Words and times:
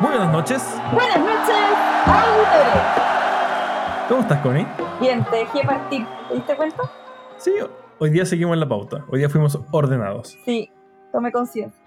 Muy 0.00 0.10
buenas 0.10 0.32
noches. 0.32 0.62
Buenas 0.92 1.18
noches, 1.18 1.56
auditores. 2.06 2.82
¿Cómo 4.08 4.20
estás, 4.22 4.40
Connie? 4.40 4.66
Bien, 5.00 5.24
te 5.30 5.36
dejé 5.36 5.62
partir. 5.66 6.06
¿Te 6.28 6.34
diste 6.34 6.56
cuenta? 6.56 6.82
Sí, 7.38 7.52
hoy 7.98 8.10
día 8.10 8.24
seguimos 8.24 8.54
en 8.54 8.60
la 8.60 8.68
pauta. 8.68 9.04
Hoy 9.10 9.18
día 9.20 9.28
fuimos 9.28 9.58
ordenados. 9.70 10.36
Sí, 10.44 10.70
tomé 11.12 11.30
conciencia. 11.32 11.80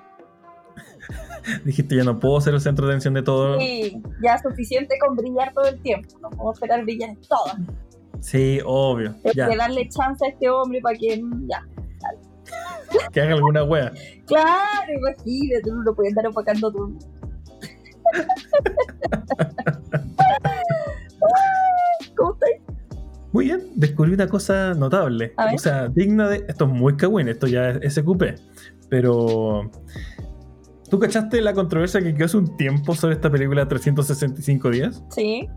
Dijiste, 1.65 1.96
ya 1.96 2.04
no 2.04 2.20
puedo 2.20 2.39
ser 2.41 2.54
el 2.54 2.62
centro 2.62 2.86
de 2.88 2.94
atención 2.94 3.14
de 3.14 3.23
todo. 3.23 3.60
Sí, 3.60 4.02
ya 4.23 4.36
es 4.36 4.41
suficiente 4.41 4.95
con 5.05 5.16
brillar 5.16 5.52
todo 5.54 5.66
el 5.66 5.82
tiempo. 5.82 6.07
No 6.21 6.30
puedo 6.30 6.54
esperar 6.54 6.84
brillar 6.84 7.09
en 7.09 7.21
todas. 7.21 7.57
Sí, 8.21 8.59
obvio. 8.66 9.16
Hay 9.25 9.32
Ya, 9.34 9.50
que 9.50 9.57
darle 9.57 9.89
chance 9.89 10.25
a 10.25 10.30
este 10.30 10.50
hombre 10.50 10.80
para 10.82 10.98
que. 10.98 11.21
Ya. 11.48 11.61
que 13.11 13.21
haga 13.21 13.34
alguna 13.36 13.64
wea. 13.64 13.91
Claro, 14.25 14.93
imagínate, 14.95 15.70
no 15.70 15.82
lo 15.84 15.93
pueden 15.93 16.11
estar 16.11 16.25
opacando 16.27 16.71
todo. 16.71 16.89
Muy 23.32 23.46
bien, 23.46 23.61
descubrí 23.75 24.14
una 24.14 24.28
cosa 24.28 24.74
notable. 24.75 25.33
O 25.54 25.57
sea, 25.57 25.88
digna 25.88 26.29
de. 26.29 26.46
Esto 26.47 26.65
es 26.65 26.71
muy 26.71 26.96
cagüín, 26.96 27.28
esto 27.28 27.47
ya 27.47 27.69
es 27.71 27.96
SQP. 27.96 28.24
Pero. 28.89 29.71
¿Tú 30.89 31.00
cachaste 31.00 31.41
la 31.41 31.54
controversia 31.54 32.02
que 32.02 32.14
quedó 32.14 32.25
hace 32.25 32.38
un 32.38 32.55
tiempo 32.55 32.94
sobre 32.94 33.16
esta 33.16 33.31
película 33.31 33.67
365 33.67 34.69
días? 34.69 35.03
Sí, 35.09 35.50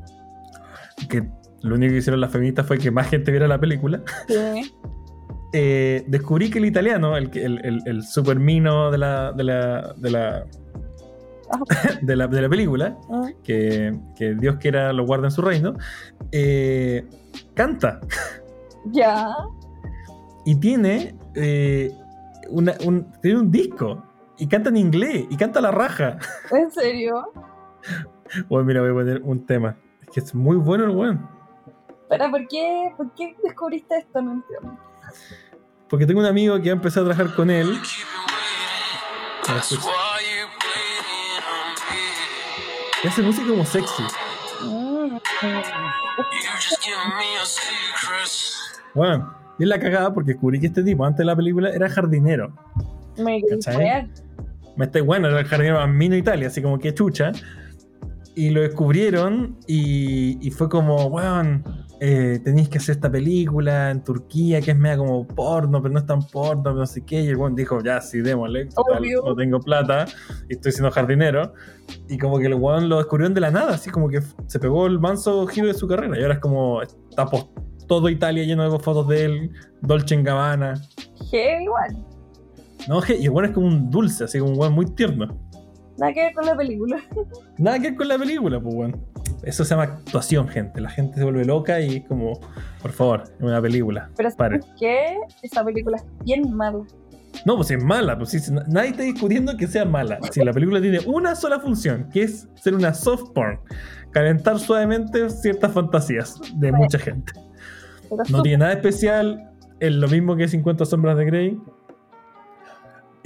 Que 1.10 1.28
lo 1.60 1.74
único 1.74 1.92
que 1.92 1.98
hicieron 1.98 2.23
las 2.23 2.32
feministas 2.32 2.66
fue 2.66 2.78
que 2.78 2.90
más 2.90 3.10
gente 3.10 3.30
viera 3.30 3.46
la 3.46 3.60
película. 3.60 4.02
sí. 4.26 4.73
Eh, 5.52 6.04
descubrí 6.09 6.50
que 6.50 6.59
el 6.59 6.66
italiano, 6.66 7.16
el, 7.16 7.30
el, 7.32 7.64
el, 7.64 7.80
el 7.86 8.02
supermino 8.02 8.90
de 8.90 8.98
la, 8.98 9.32
de 9.32 9.45
la, 9.45 9.95
de 9.96 10.10
la, 10.10 10.45
de 12.02 12.16
la, 12.16 12.27
de 12.27 12.42
la 12.42 12.48
película, 12.48 12.96
Mm, 13.09 13.27
que, 13.42 13.98
que 14.16 14.34
Dios 14.34 14.56
quiera 14.56 14.93
lo 14.93 15.04
guarde 15.07 15.26
en 15.26 15.30
su 15.30 15.43
reino, 15.43 15.74
eh, 16.32 17.07
canta 17.54 18.01
Ya. 18.87 19.29
y 20.45 20.57
tiene, 20.57 21.15
eh, 21.35 21.93
una- 22.51 22.74
un, 22.85 23.10
tiene 23.23 23.40
un 23.40 23.51
disco 23.51 24.02
y 24.38 24.46
canta 24.48 24.68
en 24.70 24.76
inglés 24.76 25.26
y 25.30 25.37
canta 25.37 25.59
a 25.60 25.62
la 25.62 25.70
raja. 25.70 26.18
¿En 26.51 26.70
serio? 26.70 27.32
Bueno, 28.48 28.65
mira, 28.66 28.80
voy 28.80 28.90
a 28.90 28.95
poner 28.95 29.23
un 29.23 29.46
tema. 29.46 29.76
Es 30.02 30.09
que 30.10 30.18
es 30.20 30.35
muy 30.35 30.57
bueno 30.57 30.82
el 30.85 30.90
weón. 30.90 31.29
Pero, 32.09 32.29
¿por 32.29 32.48
qué, 32.48 32.92
¿por 32.96 33.13
qué 33.15 33.37
descubriste 33.45 33.98
esto? 33.98 34.20
No 34.20 34.32
entiendo. 34.32 34.76
Porque 35.88 36.07
tengo 36.07 36.18
un 36.18 36.26
amigo 36.26 36.60
que 36.60 36.70
ha 36.70 36.73
empezado 36.73 37.07
a 37.07 37.15
trabajar 37.15 37.37
con 37.37 37.51
él. 37.51 37.79
Y 43.07 43.09
hace 43.09 43.23
música 43.23 43.46
como 43.46 43.65
sexy. 43.65 44.02
Bueno, 48.95 49.32
y 49.60 49.63
es 49.63 49.68
la 49.68 49.79
cagada 49.79 50.13
porque 50.13 50.32
descubrí 50.32 50.59
que 50.59 50.66
este 50.66 50.82
tipo 50.82 51.04
antes 51.04 51.18
de 51.18 51.26
la 51.26 51.37
película 51.37 51.71
era 51.71 51.88
jardinero. 51.88 52.52
Me. 53.16 53.40
Me 54.76 54.87
está, 54.87 55.01
bueno, 55.02 55.29
era 55.29 55.38
el 55.38 55.46
jardinero 55.46 55.79
más 55.79 55.88
mino 55.88 56.16
Italia, 56.16 56.48
así 56.48 56.60
como 56.60 56.80
que 56.80 56.95
chucha. 56.95 57.30
Y 58.35 58.51
lo 58.51 58.63
descubrieron 58.63 59.57
y, 59.68 60.45
y 60.45 60.51
fue 60.51 60.68
como, 60.68 61.07
weón, 61.07 61.63
eh, 62.00 62.40
tenéis 62.44 62.68
que 62.68 62.78
hacer 62.78 62.96
esta 62.96 63.10
película 63.10 63.90
en 63.90 64.04
Turquía 64.04 64.60
que 64.60 64.72
es 64.72 64.76
media 64.76 64.98
como 64.98 65.26
porno, 65.26 65.80
pero 65.80 65.94
no 65.94 66.00
es 66.00 66.06
tan 66.06 66.22
porno, 66.22 66.62
pero 66.62 66.75
no 66.76 66.86
sé 66.86 67.04
qué. 67.04 67.22
Y 67.22 67.28
el 67.28 67.36
weón 67.36 67.54
dijo, 67.54 67.82
ya, 67.82 68.00
sí, 68.00 68.20
démosle, 68.20 68.66
total, 68.66 69.02
no 69.25 69.34
tengo 69.34 69.60
plata 69.60 70.06
y 70.48 70.54
estoy 70.54 70.72
siendo 70.72 70.91
jardinero. 70.91 71.54
Y 72.08 72.19
como 72.19 72.38
que 72.38 72.47
el 72.47 72.54
weón 72.54 72.88
lo 72.88 72.98
descubrieron 72.98 73.32
de 73.34 73.41
la 73.41 73.50
nada, 73.50 73.74
así 73.74 73.91
como 73.91 74.08
que 74.08 74.20
se 74.47 74.58
pegó 74.58 74.86
el 74.86 74.98
manso 74.98 75.47
giro 75.47 75.69
de 75.69 75.74
su 75.74 75.88
carrera. 75.88 76.19
Y 76.19 76.22
ahora 76.22 76.34
es 76.34 76.41
como, 76.41 76.82
está 76.82 77.26
todo 77.86 78.08
Italia 78.08 78.44
lleno 78.44 78.70
de 78.70 78.78
fotos 78.78 79.08
de 79.08 79.24
él, 79.24 79.50
Dolce 79.80 80.14
en 80.14 80.24
Gabbana. 80.24 80.74
Heavy 81.30 81.64
igual. 81.64 82.04
No, 82.88 83.00
y 83.08 83.24
el 83.24 83.30
weón 83.30 83.46
es 83.46 83.50
como 83.52 83.66
un 83.66 83.90
dulce, 83.90 84.24
así 84.24 84.38
como 84.38 84.52
un 84.52 84.58
weón 84.58 84.72
muy 84.74 84.86
tierno. 84.86 85.26
Nada 85.98 86.12
que 86.12 86.22
ver 86.24 86.34
con 86.34 86.46
la 86.46 86.56
película. 86.56 87.02
Nada 87.58 87.78
que 87.78 87.88
ver 87.88 87.96
con 87.96 88.08
la 88.08 88.18
película, 88.18 88.60
pues 88.60 88.74
bueno. 88.74 88.98
Eso 89.42 89.64
se 89.64 89.70
llama 89.70 89.84
actuación, 89.84 90.48
gente. 90.48 90.80
La 90.80 90.91
gente 90.91 91.16
se 91.16 91.24
vuelve 91.24 91.44
loca 91.44 91.80
y 91.80 91.97
es 91.97 92.08
como, 92.08 92.41
por 92.82 92.92
favor, 92.92 93.24
una 93.41 93.60
película. 93.60 94.10
Pero. 94.16 94.30
¿sabes 94.30 94.66
qué? 94.78 95.19
Esa 95.42 95.64
película 95.64 95.98
es 95.98 96.04
bien 96.24 96.54
mala. 96.54 96.84
No, 97.44 97.56
pues 97.56 97.70
es 97.70 97.82
mala, 97.82 98.16
pues 98.16 98.50
nadie 98.69 98.91
está 98.91 99.02
discutiendo 99.02 99.56
que 99.56 99.66
sea 99.66 99.84
mala. 99.84 100.19
Si 100.30 100.42
la 100.42 100.52
película 100.52 100.80
tiene 100.80 101.00
una 101.00 101.34
sola 101.34 101.60
función, 101.60 102.08
que 102.10 102.22
es 102.22 102.48
ser 102.54 102.74
una 102.74 102.94
soft 102.94 103.32
porn, 103.34 103.60
calentar 104.10 104.58
suavemente 104.58 105.28
ciertas 105.28 105.72
fantasías 105.72 106.41
de 106.54 106.72
mucha 106.72 106.98
gente. 106.98 107.32
No 108.30 108.42
tiene 108.42 108.58
nada 108.58 108.72
especial, 108.72 109.50
es 109.80 109.92
lo 109.92 110.08
mismo 110.08 110.36
que 110.36 110.48
50 110.48 110.84
sombras 110.86 111.16
de 111.18 111.24
Grey. 111.26 111.60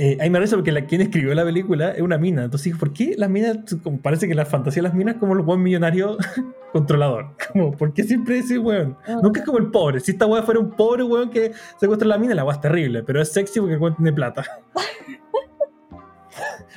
Eh, 0.02 0.16
ahí 0.18 0.30
me 0.30 0.38
parece 0.38 0.54
porque 0.56 0.72
la, 0.72 0.86
quien 0.86 1.02
escribió 1.02 1.34
la 1.34 1.44
película 1.44 1.90
es 1.90 2.00
una 2.00 2.16
mina. 2.16 2.44
Entonces 2.44 2.74
¿por 2.74 2.90
qué 2.94 3.14
las 3.18 3.28
minas, 3.28 3.58
como 3.82 3.98
parece 4.00 4.26
que 4.26 4.34
la 4.34 4.46
fantasía 4.46 4.80
de 4.82 4.88
las 4.88 4.94
minas 4.94 5.16
es 5.16 5.20
como 5.20 5.34
el 5.34 5.40
buen 5.42 5.62
millonario 5.62 6.16
controlador? 6.72 7.26
Como, 7.52 7.72
¿por 7.72 7.92
qué 7.92 8.04
siempre 8.04 8.38
ese 8.38 8.58
weón? 8.58 8.96
Mm. 9.06 9.20
Nunca 9.22 9.40
es 9.40 9.46
como 9.46 9.58
el 9.58 9.70
pobre. 9.70 10.00
Si 10.00 10.12
esta 10.12 10.24
weá 10.24 10.42
fuera 10.42 10.58
un 10.58 10.70
pobre 10.70 11.02
weón 11.02 11.28
que 11.28 11.52
secuestra 11.78 12.06
a 12.06 12.08
la 12.10 12.18
mina, 12.18 12.34
la 12.34 12.44
weá 12.44 12.54
es 12.54 12.60
terrible, 12.62 13.02
pero 13.02 13.20
es 13.20 13.30
sexy 13.30 13.60
porque 13.60 13.74
el 13.74 13.80
weón 13.80 13.94
tiene 13.96 14.12
plata. 14.14 14.42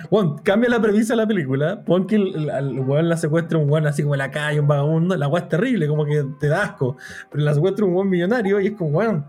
Weón, 0.09 0.39
cambia 0.39 0.69
la 0.69 0.81
premisa 0.81 1.13
de 1.13 1.17
la 1.17 1.28
película, 1.28 1.83
pon 1.85 2.07
que 2.07 2.16
el, 2.16 2.35
el- 2.35 2.50
el 2.50 2.79
weón 2.81 3.07
la 3.07 3.16
secuestra 3.16 3.57
un 3.57 3.69
weón 3.69 3.85
así 3.88 4.01
como 4.01 4.16
en 4.16 4.19
la 4.19 4.31
calle, 4.31 4.59
un 4.59 4.67
vagabundo, 4.67 5.16
la 5.16 5.28
weá 5.28 5.44
es 5.44 5.50
terrible, 5.50 5.88
como 5.88 6.06
que 6.06 6.25
te 6.39 6.47
da 6.47 6.63
asco, 6.63 6.97
pero 7.31 7.44
la 7.44 7.53
secuestra 7.53 7.85
un 7.85 7.94
weón 7.94 8.09
millonario 8.09 8.59
y 8.59 8.67
es 8.67 8.73
como, 8.73 8.89
weón, 8.97 9.25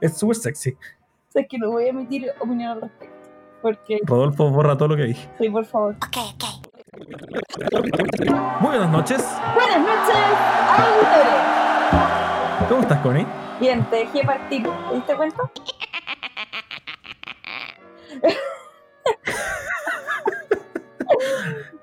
es 0.00 0.16
súper 0.16 0.36
sexy. 0.36 0.70
O 0.70 0.76
sea, 1.32 1.42
es 1.42 1.48
que 1.48 1.58
no 1.58 1.70
voy 1.70 1.84
a 1.84 1.88
emitir 1.88 2.26
opinión 2.40 2.70
al 2.72 2.80
respecto. 2.82 3.15
Porque, 3.62 3.98
Rodolfo 4.04 4.50
borra 4.50 4.76
todo 4.76 4.88
lo 4.88 4.96
que 4.96 5.04
dije. 5.04 5.28
sí, 5.38 5.48
por 5.50 5.64
favor. 5.64 5.96
Muy 8.60 8.68
buenas 8.70 8.90
noches, 8.90 9.24
Buenas 9.54 9.78
noches, 9.80 10.16
auditores. 10.78 12.68
¿cómo 12.68 12.80
estás, 12.82 13.00
Connie? 13.00 13.26
Bien, 13.60 13.84
te 13.90 13.96
dejé 13.96 14.24
partir. 14.24 14.62
¿Te 14.62 14.94
diste 14.94 15.16
cuenta? 15.16 15.42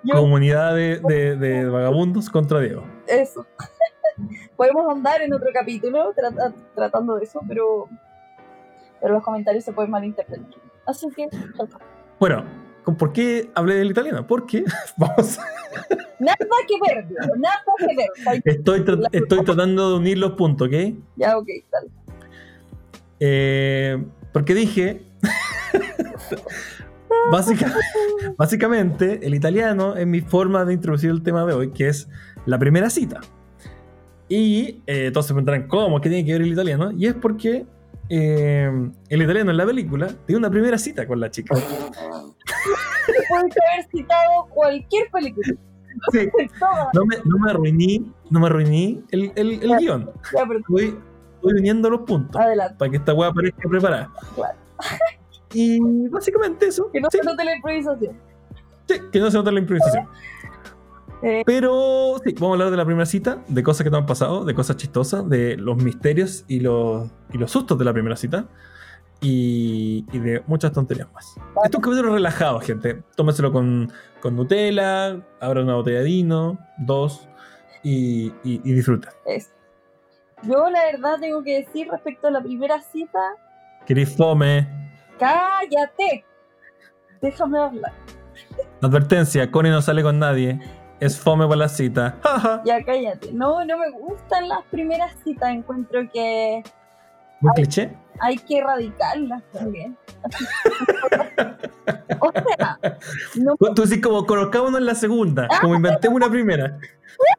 Yo, 0.04 0.16
Comunidad 0.16 0.76
de, 0.76 1.00
de- 1.00 1.36
de 1.38 1.66
vagabundos 1.70 2.30
contra 2.30 2.60
Diego. 2.60 2.84
eso. 3.08 3.46
Podemos 4.58 4.88
andar 4.92 5.22
en 5.22 5.34
otro 5.34 5.48
capítulo 5.54 6.14
trata- 6.14 6.54
tratando 6.76 7.16
de 7.16 7.24
eso, 7.24 7.42
pero, 7.48 7.88
pero 9.02 9.14
los 9.16 9.24
comentarios 9.24 9.64
se 9.64 9.72
pueden 9.74 9.92
malinterpretar. 9.92 10.46
Así 10.86 11.08
que, 11.16 11.28
Bueno, 12.20 12.44
¿por 12.98 13.14
qué 13.14 13.50
hablé 13.56 13.76
del 13.76 13.92
italiano? 13.92 14.26
Porque, 14.28 14.64
vamos, 14.98 15.38
nada 16.20 16.38
que 16.68 16.94
ver, 16.94 17.06
nada 17.38 17.64
que 17.78 17.96
ver. 17.96 18.42
Estoy, 18.46 18.80
tra- 18.82 19.08
estoy 19.12 19.44
tratando 19.44 19.90
de 19.92 19.96
unir 19.98 20.18
los 20.18 20.32
puntos, 20.34 20.68
¿ok? 20.68 20.74
Ya, 21.16 21.38
ok, 21.38 21.48
dale. 21.72 21.90
Eh, 23.20 24.04
porque 24.34 24.54
dije. 24.54 25.04
básica- 27.32 27.74
básicamente, 28.38 29.26
el 29.26 29.34
italiano 29.36 29.96
es 29.96 30.06
mi 30.08 30.22
forma 30.22 30.66
de 30.66 30.74
introducir 30.74 31.10
el 31.10 31.24
tema 31.24 31.46
de 31.46 31.54
hoy, 31.54 31.72
que 31.72 31.88
es 31.88 32.10
la 32.46 32.60
primera 32.60 32.90
cita. 32.90 33.22
Y 34.30 34.82
eh, 34.88 35.12
todos 35.12 35.28
se 35.28 35.34
preguntarán, 35.34 35.68
¿cómo? 35.68 36.02
¿Qué 36.02 36.10
tiene 36.10 36.26
que 36.26 36.34
ver 36.34 36.42
el 36.42 36.52
italiano? 36.54 36.92
Y 36.92 37.08
es 37.08 37.14
porque 37.14 37.66
eh, 38.10 38.70
el 39.10 39.22
italiano 39.22 39.52
en 39.52 39.58
la 39.58 39.66
película 39.66 40.08
tiene 40.26 40.40
una 40.40 40.50
primera 40.50 40.78
cita 40.78 41.08
con 41.08 41.20
la 41.20 41.30
chica. 41.32 41.56
Puedes 41.56 43.30
haber 43.30 43.86
citado 43.92 44.46
cualquier 44.50 45.10
película. 45.12 45.48
Sí, 46.12 46.28
no, 46.96 47.06
me, 47.06 47.18
no 47.24 47.38
me 47.38 47.52
arruiní, 47.52 48.12
no 48.32 48.40
me 48.40 48.48
arruiní 48.48 49.04
el, 49.12 49.32
el, 49.36 49.62
el 49.62 49.78
guion. 49.78 50.10
Voy, 50.68 50.98
voy 51.44 51.54
uniendo 51.54 51.88
los 51.88 52.02
puntos 52.02 52.42
adelante. 52.42 52.76
para 52.80 52.90
que 52.90 52.98
esta 52.98 53.14
weá 53.14 53.32
parezca 53.32 53.70
preparada. 53.70 54.12
Claro. 54.34 54.58
Y 55.54 55.80
básicamente 56.10 56.66
eso. 56.66 56.90
Que 56.92 57.00
no 57.00 57.10
Sí. 57.12 57.20
se 57.20 57.24
note 57.24 57.46
la 57.46 57.56
improvisación. 57.56 58.18
Sí, 58.88 58.96
que 59.12 59.20
no 59.20 59.30
se 59.30 59.38
nota 59.38 59.52
la 59.52 59.60
improvisación. 59.60 60.08
Eh. 61.24 61.44
Pero 61.46 62.16
sí, 62.24 62.34
vamos 62.34 62.50
a 62.50 62.54
hablar 62.54 62.72
de 62.72 62.78
la 62.78 62.86
primera 62.86 63.06
cita, 63.06 63.40
de 63.48 63.64
cosas 63.64 63.84
que 63.86 63.90
te 63.90 63.96
han 63.96 64.06
pasado, 64.06 64.44
de 64.46 64.54
cosas 64.54 64.76
chistosas, 64.78 65.28
de 65.30 65.56
los 65.58 65.78
misterios 65.78 66.44
y 66.48 66.60
los, 66.60 67.10
y 67.32 67.38
los 67.38 67.50
sustos 67.52 67.78
de 67.80 67.86
la 67.86 67.94
primera 67.94 68.16
cita. 68.16 68.46
Y, 69.22 70.06
y 70.12 70.20
de 70.20 70.44
muchas 70.48 70.74
tonterías 70.74 71.08
más. 71.14 71.34
Vale. 71.38 71.66
Esto 71.66 71.70
es 71.70 71.76
un 71.76 71.82
capítulo 71.82 72.14
relajado, 72.14 72.60
gente. 72.60 73.04
Tómenselo 73.16 73.54
con, 73.54 73.90
con 74.20 74.36
Nutella, 74.36 75.22
abran 75.40 75.64
una 75.64 75.76
botella 75.76 76.00
de 76.00 76.04
vino, 76.04 76.60
dos, 76.80 77.30
y, 77.84 78.34
y, 78.44 78.60
y 78.66 78.74
disfruten. 78.74 79.12
Eso. 79.26 79.50
Yo 80.42 80.70
la 80.70 80.84
verdad 80.92 81.20
tengo 81.22 81.42
que 81.42 81.62
decir 81.62 81.88
respecto 81.90 82.28
a 82.28 82.32
la 82.32 82.42
primera 82.42 82.82
cita, 82.82 83.20
¿Queréis 83.86 84.14
fome? 84.14 84.68
cállate. 85.18 86.26
Déjame 87.22 87.60
hablar. 87.60 87.94
Advertencia, 88.82 89.50
Connie 89.50 89.72
no 89.72 89.82
sale 89.82 90.04
con 90.04 90.20
nadie. 90.20 90.60
Es 91.06 91.20
fome 91.20 91.46
para 91.46 91.58
la 91.58 91.70
cita. 91.70 92.18
Ya 92.66 92.84
cállate. 92.84 93.32
No, 93.34 93.64
no 93.66 93.78
me 93.78 93.92
gustan 93.92 94.48
las 94.48 94.64
primeras 94.72 95.16
citas. 95.24 95.50
Encuentro 95.50 96.02
que 96.12 96.64
¿Muy 97.42 97.54
cliché? 97.56 97.92
hay 98.20 98.38
que 98.38 98.60
erradicarlas 98.60 99.44
también. 99.52 99.98
o 102.22 102.32
sea, 102.32 102.80
no 103.36 103.56
Tú 103.74 103.84
decís 103.84 104.02
como 104.02 104.26
conozcámonos 104.26 104.80
en 104.80 104.86
la 104.86 104.96
segunda, 104.96 105.48
como 105.62 105.76
inventemos 105.76 106.16
una 106.16 106.30
primera. 106.30 106.78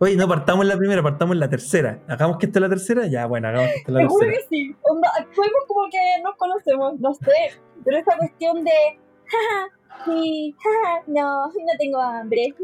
Oye, 0.00 0.16
no 0.16 0.28
partamos 0.28 0.64
en 0.64 0.68
la 0.68 0.76
primera, 0.76 1.02
partamos 1.02 1.34
en 1.34 1.40
la 1.40 1.48
tercera. 1.48 2.00
Hagamos 2.08 2.38
que 2.38 2.46
esta 2.46 2.58
es 2.58 2.62
la 2.62 2.68
tercera, 2.68 3.06
ya, 3.06 3.26
bueno, 3.26 3.48
hagamos 3.48 3.70
que 3.70 3.76
esta 3.78 3.90
es 3.90 3.94
la 3.94 4.00
Seguro 4.00 4.26
tercera. 4.26 4.42
que 4.42 4.56
sí. 4.56 4.76
Onda, 4.82 5.08
actuemos 5.18 5.64
como 5.66 5.90
que 5.90 6.22
nos 6.22 6.36
conocemos, 6.36 7.00
no 7.00 7.14
sé. 7.14 7.58
Pero 7.84 7.96
esa 7.96 8.16
cuestión 8.18 8.62
de, 8.64 8.72
jaja, 9.26 10.04
sí, 10.04 10.54
jaja, 10.62 11.02
no, 11.06 11.46
no 11.46 11.52
tengo 11.78 12.00
hambre. 12.00 12.54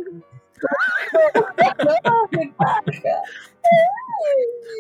No, 2.05 2.29
qué 2.31 2.53
paja. 2.57 2.83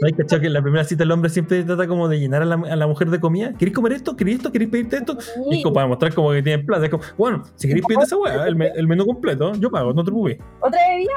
¿No 0.01 0.07
hay 0.07 0.13
cachado 0.13 0.41
que 0.41 0.47
en 0.47 0.53
la 0.53 0.63
primera 0.63 0.85
cita 0.85 1.03
el 1.05 1.11
hombre 1.13 1.29
siempre 1.31 1.63
trata 1.65 1.87
como 1.87 2.09
de 2.09 2.19
llenar 2.19 2.43
a 2.43 2.45
la, 2.45 2.55
a 2.55 2.77
la 2.77 2.87
mujer 2.87 3.11
de 3.11 3.21
comida? 3.21 3.53
¿Queréis 3.59 3.75
comer 3.75 3.93
esto? 3.93 4.17
¿Queréis 4.17 4.39
esto? 4.39 4.53
¿Queréis 4.53 4.71
pedirte 4.71 4.97
esto? 4.97 5.17
Y 5.51 5.63
como 5.63 5.75
para 5.75 5.87
mostrar 5.87 6.15
como 6.15 6.31
que 6.33 6.43
tienen 6.43 6.65
plata. 6.67 6.85
Es 6.85 6.91
como, 6.91 7.03
bueno, 7.19 7.43
si 7.57 7.69
queréis 7.69 7.87
pedirte 7.87 8.05
esa 8.05 8.17
weá, 8.17 8.47
el, 8.47 8.57
me- 8.57 8.69
el 8.69 8.87
menú 8.87 9.05
completo, 9.07 9.53
yo 9.55 9.71
pago, 9.71 9.93
no 9.93 10.03
te 10.05 10.11
preocupes. 10.11 10.39
¿Otra 10.61 10.81
bebida? 10.89 11.13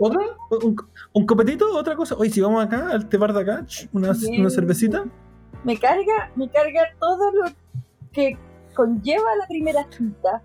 ¿Otra? 0.00 0.20
¿Un, 0.62 0.76
un 1.12 1.26
copetito? 1.26 1.74
¿Otra 1.76 1.94
cosa? 1.96 2.14
Oye, 2.16 2.30
si 2.30 2.40
vamos 2.40 2.64
acá, 2.64 2.90
al 2.90 3.08
té 3.08 3.16
bar 3.16 3.32
de 3.32 3.40
acá, 3.40 3.66
una, 3.92 4.12
una 4.38 4.50
cervecita. 4.50 5.04
Me 5.64 5.78
carga, 5.78 6.30
me 6.36 6.48
carga 6.50 6.82
todo 7.00 7.32
lo 7.32 7.44
que 8.12 8.36
conlleva 8.74 9.34
la 9.36 9.46
primera 9.46 9.86
cita. 9.90 10.42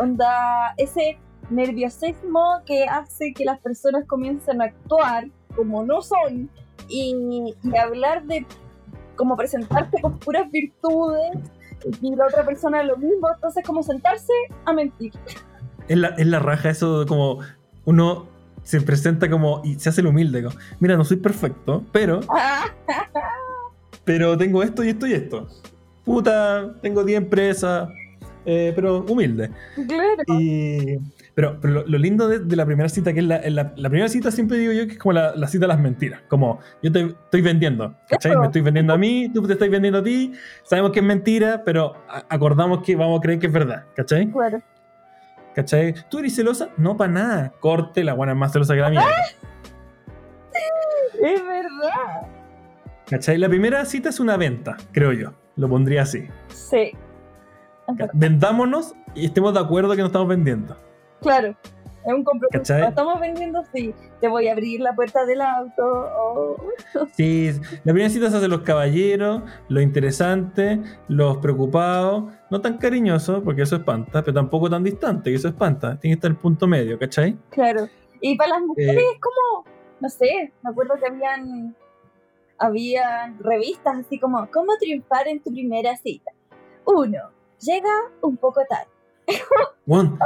Onda, 0.00 0.74
ese 0.76 1.18
nerviosismo 1.50 2.62
que 2.66 2.84
hace 2.84 3.32
que 3.32 3.44
las 3.44 3.58
personas 3.60 4.04
comiencen 4.06 4.60
a 4.60 4.66
actuar 4.66 5.28
como 5.56 5.84
no 5.84 6.02
son 6.02 6.50
y, 6.88 7.54
y 7.62 7.76
hablar 7.76 8.24
de 8.24 8.46
como 9.16 9.36
presentarse 9.36 10.00
con 10.00 10.18
puras 10.18 10.50
virtudes 10.50 11.38
y 12.00 12.14
la 12.14 12.26
otra 12.26 12.44
persona 12.44 12.82
lo 12.82 12.96
mismo, 12.96 13.28
entonces 13.34 13.64
como 13.66 13.82
sentarse 13.82 14.32
a 14.64 14.72
mentir. 14.72 15.12
Es 15.88 15.96
la, 15.96 16.08
es 16.08 16.26
la 16.26 16.38
raja 16.38 16.70
eso 16.70 17.04
como 17.06 17.40
uno 17.84 18.26
se 18.62 18.80
presenta 18.80 19.30
como 19.30 19.62
y 19.64 19.78
se 19.78 19.88
hace 19.88 20.00
el 20.00 20.08
humilde. 20.08 20.44
Como, 20.44 20.56
Mira, 20.80 20.96
no 20.96 21.04
soy 21.04 21.16
perfecto, 21.16 21.84
pero, 21.92 22.20
pero 24.04 24.36
tengo 24.36 24.62
esto 24.62 24.84
y 24.84 24.90
esto 24.90 25.06
y 25.06 25.14
esto. 25.14 25.48
Puta, 26.04 26.74
tengo 26.80 27.04
10 27.04 27.18
empresas, 27.18 27.88
eh, 28.44 28.72
pero 28.74 29.04
humilde. 29.08 29.50
claro. 29.86 30.22
Y, 30.38 30.98
pero, 31.38 31.56
pero 31.60 31.72
lo, 31.72 31.86
lo 31.86 31.98
lindo 31.98 32.26
de, 32.26 32.40
de 32.40 32.56
la 32.56 32.66
primera 32.66 32.88
cita, 32.88 33.12
que 33.12 33.20
es 33.20 33.24
la, 33.24 33.40
la, 33.48 33.72
la 33.76 33.88
primera 33.88 34.08
cita, 34.08 34.32
siempre 34.32 34.58
digo 34.58 34.72
yo 34.72 34.88
que 34.88 34.94
es 34.94 34.98
como 34.98 35.12
la, 35.12 35.36
la 35.36 35.46
cita 35.46 35.66
de 35.66 35.68
las 35.68 35.78
mentiras. 35.78 36.20
Como 36.26 36.58
yo 36.82 36.90
te 36.90 37.02
estoy 37.02 37.42
vendiendo, 37.42 37.94
¿cachai? 38.08 38.36
Me 38.36 38.46
estoy 38.46 38.60
vendiendo 38.60 38.92
a 38.92 38.98
mí, 38.98 39.30
tú 39.32 39.46
te 39.46 39.52
estás 39.52 39.70
vendiendo 39.70 40.00
a 40.00 40.02
ti. 40.02 40.32
Sabemos 40.64 40.90
que 40.90 40.98
es 40.98 41.04
mentira, 41.04 41.62
pero 41.64 41.94
acordamos 42.28 42.82
que 42.82 42.96
vamos 42.96 43.20
a 43.20 43.22
creer 43.22 43.38
que 43.38 43.46
es 43.46 43.52
verdad, 43.52 43.84
¿cachai? 43.94 44.28
Claro. 44.32 44.60
¿cachai? 45.54 45.94
¿Tú 46.10 46.18
eres 46.18 46.34
celosa? 46.34 46.70
No, 46.76 46.96
para 46.96 47.12
nada. 47.12 47.52
Corte, 47.60 48.02
la 48.02 48.14
buena 48.14 48.32
es 48.32 48.38
más 48.38 48.52
celosa 48.52 48.74
que 48.74 48.80
la 48.80 48.90
mía. 48.90 49.04
Es 51.22 51.46
verdad. 51.46 52.26
¿cachai? 53.08 53.38
La 53.38 53.48
primera 53.48 53.84
cita 53.84 54.08
es 54.08 54.18
una 54.18 54.36
venta, 54.36 54.76
creo 54.90 55.12
yo. 55.12 55.34
Lo 55.54 55.68
pondría 55.68 56.02
así. 56.02 56.26
Sí. 56.48 56.90
Vendámonos 58.12 58.96
y 59.14 59.26
estemos 59.26 59.54
de 59.54 59.60
acuerdo 59.60 59.92
que 59.92 59.98
nos 59.98 60.08
estamos 60.08 60.26
vendiendo. 60.26 60.87
Claro, 61.20 61.48
es 62.06 62.14
un 62.14 62.24
compromiso. 62.24 62.58
¿Cachai? 62.58 62.88
Estamos 62.88 63.20
vendiendo, 63.20 63.62
sí. 63.74 63.94
Te 64.20 64.28
voy 64.28 64.48
a 64.48 64.52
abrir 64.52 64.80
la 64.80 64.94
puerta 64.94 65.24
del 65.26 65.40
auto. 65.40 65.82
o- 65.84 66.56
Sí, 67.16 67.50
la 67.84 67.92
primera 67.92 68.08
cita 68.10 68.30
se 68.30 68.36
hace 68.38 68.48
los 68.48 68.62
caballeros, 68.62 69.42
los 69.68 69.82
interesantes, 69.82 70.78
los 71.08 71.38
preocupados, 71.38 72.24
no 72.50 72.60
tan 72.60 72.78
cariñosos, 72.78 73.42
porque 73.42 73.62
eso 73.62 73.76
espanta, 73.76 74.22
pero 74.22 74.34
tampoco 74.34 74.68
tan 74.70 74.82
distante, 74.84 75.30
que 75.30 75.36
eso 75.36 75.48
espanta. 75.48 75.98
Tiene 75.98 76.14
que 76.14 76.18
estar 76.18 76.30
el 76.30 76.36
punto 76.36 76.66
medio, 76.66 76.98
¿cachai? 76.98 77.36
Claro. 77.50 77.88
Y 78.20 78.36
para 78.36 78.50
las 78.54 78.62
mujeres 78.62 78.96
Eh. 78.96 79.06
es 79.14 79.20
como, 79.20 79.64
no 80.00 80.08
sé, 80.08 80.52
me 80.62 80.70
acuerdo 80.70 80.94
que 81.00 81.06
habían, 81.06 81.76
habían 82.58 83.38
revistas 83.38 83.98
así 83.98 84.18
como, 84.18 84.48
¿cómo 84.50 84.72
triunfar 84.78 85.28
en 85.28 85.42
tu 85.42 85.52
primera 85.52 85.96
cita? 85.96 86.30
Uno, 86.84 87.18
llega 87.60 87.90
un 88.22 88.36
poco 88.36 88.60
tarde. 88.68 88.88
Weón, 89.86 90.18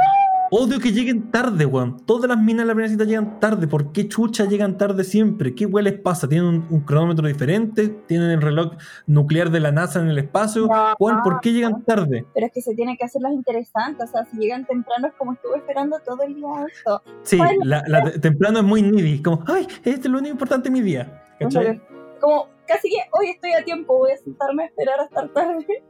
odio 0.55 0.79
que 0.79 0.91
lleguen 0.91 1.31
tarde, 1.31 1.65
weón. 1.65 2.05
Todas 2.05 2.29
las 2.29 2.37
minas 2.37 2.61
en 2.63 2.67
la 2.67 2.73
primera 2.73 2.91
cita 2.91 3.03
llegan 3.05 3.39
tarde. 3.39 3.67
¿Por 3.67 3.91
qué 3.91 4.07
chucha 4.07 4.45
llegan 4.45 4.77
tarde 4.77 5.03
siempre? 5.03 5.55
¿Qué 5.55 5.65
weón 5.65 5.85
les 5.85 5.99
pasa? 5.99 6.27
¿Tienen 6.29 6.47
un, 6.47 6.67
un 6.69 6.79
cronómetro 6.81 7.27
diferente? 7.27 7.87
¿Tienen 8.07 8.29
el 8.31 8.41
reloj 8.41 8.73
nuclear 9.07 9.49
de 9.49 9.59
la 9.59 9.71
NASA 9.71 10.01
en 10.01 10.09
el 10.09 10.17
espacio? 10.17 10.67
No. 10.67 10.95
Weón, 10.99 11.21
¿por 11.23 11.39
qué 11.39 11.53
llegan 11.53 11.83
tarde? 11.83 12.25
Pero 12.33 12.45
es 12.45 12.51
que 12.51 12.61
se 12.61 12.75
tienen 12.75 12.95
que 12.97 13.05
hacer 13.05 13.21
las 13.21 13.33
interesantes, 13.33 14.09
o 14.09 14.11
sea, 14.11 14.25
si 14.25 14.37
llegan 14.37 14.65
temprano 14.65 15.07
es 15.07 15.13
como 15.15 15.33
estuve 15.33 15.57
esperando 15.57 15.97
todo 16.05 16.21
el 16.23 16.35
día 16.35 16.47
esto. 16.71 17.01
Sí, 17.23 17.37
Bueno. 17.37 17.53
la, 17.65 17.83
la 17.87 18.01
de- 18.01 18.19
temprano 18.19 18.59
es 18.59 18.65
muy 18.65 18.81
needy. 18.81 19.21
Como, 19.21 19.43
ay, 19.47 19.67
este 19.83 19.91
es 19.91 20.05
lo 20.05 20.19
único 20.19 20.33
importante 20.33 20.69
de 20.69 20.73
mi 20.73 20.81
día. 20.81 21.23
¿Cachai? 21.39 21.81
Como, 22.21 22.47
casi 22.67 22.89
que 22.89 22.97
hoy 23.19 23.31
estoy 23.31 23.51
a 23.53 23.63
tiempo, 23.65 23.97
voy 23.97 24.11
a 24.11 24.17
sentarme 24.17 24.63
a 24.63 24.65
esperar 24.67 24.99
hasta 24.99 25.27
tarde. 25.33 25.83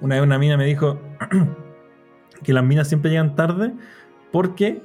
Una 0.00 0.16
vez 0.16 0.24
una 0.24 0.38
mina 0.38 0.56
me 0.56 0.64
dijo 0.66 0.98
que 2.42 2.52
las 2.52 2.64
minas 2.64 2.88
siempre 2.88 3.10
llegan 3.10 3.34
tarde 3.36 3.72
porque 4.30 4.82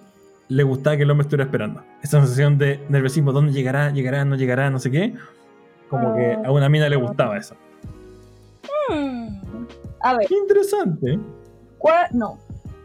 le 0.50 0.64
gustaba 0.64 0.96
que 0.98 1.04
el 1.04 1.12
hombre 1.12 1.24
estuviera 1.24 1.44
esperando. 1.46 1.84
Esa 2.02 2.20
sensación 2.22 2.58
de 2.58 2.80
nerviosismo, 2.90 3.32
¿dónde 3.32 3.52
llegará? 3.54 3.90
¿Llegará? 3.92 4.24
¿No 4.26 4.36
llegará? 4.36 4.70
No 4.70 4.80
sé 4.80 4.92
qué. 4.92 5.14
Como 5.90 6.16
que 6.16 6.38
a 6.46 6.52
una 6.52 6.70
mina 6.70 6.88
le 6.90 6.96
gustaba 6.96 7.38
eso. 7.38 7.56
Hmm. 8.90 9.28
A 10.02 10.18
ver, 10.18 10.28
Qué 10.28 10.36
interesante. 10.36 11.20
¿cuál? 11.78 12.08
No. 12.14 12.38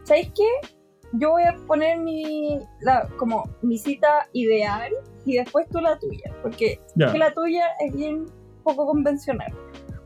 ¿Sabéis 0.03 0.31
qué? 0.35 0.69
Yo 1.13 1.31
voy 1.31 1.43
a 1.43 1.55
poner 1.67 1.99
mi, 1.99 2.59
la, 2.81 3.07
como 3.17 3.47
mi 3.61 3.77
cita 3.77 4.27
ideal 4.33 4.91
y 5.25 5.35
después 5.37 5.67
tú 5.69 5.79
la 5.79 5.97
tuya, 5.99 6.31
porque 6.41 6.79
Ya. 6.95 7.11
que 7.11 7.17
la 7.19 7.31
tuya 7.33 7.65
es 7.85 7.95
bien 7.95 8.25
poco 8.63 8.85
convencional. 8.87 9.53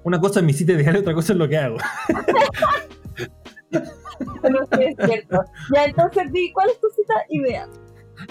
Una 0.04 0.20
cosa 0.20 0.40
es 0.42 0.46
mi 0.46 0.54
sitio 0.54 0.76
ideal 0.80 0.96
y 0.98 1.00
otra 1.00 1.14
cosa 1.14 1.34
es 1.34 1.40
lo 1.40 1.48
que 1.48 1.58
hago. 1.58 1.78
Pero 3.70 4.60
sí 4.72 4.84
es 4.84 4.96
cierto. 5.06 5.44
Ya, 5.74 5.86
entonces 5.86 6.32
di, 6.32 6.52
¿cuál 6.54 6.70
es 6.70 6.80
tu 6.80 6.90
cita 6.90 7.14
ideal? 7.30 7.70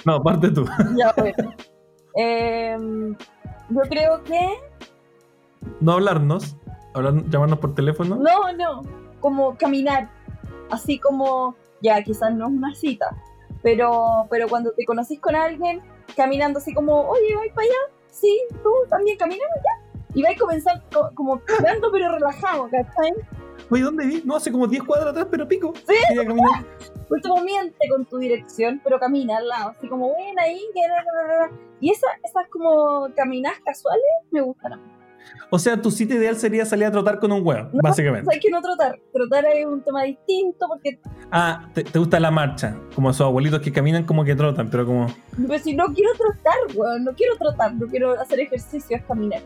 No, 0.04 0.14
aparte 0.14 0.50
tú. 0.50 0.64
Ya, 0.96 1.12
bueno. 1.16 1.54
Em, 2.14 3.16
yo 3.68 3.80
creo 3.88 4.22
que 4.24 4.48
No 5.80 5.92
hablarnos, 5.92 6.56
hablar, 6.94 7.14
llamarnos 7.28 7.58
por 7.58 7.74
teléfono. 7.74 8.16
No, 8.16 8.52
no, 8.52 8.82
como 9.20 9.56
caminar, 9.56 10.08
así 10.70 10.98
como, 10.98 11.54
ya 11.82 12.02
quizás 12.02 12.34
no 12.34 12.46
es 12.46 12.52
una 12.52 12.74
cita, 12.74 13.14
pero, 13.62 14.26
pero 14.30 14.48
cuando 14.48 14.72
te 14.72 14.84
conocís 14.86 15.20
con 15.20 15.34
alguien, 15.34 15.82
caminando 16.16 16.58
así 16.58 16.72
como, 16.72 17.08
oye, 17.08 17.36
¿vais 17.36 17.52
para 17.52 17.66
allá? 17.66 17.94
Sí, 18.10 18.40
tú 18.62 18.70
también 18.88 19.18
caminamos 19.18 19.56
ya. 19.56 19.85
Y 20.16 20.22
vais 20.22 20.38
comenzando 20.40 20.82
co- 20.92 21.10
como 21.14 21.40
caminando 21.44 21.92
pero 21.92 22.10
relajado, 22.10 22.68
¿cachai? 22.70 23.12
Oye, 23.70 23.82
¿dónde 23.82 24.06
vi? 24.06 24.22
No, 24.24 24.36
hace 24.36 24.50
como 24.50 24.66
10 24.66 24.82
cuadras 24.84 25.10
atrás, 25.10 25.26
pero 25.30 25.46
pico. 25.46 25.72
Sí. 25.86 25.94
Quería 26.08 26.24
caminar. 26.26 26.64
Último 27.10 27.40
miente 27.42 27.88
con 27.90 28.04
tu 28.06 28.16
dirección, 28.18 28.80
pero 28.82 28.98
camina 28.98 29.36
al 29.38 29.46
lado, 29.48 29.70
así 29.70 29.88
como, 29.88 30.08
ven 30.16 30.38
ahí, 30.40 30.58
que 30.74 30.80
la, 30.88 30.96
la, 30.96 31.28
la, 31.28 31.46
la". 31.46 31.50
Y 31.80 31.90
esa, 31.90 32.06
esas 32.24 32.48
como 32.50 33.08
caminas 33.14 33.52
casuales 33.64 34.02
me 34.30 34.40
gustan 34.40 34.72
a. 34.74 34.80
O 35.50 35.58
sea, 35.58 35.80
tu 35.80 35.90
sitio 35.90 36.16
ideal 36.16 36.36
sería 36.36 36.64
salir 36.64 36.86
a 36.86 36.90
trotar 36.92 37.18
con 37.18 37.30
un 37.32 37.44
huevo, 37.46 37.68
No, 37.72 37.80
básicamente. 37.82 38.32
hay 38.32 38.38
que 38.40 38.48
no 38.50 38.62
trotar, 38.62 38.98
trotar 39.12 39.44
es 39.46 39.66
un 39.66 39.82
tema 39.82 40.04
distinto 40.04 40.66
porque 40.68 40.98
Ah, 41.32 41.68
te, 41.74 41.82
te 41.84 41.98
gusta 41.98 42.18
la 42.20 42.30
marcha, 42.30 42.76
como 42.94 43.10
esos 43.10 43.26
abuelitos 43.26 43.60
que 43.60 43.72
caminan 43.72 44.04
como 44.04 44.24
que 44.24 44.34
trotan, 44.36 44.70
pero 44.70 44.86
como... 44.86 45.06
Pero 45.46 45.58
si 45.58 45.74
no 45.74 45.86
quiero 45.92 46.12
trotar, 46.14 46.54
weón, 46.76 47.04
no 47.04 47.12
quiero 47.14 47.36
trotar, 47.36 47.74
no 47.74 47.86
quiero 47.88 48.18
hacer 48.20 48.38
ejercicio, 48.40 48.96
es 48.96 49.04
caminar. 49.04 49.42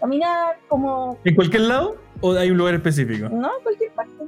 Caminar 0.00 0.56
como, 0.68 1.18
¿En 1.24 1.34
cualquier 1.34 1.62
lado 1.62 1.96
o 2.20 2.32
hay 2.32 2.50
un 2.50 2.58
lugar 2.58 2.74
específico? 2.74 3.28
no, 3.28 3.56
en 3.56 3.62
cualquier 3.62 3.92
parte. 3.92 4.24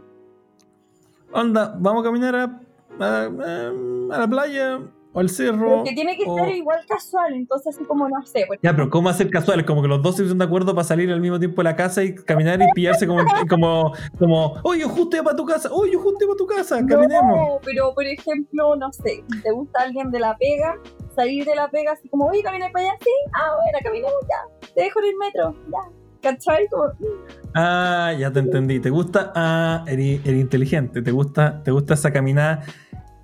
Onda, 1.32 1.74
vamos 1.78 2.02
a 2.02 2.06
caminar 2.06 2.34
a, 2.34 2.60
a, 3.00 4.18
la 4.18 4.26
playa 4.28 4.80
o 5.12 5.20
al 5.20 5.28
cerro. 5.28 5.76
Porque 5.76 5.92
tiene 5.92 6.16
que 6.16 6.24
o- 6.26 6.34
ser 6.38 6.54
igual 6.54 6.80
casual, 6.88 7.34
entonces 7.34 7.74
así 7.76 7.84
como, 7.84 8.08
no 8.08 8.24
sé, 8.24 8.44
pues, 8.46 8.58
Ya, 8.62 8.74
pero 8.74 8.88
¿cómo 8.88 9.10
hacer 9.10 9.28
casuales? 9.30 9.66
Como 9.66 9.82
que 9.82 9.88
los 9.88 10.02
dos 10.02 10.16
se 10.16 10.22
pusieron 10.22 10.38
de 10.38 10.44
acuerdo 10.46 10.74
para 10.74 10.84
salir 10.84 11.10
al 11.12 11.20
mismo 11.20 11.38
tiempo 11.38 11.60
de 11.62 11.64
la 11.64 11.76
casa 11.76 12.02
y 12.02 12.14
caminar 12.14 12.60
y 12.62 12.72
pillarse 12.72 13.06
como, 13.06 13.20
como, 13.50 13.92
como 14.18 14.54
oye, 14.64 14.80
yo 14.82 14.88
justo 14.88 15.16
iba 15.16 15.24
para 15.24 15.36
tu 15.36 15.44
casa, 15.44 15.68
oye, 15.70 15.92
yo 15.92 16.00
justo 16.00 16.24
iba 16.24 16.32
para 16.32 16.38
tu 16.38 16.46
casa, 16.46 16.76
caminemos. 16.86 17.36
No, 17.36 17.58
pero 17.62 17.92
por 17.94 18.04
ejemplo, 18.06 18.76
no 18.76 18.90
sé, 18.92 19.22
te 19.42 19.50
gusta 19.52 19.82
alguien 19.82 20.10
de 20.10 20.20
la 20.20 20.34
pega, 20.38 20.76
salir 21.14 21.44
de 21.44 21.54
la 21.54 21.68
pega 21.68 21.92
así 21.92 22.08
como, 22.08 22.26
oye, 22.26 22.42
caminar 22.42 22.72
para 22.72 22.86
allá, 22.86 22.98
sí, 23.02 23.10
ah, 23.34 23.54
bueno, 23.62 23.78
caminemos 23.82 24.14
ya, 24.22 24.57
te 24.78 24.84
dejo 24.84 25.00
en 25.00 25.06
el 25.06 25.16
metro, 25.16 25.56
ya, 25.72 26.30
¿cachai? 26.30 26.68
Como, 26.68 26.84
Ah, 27.54 28.14
ya 28.16 28.30
te 28.30 28.38
entendí. 28.38 28.78
¿Te 28.78 28.90
gusta? 28.90 29.32
Ah, 29.34 29.84
eres, 29.88 30.20
eres 30.24 30.40
inteligente. 30.40 31.02
¿Te 31.02 31.10
gusta, 31.10 31.62
¿Te 31.64 31.72
gusta 31.72 31.94
esa 31.94 32.12
caminada 32.12 32.62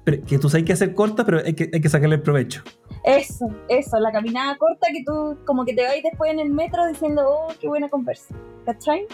pero 0.05 0.23
que 0.23 0.39
tú 0.39 0.51
sabes 0.51 0.67
que 0.67 0.75
hacer 0.75 0.95
corta, 0.95 1.25
pero 1.25 1.39
hay 1.39 1.55
que, 1.55 1.71
hay 1.73 1.81
que 1.81 1.89
sacarle 1.89 2.17
el 2.17 2.23
provecho. 2.23 2.63
Eso, 3.05 3.47
eso, 3.69 3.99
la 3.99 4.13
caminada 4.13 4.55
corta 4.59 4.89
que 4.93 5.03
tú 5.03 5.39
como 5.47 5.65
que 5.65 5.73
te 5.73 5.83
vais 5.83 6.03
después 6.03 6.31
en 6.31 6.41
el 6.41 6.51
metro 6.51 6.87
diciendo, 6.87 7.23
oh, 7.27 7.53
qué 7.59 7.69
buena 7.69 7.89
conversa. 7.89 8.35
¿Cachai? 8.67 9.07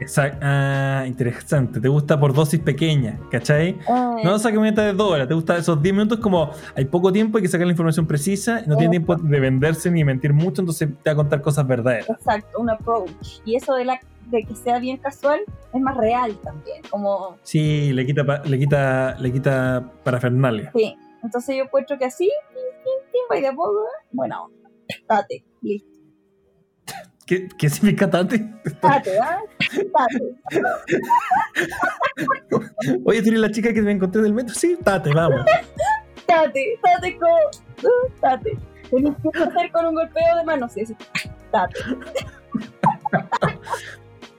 Exacto. 0.00 0.38
Ah, 0.42 1.04
interesante. 1.06 1.80
Te 1.80 1.88
gusta 1.88 2.18
por 2.20 2.32
dosis 2.34 2.60
pequeñas, 2.60 3.18
¿cachai? 3.30 3.68
Eh, 3.70 3.76
No 4.24 4.36
esa 4.36 4.50
camioneta 4.50 4.82
de 4.82 4.92
dos 4.92 5.10
horas, 5.12 5.26
te 5.28 5.34
gusta 5.34 5.56
esos 5.56 5.80
10 5.82 5.94
minutos 5.94 6.18
como 6.20 6.50
hay 6.74 6.84
poco 6.84 7.12
tiempo, 7.12 7.38
hay 7.38 7.42
que 7.42 7.48
sacar 7.48 7.66
la 7.66 7.72
información 7.72 8.06
precisa, 8.06 8.62
no 8.66 8.76
tiene 8.76 8.90
tiempo 8.90 9.16
de 9.16 9.40
venderse 9.40 9.90
ni 9.90 10.04
mentir 10.04 10.32
mucho, 10.32 10.62
entonces 10.62 10.88
te 11.02 11.10
va 11.10 11.12
a 11.12 11.16
contar 11.16 11.40
cosas 11.42 11.66
verdaderas. 11.66 12.10
Exacto, 12.10 12.60
un 12.60 12.70
approach. 12.70 13.40
Y 13.44 13.56
eso 13.56 13.74
de, 13.74 13.84
la, 13.86 13.98
de 14.26 14.44
que 14.44 14.54
sea 14.54 14.78
bien 14.78 14.98
casual 14.98 15.40
es 15.72 15.80
más 15.80 15.96
real 15.96 16.36
también. 16.42 16.82
Como, 16.90 17.36
Sí, 17.42 17.92
le 17.92 18.04
quita, 18.06 18.22
le 18.44 18.58
quita, 18.58 19.16
le 19.18 19.32
quita 19.32 19.90
parafernalia. 20.04 20.70
sí. 20.74 20.94
Entonces 21.22 21.56
yo 21.56 21.64
encuentro 21.64 21.98
que 21.98 22.04
así, 22.04 22.30
tin, 22.52 22.62
tin, 22.84 23.10
tin, 23.12 23.20
va 23.32 23.36
y 23.38 23.42
de 23.42 23.50
poco, 23.52 23.80
buena 24.12 24.42
onda. 24.42 24.70
Date, 25.08 25.44
listo. 25.60 25.88
¿Qué, 27.26 27.48
qué 27.58 27.68
significa 27.68 28.08
tate? 28.08 28.48
Date, 28.80 29.18
¿ah? 29.18 29.40
Date. 29.92 30.24
Oye, 33.04 33.20
tú 33.20 33.28
eres 33.28 33.40
la 33.40 33.50
chica 33.50 33.72
que 33.72 33.82
me 33.82 33.90
encontré 33.90 34.22
del 34.22 34.32
metro. 34.32 34.54
Sí, 34.54 34.78
tate, 34.82 35.12
vamos. 35.12 35.44
Date, 36.28 36.78
date 36.84 37.18
como. 37.18 37.34
uh, 37.34 38.20
Date. 38.22 38.56
Tenés 38.90 39.14
que 39.20 39.42
hacer 39.42 39.72
con 39.72 39.86
un 39.86 39.94
golpeo 39.96 40.36
de 40.36 40.44
mano, 40.44 40.68
sí, 40.68 40.86
sí. 40.86 40.96
Date. 41.52 41.80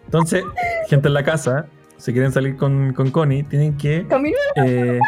Entonces, 0.05 0.45
gente 0.87 1.09
en 1.09 1.13
la 1.13 1.23
casa, 1.23 1.65
si 1.97 2.13
quieren 2.13 2.31
salir 2.31 2.55
con, 2.55 2.93
con 2.93 3.11
Connie, 3.11 3.43
tienen 3.43 3.77
que 3.77 4.07
Camino 4.07 4.37
eh, 4.55 5.01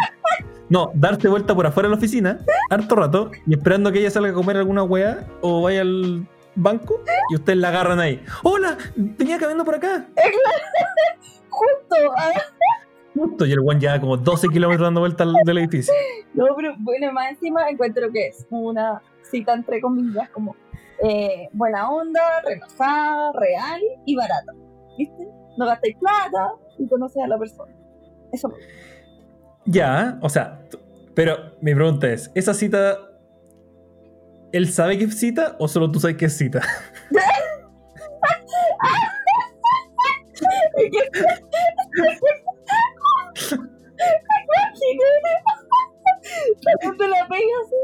no, 0.68 0.92
darse 0.96 1.30
vuelta 1.30 1.56
por 1.56 1.66
afuera 1.66 1.88
de 1.88 1.92
la 1.92 1.98
oficina, 1.98 2.40
harto 2.70 2.96
rato, 2.96 3.32
y 3.48 3.54
esperando 3.54 3.90
que 3.94 4.00
ella 4.00 4.12
salga 4.12 4.32
a 4.32 4.34
comer 4.34 4.58
alguna 4.58 4.84
wea 4.84 5.26
o 5.40 5.62
vaya 5.62 5.82
al 5.82 6.28
banco, 6.62 7.02
y 7.32 7.36
ustedes 7.36 7.60
la 7.60 7.70
agarran 7.70 8.00
ahí. 8.00 8.24
¡Hola! 8.44 8.78
Venía 8.96 9.38
caminando 9.38 9.66
por 9.66 9.76
acá. 9.76 10.08
justo. 11.50 11.96
ah. 12.18 12.32
Justo, 13.16 13.46
y 13.46 13.52
el 13.52 13.60
one 13.60 13.80
ya 13.80 14.00
como 14.00 14.16
12 14.18 14.48
kilómetros 14.50 14.86
dando 14.88 15.02
vuelta 15.02 15.24
al- 15.24 15.34
del 15.44 15.58
edificio. 15.58 15.94
No, 16.34 16.46
pero 16.56 16.74
bueno, 16.80 17.12
más 17.12 17.32
encima 17.32 17.68
encuentro 17.70 18.10
que 18.12 18.28
es 18.28 18.46
una 18.50 19.02
cita 19.24 19.54
entre 19.54 19.82
comillas, 19.82 20.30
como 20.30 20.56
eh, 21.04 21.48
buena 21.52 21.90
onda, 21.90 22.22
relajada, 22.46 23.32
real 23.34 23.82
y 24.06 24.16
barata. 24.16 24.54
¿Viste? 24.98 25.28
No 25.58 25.66
gastáis 25.66 25.98
plata 25.98 26.54
y 26.78 26.88
conoces 26.88 27.22
a 27.24 27.28
la 27.28 27.38
persona. 27.38 27.74
Eso. 28.32 28.54
Ya, 29.66 30.18
o 30.22 30.30
sea, 30.30 30.62
pero 31.16 31.36
mi 31.62 31.74
pregunta 31.76 32.08
es, 32.10 32.32
¿esa 32.36 32.54
cita, 32.54 32.98
él 34.52 34.72
sabe 34.72 34.98
que 34.98 35.06
es 35.06 35.20
cita 35.20 35.56
o 35.60 35.68
solo 35.68 35.92
tú 35.92 36.00
sabes 36.00 36.18
que 36.18 36.26
es 36.26 36.38
cita? 36.38 36.62
Saliendo 46.62 47.08
la 47.08 47.28
pega 47.28 47.56
así. 47.64 47.76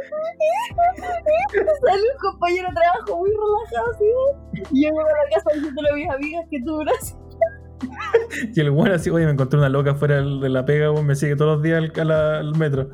Sale 1.85 2.01
un 2.01 2.17
compañero 2.31 2.69
de 2.69 2.75
trabajo 2.75 3.17
muy 3.17 3.29
relajado 3.31 3.91
así. 3.93 4.05
Y 4.71 4.83
yo 4.83 4.89
llego 4.89 4.99
a 5.01 5.03
la 5.03 5.29
casa 5.33 5.49
diciéndole 5.55 5.89
a 5.89 5.93
mis 5.93 6.09
amigas 6.09 6.45
que 6.49 6.61
tú 6.63 6.81
eras. 6.81 7.17
Y 8.53 8.59
el 8.59 8.71
bueno 8.71 8.95
así, 8.95 9.09
oye, 9.09 9.25
me 9.25 9.31
encontré 9.31 9.59
una 9.59 9.69
loca 9.69 9.95
fuera 9.95 10.21
de 10.21 10.49
la 10.49 10.65
pega, 10.65 10.91
me 11.01 11.15
sigue 11.15 11.35
todos 11.35 11.55
los 11.55 11.63
días 11.63 11.83
al, 11.97 12.11
al 12.11 12.55
metro. 12.55 12.89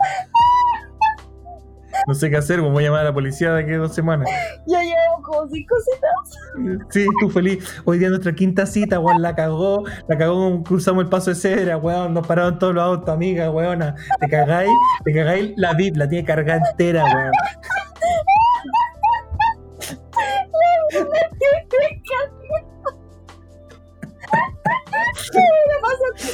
No 2.08 2.13
sé 2.13 2.29
qué 2.29 2.38
hacer, 2.38 2.60
weón, 2.62 2.74
voy 2.74 2.84
a 2.84 2.88
llamar 2.88 3.01
a 3.01 3.05
la 3.05 3.13
policía 3.13 3.53
de 3.53 3.62
aquí 3.63 3.74
a 3.74 3.77
dos 3.77 3.93
semanas. 3.93 4.29
Ya 4.65 4.81
llevamos 4.81 5.22
como 5.24 5.48
cinco 5.50 5.75
citas. 5.79 6.86
Sí, 6.89 7.05
tú 7.20 7.29
feliz. 7.29 7.81
Hoy 7.86 8.00
día 8.00 8.10
nuestra 8.10 8.34
quinta 8.34 8.65
cita, 8.65 9.00
weón, 9.00 9.22
la 9.22 9.36
cagó. 9.36 9.84
La 10.08 10.17
cagó, 10.17 10.63
cruzamos 10.63 11.03
el 11.03 11.10
paso 11.10 11.29
de 11.31 11.36
cera, 11.36 11.77
weón. 11.77 12.13
Nos 12.13 12.25
pararon 12.25 12.58
todos 12.60 12.74
los 12.74 12.84
autos, 12.84 13.10
amiga, 13.10 13.51
weona. 13.51 13.96
Te 14.20 14.27
cagáis, 14.27 14.72
te 15.03 15.13
cagáis 15.13 15.53
la 15.58 15.74
VIP, 15.74 15.98
la 15.98 16.10
tiene 16.10 16.25
cargada 16.25 16.62
entera, 16.72 17.03
weón. 17.05 17.31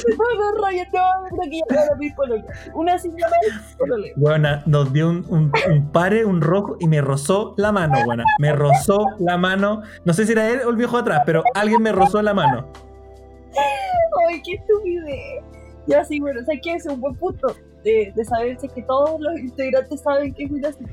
Me 0.06 0.16
pasa 0.16 0.30
que 0.30 0.36
todos 0.38 0.54
los 0.54 0.62
rayos 0.62 0.86
te 0.90 0.98
van 0.98 1.06
a 1.06 1.20
ver 1.22 1.50
que 1.50 1.60
ya 1.70 1.96
mi 1.98 2.10
pololo. 2.10 2.44
Una 2.74 2.98
cita 2.98 3.26
más, 3.28 3.76
pololo. 3.76 4.04
Weona, 4.16 4.62
nos 4.66 4.92
dio 4.92 5.08
un, 5.08 5.24
un, 5.28 5.52
un 5.70 5.92
pare, 5.92 6.24
un 6.24 6.40
rojo 6.40 6.76
y 6.80 6.88
me 6.88 7.00
rozó 7.00 7.54
la 7.56 7.72
mano, 7.72 7.98
weona. 8.06 8.24
Me 8.38 8.52
rozó 8.52 9.06
la 9.18 9.36
mano. 9.36 9.82
No 10.04 10.12
sé 10.12 10.26
si 10.26 10.32
era 10.32 10.48
él 10.48 10.60
o 10.64 10.70
el 10.70 10.76
viejo 10.76 10.96
atrás, 10.96 11.22
pero 11.26 11.42
alguien 11.54 11.82
me 11.82 11.92
rozó 11.92 12.22
la 12.22 12.34
mano. 12.34 12.66
Ay, 14.28 14.42
qué 14.42 14.54
estupidez. 14.54 15.42
Ya 15.86 16.04
sí, 16.04 16.20
bueno, 16.20 16.40
o 16.42 16.44
sea 16.44 16.58
que 16.60 16.74
es 16.74 16.84
un 16.86 17.00
buen 17.00 17.14
punto 17.14 17.54
de, 17.82 18.12
de 18.14 18.24
saber 18.24 18.58
si 18.60 18.66
es 18.66 18.72
que 18.72 18.82
todos 18.82 19.18
los 19.20 19.38
integrantes 19.38 20.00
saben 20.00 20.34
que 20.34 20.44
es 20.44 20.50
una 20.50 20.72
cita. 20.72 20.92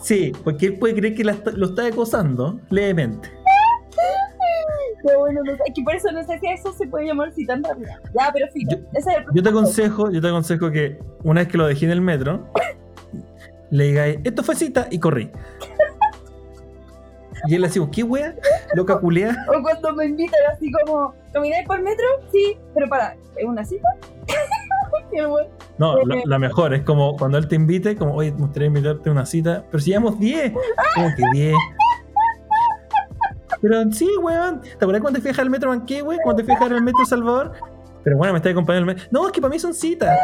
Sí, 0.00 0.32
porque 0.42 0.66
él 0.66 0.78
puede 0.78 0.94
creer 0.94 1.14
que 1.14 1.24
la 1.24 1.36
lo 1.54 1.66
está 1.66 1.86
acosando 1.86 2.58
levemente. 2.70 3.30
Pero 5.04 5.18
bueno, 5.20 5.40
no 5.44 5.56
sé, 5.56 5.62
es 5.66 5.74
que 5.74 5.82
por 5.82 5.94
eso 5.94 6.12
no 6.12 6.22
sé 6.24 6.38
si 6.38 6.46
eso 6.48 6.72
se 6.72 6.86
puede 6.86 7.06
llamar 7.06 7.32
cita 7.32 7.54
en 7.54 7.64
realidad. 7.64 7.96
Ya, 8.14 8.30
pero 8.32 8.46
fíjate, 8.52 8.76
Yo- 8.76 8.98
ese 8.98 9.10
es 9.10 9.16
el 9.18 9.24
Yo 9.34 9.42
te 9.42 9.48
aconsejo, 9.48 10.10
yo 10.10 10.20
te 10.20 10.28
aconsejo 10.28 10.70
que 10.70 10.98
una 11.22 11.40
vez 11.40 11.48
que 11.48 11.58
lo 11.58 11.66
dejé 11.66 11.86
en 11.86 11.92
el 11.92 12.00
metro, 12.00 12.46
le 13.70 13.84
digáis, 13.84 14.18
esto 14.24 14.42
fue 14.42 14.56
cita 14.56 14.86
y 14.90 14.98
corrí. 14.98 15.30
Y 17.46 17.54
él 17.54 17.62
le 17.62 17.68
digo, 17.68 17.90
¿qué 17.90 18.02
wea? 18.02 18.34
Loca 18.74 18.98
culea. 19.00 19.46
O 19.48 19.62
cuando 19.62 19.94
me 19.94 20.04
invitan 20.04 20.40
así 20.52 20.70
como, 20.70 21.14
¿camináis 21.32 21.66
por 21.66 21.78
el 21.78 21.84
metro? 21.84 22.04
Sí, 22.30 22.58
pero 22.74 22.86
para, 22.88 23.14
¿es 23.36 23.44
una 23.44 23.64
cita? 23.64 23.88
No, 25.78 25.96
la, 26.04 26.16
la 26.24 26.38
mejor 26.38 26.74
es 26.74 26.82
como 26.82 27.16
cuando 27.16 27.38
él 27.38 27.48
te 27.48 27.56
invite, 27.56 27.96
como, 27.96 28.14
oye, 28.14 28.32
me 28.32 28.38
gustaría 28.38 28.68
invitarte 28.68 29.08
a 29.08 29.12
una 29.12 29.26
cita, 29.26 29.64
pero 29.70 29.80
si 29.82 29.90
llevamos 29.90 30.18
10. 30.20 30.52
Como 30.94 31.08
que 31.16 31.22
10. 31.32 31.54
Pero 33.62 33.92
sí, 33.92 34.08
weón. 34.22 34.60
¿Te 34.60 34.74
acuerdas 34.74 35.02
cuando 35.02 35.18
te 35.18 35.22
fui 35.22 35.28
a 35.28 35.32
dejar 35.32 35.44
al 35.44 35.50
metro 35.50 35.70
Banqué, 35.70 36.02
weón? 36.02 36.20
Cuando 36.22 36.40
te 36.40 36.44
fui 36.44 36.54
a 36.54 36.58
dejar 36.58 36.72
al 36.76 36.82
metro 36.82 37.04
Salvador. 37.04 37.52
Pero 38.02 38.16
bueno, 38.16 38.32
me 38.32 38.38
está 38.38 38.50
acompañando 38.50 38.90
el 38.90 38.96
metro. 38.96 39.10
No, 39.12 39.26
es 39.26 39.32
que 39.32 39.40
para 39.40 39.52
mí 39.52 39.58
son 39.58 39.74
citas. 39.74 40.18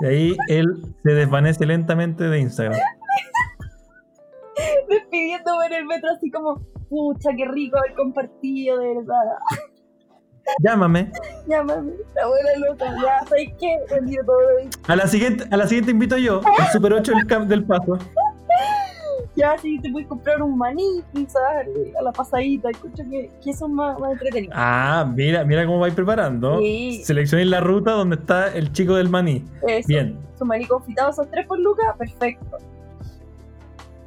Y 0.00 0.06
ahí 0.06 0.36
él 0.48 0.94
se 1.02 1.12
desvanece 1.12 1.66
lentamente 1.66 2.24
de 2.24 2.40
Instagram. 2.40 2.78
despidiéndome 4.88 5.66
en 5.66 5.72
el 5.72 5.84
metro 5.86 6.10
así 6.16 6.30
como, 6.30 6.60
pucha, 6.88 7.30
qué 7.36 7.44
rico 7.46 7.78
haber 7.78 7.94
compartido, 7.94 8.78
de 8.78 8.94
verdad. 8.94 9.22
Llámame. 10.62 11.10
Llámame, 11.48 11.92
la 12.14 12.26
buena 12.26 12.50
loca, 12.66 12.86
ya, 13.02 13.26
¿sabes 13.26 13.48
qué? 13.58 13.78
Vendido 13.90 14.24
todo. 14.24 14.38
A 14.86 14.96
la 14.96 15.06
siguiente, 15.06 15.44
a 15.50 15.56
la 15.56 15.66
siguiente 15.66 15.90
invito 15.90 16.16
yo, 16.16 16.40
el 16.40 16.66
Super 16.72 16.92
8 16.92 17.12
del, 17.12 17.26
camp 17.26 17.48
del 17.48 17.64
Paso. 17.64 17.98
Ya, 19.36 19.56
sí, 19.58 19.78
te 19.80 19.90
puedes 19.90 20.08
comprar 20.08 20.40
un 20.42 20.56
maní, 20.56 21.02
quizás, 21.12 21.42
a 21.98 22.02
la 22.02 22.10
pasadita, 22.10 22.70
escucho 22.70 23.02
que, 23.10 23.30
que 23.44 23.50
eso 23.50 23.66
es 23.66 23.72
más, 23.72 23.98
más 23.98 24.12
entretenido. 24.12 24.52
Ah, 24.56 25.10
mira, 25.14 25.44
mira 25.44 25.66
cómo 25.66 25.78
vais 25.78 25.92
preparando. 25.94 26.58
Sí. 26.60 27.02
Seleccionéis 27.04 27.50
la 27.50 27.60
ruta 27.60 27.92
donde 27.92 28.16
está 28.16 28.48
el 28.54 28.72
chico 28.72 28.94
del 28.94 29.10
maní. 29.10 29.44
Eso, 29.68 29.88
Bien, 29.88 30.18
su 30.38 30.44
maní 30.46 30.64
confitado, 30.66 31.10
esos 31.10 31.30
tres 31.30 31.46
por 31.46 31.58
lucas, 31.60 31.86
perfecto. 31.98 32.56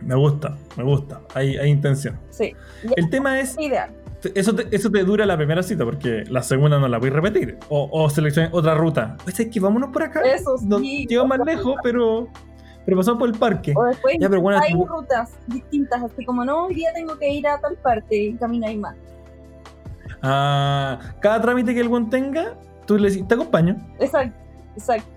me 0.01 0.15
gusta, 0.15 0.57
me 0.77 0.83
gusta. 0.83 1.21
Hay, 1.36 1.57
hay 1.57 1.69
intención. 1.69 2.17
Sí, 2.31 2.53
El 2.95 3.09
tema 3.12 3.39
es, 3.39 3.55
ideal. 3.59 3.91
eso 4.33 4.55
te, 4.55 4.74
eso 4.75 4.89
te 4.89 5.03
dura 5.03 5.25
la 5.27 5.38
primera 5.38 5.62
cita, 5.62 5.86
porque 5.86 6.24
la 6.27 6.41
segunda 6.41 6.79
no 6.79 6.88
la 6.88 6.98
voy 6.98 7.09
a 7.09 7.13
repetir. 7.13 7.57
O, 7.69 7.88
o 7.91 8.09
selecciones 8.09 8.50
otra 8.53 8.74
ruta. 8.74 9.15
Pues 9.24 9.39
es 9.39 9.48
que 9.50 9.59
vámonos 9.59 9.91
por 9.91 10.01
acá. 10.03 10.21
Eso 10.21 10.55
No 10.63 10.79
sí. 10.79 11.05
lleva 11.07 11.25
más 11.25 11.39
lejos, 11.45 11.75
pero, 11.83 12.27
pero 12.86 12.98
pasamos 12.98 13.19
por 13.19 13.29
el 13.29 13.38
parque. 13.38 13.74
O 13.75 13.83
después 13.83 14.15
Ya, 14.19 14.29
pero 14.29 14.41
bueno, 14.41 14.59
hay 14.62 14.74
tú- 14.74 14.86
rutas 14.86 15.31
distintas, 15.48 16.01
así 16.03 16.25
como 16.25 16.43
no, 16.45 16.65
hoy 16.65 16.75
día 16.75 16.91
tengo 16.93 17.17
que 17.17 17.29
ir 17.29 17.48
a 17.48 17.59
tal 17.59 17.75
parte 17.77 18.15
y 18.15 18.33
camináis 18.36 18.77
más. 18.79 18.95
Ah, 20.21 21.00
cada 21.21 21.41
trámite 21.41 21.74
que 21.74 21.79
el 21.81 21.88
buen 21.89 22.09
tenga, 22.09 22.55
tú 22.86 22.98
le 22.98 23.09
decís, 23.09 23.27
te 23.27 23.36
acompaño. 23.36 23.75
Exacto, 24.00 24.38
exacto. 24.75 25.09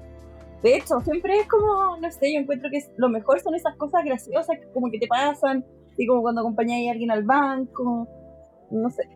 De 0.63 0.77
hecho, 0.77 1.01
siempre 1.01 1.41
es 1.41 1.49
como, 1.49 1.97
no 1.97 2.11
sé, 2.13 2.33
yo 2.33 2.39
encuentro 2.39 2.71
que 2.71 2.79
lo 2.97 3.09
mejor 3.09 3.41
son 3.41 3.55
esas 3.57 3.75
cosas 3.77 4.05
graciosas 4.05 4.59
que 4.61 4.69
como 4.73 4.91
que 4.93 4.99
te 5.01 5.09
pasan, 5.09 5.65
así 5.93 6.07
como 6.07 6.23
cuando 6.23 6.41
acompañáis 6.43 6.89
a 6.89 6.93
alguien 6.93 7.11
al 7.11 7.25
banco, 7.25 8.07
no 8.71 8.91
sé. 8.91 9.09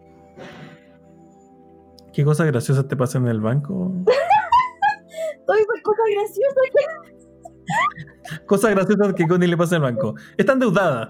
¿Qué 2.12 2.24
cosas 2.24 2.46
graciosas 2.48 2.88
te 2.88 2.96
pasan 2.96 3.24
en 3.24 3.28
el 3.28 3.40
banco? 3.40 3.92
Todas 5.46 5.60
esas 5.60 5.82
cosas 5.84 6.04
graciosas 6.12 6.64
que 6.74 7.15
Cosas 8.46 8.72
graciosas 8.72 9.14
que 9.14 9.26
Connie 9.26 9.46
le 9.48 9.56
pasa 9.56 9.76
en 9.76 9.84
el 9.84 9.92
banco. 9.92 10.14
Está 10.36 10.52
endeudada. 10.54 11.06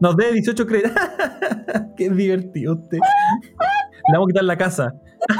Nos 0.00 0.16
debe 0.16 0.34
18 0.34 0.66
créditos. 0.66 0.92
Qué 1.96 2.10
divertido 2.10 2.74
usted. 2.74 2.98
Le 2.98 4.12
vamos 4.12 4.26
a 4.26 4.32
quitar 4.32 4.44
la 4.44 4.56
casa. 4.56 4.92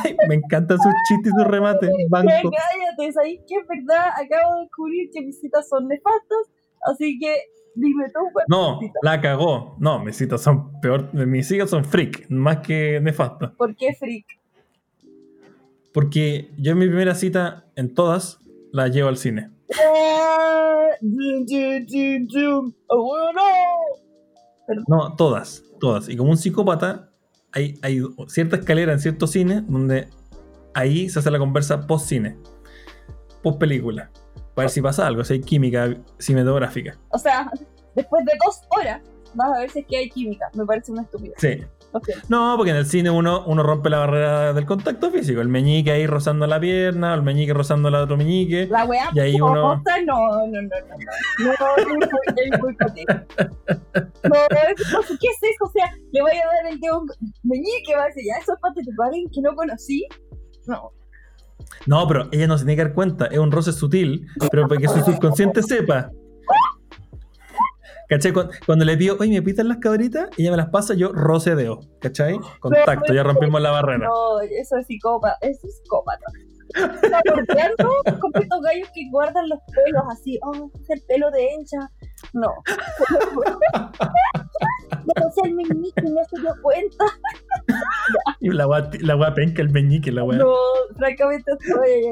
Ay, 0.03 0.17
me 0.29 0.37
encantan 0.37 0.79
sus 0.79 0.93
chistes 1.09 1.33
y 1.33 1.39
sus 1.39 1.47
remates. 1.47 1.89
Ya 1.89 2.07
Banco. 2.09 2.51
cállate, 2.51 3.13
¿sabéis 3.13 3.41
que 3.47 3.55
es 3.57 3.69
verdad? 3.69 4.09
Acabo 4.09 4.55
de 4.57 4.61
descubrir 4.63 5.11
que 5.13 5.23
mis 5.23 5.39
citas 5.41 5.69
son 5.69 5.87
nefastas, 5.87 6.51
así 6.91 7.19
que 7.19 7.37
dime 7.75 8.07
tú 8.13 8.21
cuál 8.33 8.47
No, 8.49 8.81
la 9.03 9.21
cagó. 9.21 9.77
No, 9.79 9.99
mis 10.03 10.17
citas 10.17 10.41
son 10.41 10.81
peor. 10.81 11.13
Mis 11.15 11.47
citas 11.47 11.71
son 11.71 11.85
freak, 11.85 12.29
más 12.31 12.59
que 12.59 12.99
nefastas. 13.01 13.53
¿Por 13.53 13.77
qué 13.77 13.95
freak? 13.95 14.25
Porque 15.93 16.51
yo 16.59 16.73
en 16.73 16.79
mi 16.79 16.87
primera 16.87 17.15
cita, 17.15 17.67
en 17.77 17.95
todas, 17.95 18.41
la 18.77 18.89
llevo 18.89 19.09
al 19.09 19.17
cine. 19.17 19.51
No, 24.87 25.17
todas, 25.17 25.63
todas. 25.81 26.09
Y 26.09 26.17
como 26.17 26.31
un 26.31 26.37
psicópata, 26.37 27.11
hay, 27.53 27.79
hay 27.83 28.03
cierta 28.29 28.57
escalera 28.57 28.93
en 28.93 29.01
ciertos 29.01 29.31
cines 29.31 29.67
donde 29.67 30.09
ahí 30.75 31.09
se 31.09 31.19
hace 31.19 31.31
la 31.31 31.39
conversa 31.39 31.87
post-cine, 31.87 32.37
post-película. 33.43 34.11
Para 34.55 34.67
ver 34.67 34.71
si 34.71 34.83
pasa 34.83 35.07
algo, 35.07 35.25
si 35.25 35.35
hay 35.35 35.41
química 35.41 35.97
cinematográfica. 36.19 36.99
O 37.11 37.19
sea, 37.19 37.51
después 37.95 38.25
de 38.27 38.33
dos 38.45 38.61
horas 38.79 39.01
vas 39.35 39.57
a 39.57 39.61
ver 39.61 39.71
si 39.71 39.81
es 39.81 39.87
que 39.87 39.97
hay 39.97 40.09
química. 40.11 40.49
Me 40.55 40.65
parece 40.65 40.93
una 40.93 41.03
estupidez. 41.03 41.35
Sí. 41.39 41.59
Ok. 41.93 42.09
No, 42.29 42.55
porque 42.57 42.73
en 42.73 42.77
el 42.77 42.87
cine 42.87 43.11
uno, 43.11 43.45
uno 43.47 43.63
rompe 43.63 43.89
la 43.89 43.99
barrera 43.99 44.53
del 44.53 44.67
contacto 44.67 45.11
físico. 45.11 45.41
El 45.41 45.49
meñique 45.49 45.91
ahí 45.93 46.07
rozando 46.07 46.47
la 46.47 46.61
pierna, 46.61 47.15
el 47.15 47.23
meñique 47.23 47.55
rozando 47.55 47.89
la 47.91 48.03
otro 48.03 48.17
meñique. 48.17 48.67
La 48.67 48.85
weá 48.85 49.09
Y 49.15 49.21
ahí 49.21 49.41
uno- 49.41 49.63
posta, 49.75 50.03
no, 50.03 50.15
no, 50.15 50.47
no, 50.47 50.63
no, 50.63 50.63
no. 50.63 51.47
No. 51.47 51.53
No, 54.29 54.39
¿qué 55.21 55.29
es 55.29 55.39
eso? 55.43 55.65
O 55.65 55.71
sea, 55.71 55.91
le 56.13 56.21
voy 56.23 56.33
a 56.33 56.47
dar 56.65 56.73
el 56.73 56.81
dedo 56.81 57.03
meñique, 57.45 57.95
va 57.97 58.05
a 58.05 58.07
decir, 58.07 58.25
ya, 58.27 58.41
eso 58.41 58.55
es 58.55 58.61
patético. 58.61 59.03
¿Alguien 59.03 59.29
que 59.31 59.41
no 59.41 59.55
conocí? 59.55 60.07
No. 60.67 60.91
No, 61.87 62.07
pero 62.09 62.29
ella 62.33 62.47
no 62.47 62.59
se 62.59 62.65
tiene 62.65 62.77
que 62.77 62.85
dar 62.85 62.95
cuenta. 62.95 63.27
Es 63.27 63.39
un 63.39 63.51
roce 63.53 63.73
sutil, 63.73 64.27
pero 64.51 64.69
para 64.69 64.81
que 64.81 64.89
su 64.89 65.01
subconsciente 65.01 65.63
sepa. 65.63 66.11
¿Cachai? 68.09 68.33
Cu- 68.33 68.49
Cuando 68.67 68.85
le 68.85 68.97
pido, 68.97 69.17
oye, 69.19 69.33
¿me 69.33 69.43
pitan 69.43 69.69
las 69.69 69.79
cabritas? 69.79 70.29
Y 70.37 70.43
ella 70.43 70.53
me 70.53 70.57
las 70.57 70.71
pasa, 70.71 70.95
yo 70.95 71.13
rocedeo. 71.13 71.81
¿Cachai? 72.01 72.39
Contacto, 72.61 73.13
ya 73.13 73.23
rompimos 73.23 73.61
la 73.61 73.71
barrera. 73.71 74.07
No, 74.07 74.41
eso 74.41 74.77
es 74.77 74.87
psicópata. 74.87 75.37
Eso 75.41 75.67
es 75.67 75.77
psicópata. 75.79 76.25
Está 76.75 77.21
bordeando 77.29 77.91
con 78.21 78.43
estos 78.43 78.61
gallos 78.63 78.89
que 78.95 79.09
guardan 79.11 79.49
los 79.49 79.59
pelos 79.73 80.03
así. 80.11 80.39
Oh, 80.43 80.71
es 80.81 80.91
el 80.91 81.03
pelo 81.09 81.31
de 81.31 81.45
ella. 81.45 81.91
No. 82.33 82.49
No, 85.07 85.31
sea, 85.31 85.45
el 85.45 85.55
meñique 85.55 86.03
no 86.03 86.21
se 86.31 86.41
dio 86.41 86.53
cuenta. 86.63 87.05
Y 88.41 88.51
la 88.51 88.65
gua, 88.65 88.91
la 89.01 89.35
penca, 89.35 89.63
el 89.63 89.71
meñique, 89.71 90.11
la 90.13 90.25
wea. 90.25 90.39
No. 90.39 90.53
Francamente 90.97 91.53
estoy 91.53 92.03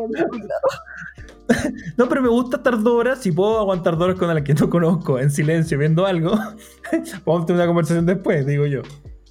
indignado. 1.64 2.08
pero 2.08 2.22
me 2.22 2.28
gusta 2.28 2.56
estar 2.58 2.78
dos 2.82 2.92
horas. 2.94 3.18
Si 3.20 3.32
puedo 3.32 3.58
aguantar 3.58 3.94
dos 3.94 4.04
horas 4.04 4.18
con 4.18 4.30
alguien 4.30 4.44
que 4.56 4.62
no 4.62 4.70
conozco, 4.70 5.18
en 5.18 5.30
silencio, 5.30 5.78
viendo 5.78 6.06
algo, 6.06 6.30
vamos 7.26 7.42
a 7.42 7.46
tener 7.46 7.60
una 7.60 7.66
conversación 7.66 8.06
después, 8.06 8.46
digo 8.46 8.66
yo. 8.66 8.82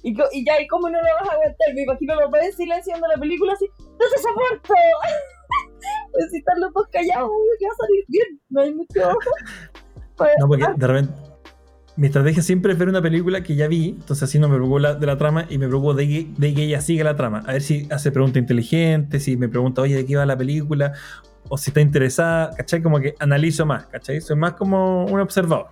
Y, 0.02 0.14
ya, 0.14 0.60
¿y 0.60 0.66
cómo 0.66 0.90
no 0.90 0.98
lo 0.98 1.04
vas 1.20 1.28
a 1.30 1.32
aguantar? 1.32 1.74
Me 1.74 1.82
imagino 1.82 2.14
dos 2.14 2.30
en 2.42 2.52
silencio 2.52 2.92
viendo 2.92 3.08
la 3.08 3.16
película 3.18 3.52
así. 3.54 3.66
¡No 3.78 4.06
se 4.14 4.22
soporto! 4.22 4.74
Pues 6.12 6.24
si 6.30 6.36
están 6.38 6.60
los 6.60 6.72
dos 6.74 6.86
callados, 6.92 7.30
que 7.58 7.66
va 7.66 7.72
a 7.72 7.76
salir 7.76 8.04
bien. 8.08 8.40
No 8.50 8.60
hay 8.60 8.74
mucho. 8.74 9.18
Pues, 10.16 10.30
No, 10.38 10.46
porque 10.46 10.64
de 10.76 10.86
repente. 10.86 11.14
Mi 11.96 12.08
estrategia 12.08 12.42
siempre 12.42 12.72
es 12.72 12.78
ver 12.78 12.88
una 12.88 13.00
película 13.00 13.44
que 13.44 13.54
ya 13.54 13.68
vi, 13.68 13.90
entonces 13.90 14.24
así 14.24 14.40
no 14.40 14.48
me 14.48 14.56
preocupo 14.56 14.80
la- 14.80 14.94
de 14.96 15.06
la 15.06 15.16
trama 15.16 15.46
y 15.48 15.58
me 15.58 15.68
preocupo 15.68 15.94
de 15.94 16.08
que, 16.08 16.26
de 16.36 16.52
que 16.52 16.64
ella 16.64 16.80
siga 16.80 17.04
la 17.04 17.14
trama. 17.14 17.44
A 17.46 17.52
ver 17.52 17.62
si 17.62 17.86
hace 17.88 18.10
preguntas 18.10 18.40
inteligentes, 18.40 19.22
si 19.22 19.36
me 19.36 19.48
pregunta, 19.48 19.80
oye, 19.82 19.94
¿de 19.94 20.04
qué 20.04 20.16
va 20.16 20.26
la 20.26 20.36
película? 20.36 20.92
O 21.48 21.58
si 21.58 21.70
está 21.70 21.80
interesada, 21.80 22.50
¿cachai? 22.56 22.82
Como 22.82 23.00
que 23.00 23.14
analizo 23.18 23.66
más, 23.66 23.86
¿cachai? 23.86 24.20
Soy 24.20 24.36
más 24.36 24.54
como 24.54 25.04
un 25.06 25.20
observador. 25.20 25.68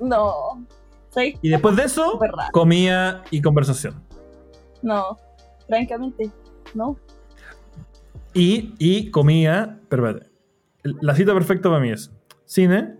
No. 0.00 0.66
¿Sabes? 1.10 1.36
Y 1.42 1.50
después 1.50 1.76
de 1.76 1.84
eso, 1.84 2.18
comida 2.52 3.22
y 3.30 3.40
conversación. 3.40 4.02
No. 4.82 5.18
Francamente, 5.66 6.30
no. 6.74 6.96
Y, 8.34 8.74
y 8.78 9.10
comida, 9.10 9.78
pero 9.88 10.06
espérate. 10.06 10.32
La 11.00 11.14
cita 11.14 11.32
perfecta 11.32 11.68
para 11.68 11.80
mí 11.80 11.90
es 11.90 12.10
cine, 12.44 12.96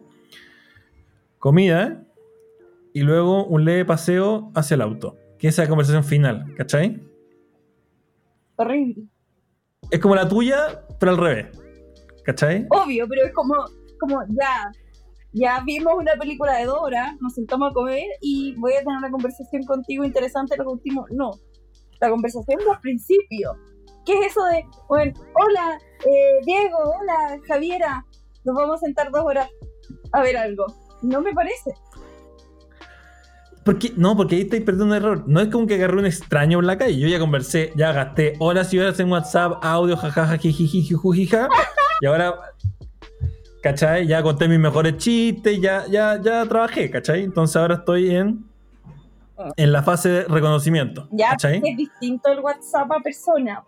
comida 1.39 2.05
y 2.93 3.01
luego 3.01 3.45
un 3.47 3.65
leve 3.65 3.85
paseo 3.85 4.53
hacia 4.55 4.77
el 4.77 4.83
auto. 4.83 5.17
Que 5.39 5.49
es 5.49 5.59
esa 5.59 5.69
conversación 5.69 6.05
final, 6.05 6.55
¿cachai? 6.57 7.03
Horrible. 8.57 9.05
Es 9.91 9.99
como 9.99 10.15
la 10.15 10.29
tuya, 10.29 10.87
pero 11.03 11.13
al 11.13 11.19
revés. 11.19 11.47
¿Cachai? 12.25 12.65
Obvio, 12.71 13.09
pero 13.09 13.27
es 13.27 13.33
como, 13.33 13.55
como 13.99 14.23
ya. 14.29 14.71
Ya 15.33 15.61
vimos 15.67 15.95
una 15.97 16.13
película 16.13 16.59
de 16.59 16.67
Dora, 16.67 17.17
nos 17.21 17.35
sentamos 17.35 17.71
a 17.71 17.75
comer 17.75 18.07
y 18.21 18.55
voy 18.61 18.75
a 18.75 18.85
tener 18.85 18.99
una 18.99 19.11
conversación 19.11 19.65
contigo 19.65 20.05
interesante 20.05 20.57
los 20.57 20.69
últimos. 20.69 21.07
No. 21.11 21.33
La 22.01 22.09
conversación 22.09 22.57
del 22.59 22.79
principio. 22.81 23.51
¿Qué 24.05 24.13
es 24.13 24.27
eso 24.27 24.45
de, 24.45 24.65
bueno, 24.89 25.13
hola, 25.45 25.77
eh, 26.07 26.41
Diego, 26.45 26.79
hola, 26.79 27.41
Javiera, 27.49 28.07
nos 28.45 28.55
vamos 28.55 28.77
a 28.77 28.85
sentar 28.87 29.11
dos 29.11 29.25
horas 29.25 29.49
a 30.13 30.23
ver 30.23 30.37
algo? 30.37 30.67
No 31.03 31.21
me 31.21 31.33
parece. 31.33 31.73
Porque, 33.65 33.93
no, 33.97 34.17
porque 34.17 34.37
ahí 34.37 34.43
estáis 34.43 34.63
perdiendo 34.63 34.87
un 34.87 35.01
error. 35.01 35.25
No 35.27 35.41
es 35.41 35.49
como 35.49 35.67
que 35.67 35.75
agarré 35.75 35.99
un 35.99 36.07
extraño 36.07 36.59
en 36.59 36.67
la 36.67 36.79
calle. 36.79 36.99
Yo 36.99 37.09
ya 37.09 37.19
conversé, 37.19 37.73
ya 37.77 37.93
gasté 37.93 38.35
horas 38.41 38.73
y 38.75 38.79
horas 38.79 38.99
en 38.99 39.11
WhatsApp, 39.11 39.59
audio, 39.63 39.97
jajaja, 39.97 40.37
jijijijijujija. 40.37 41.49
Y 42.01 42.07
ahora, 42.07 42.35
¿cachai? 43.63 44.07
Ya 44.07 44.23
conté 44.23 44.49
mis 44.49 44.59
mejores 44.59 44.97
chistes, 44.97 45.61
ya, 45.61 45.87
ya, 45.89 46.21
ya 46.21 46.45
trabajé, 46.47 46.91
¿cachai? 46.91 47.23
Entonces 47.23 47.57
ahora 47.57 47.77
estoy 47.77 48.11
en, 48.11 48.45
en 49.57 49.73
la 49.73 49.83
fase 49.83 50.09
de 50.09 50.25
reconocimiento. 50.25 51.09
Ya 51.13 51.31
¿Cachai? 51.31 51.63
es 51.65 51.77
distinto 51.77 52.31
el 52.33 52.41
WhatsApp 52.41 52.91
a 52.91 53.01
persona. 53.01 53.63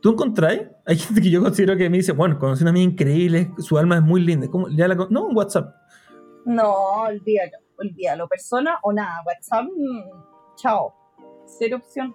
¿Tú 0.00 0.12
encontráis? 0.12 0.62
Hay 0.86 0.96
gente 0.96 1.20
que 1.20 1.30
yo 1.30 1.42
considero 1.42 1.76
que 1.76 1.90
me 1.90 1.98
dice, 1.98 2.12
bueno, 2.12 2.38
conocí 2.38 2.62
una 2.62 2.70
amiga 2.70 2.90
increíble, 2.90 3.50
su 3.58 3.76
alma 3.76 3.96
es 3.96 4.02
muy 4.02 4.22
linda. 4.22 4.48
¿Cómo? 4.48 4.68
Ya 4.70 4.88
la 4.88 4.94
no, 4.94 5.26
un 5.26 5.36
WhatsApp. 5.36 5.74
No, 6.46 6.72
olvídalo, 7.02 7.58
olvídalo. 7.80 8.28
Persona 8.28 8.78
o 8.82 8.92
nada. 8.92 9.22
WhatsApp, 9.26 9.64
mm, 9.64 10.56
chao. 10.56 10.94
Cero 11.58 11.78
opción. 11.78 12.14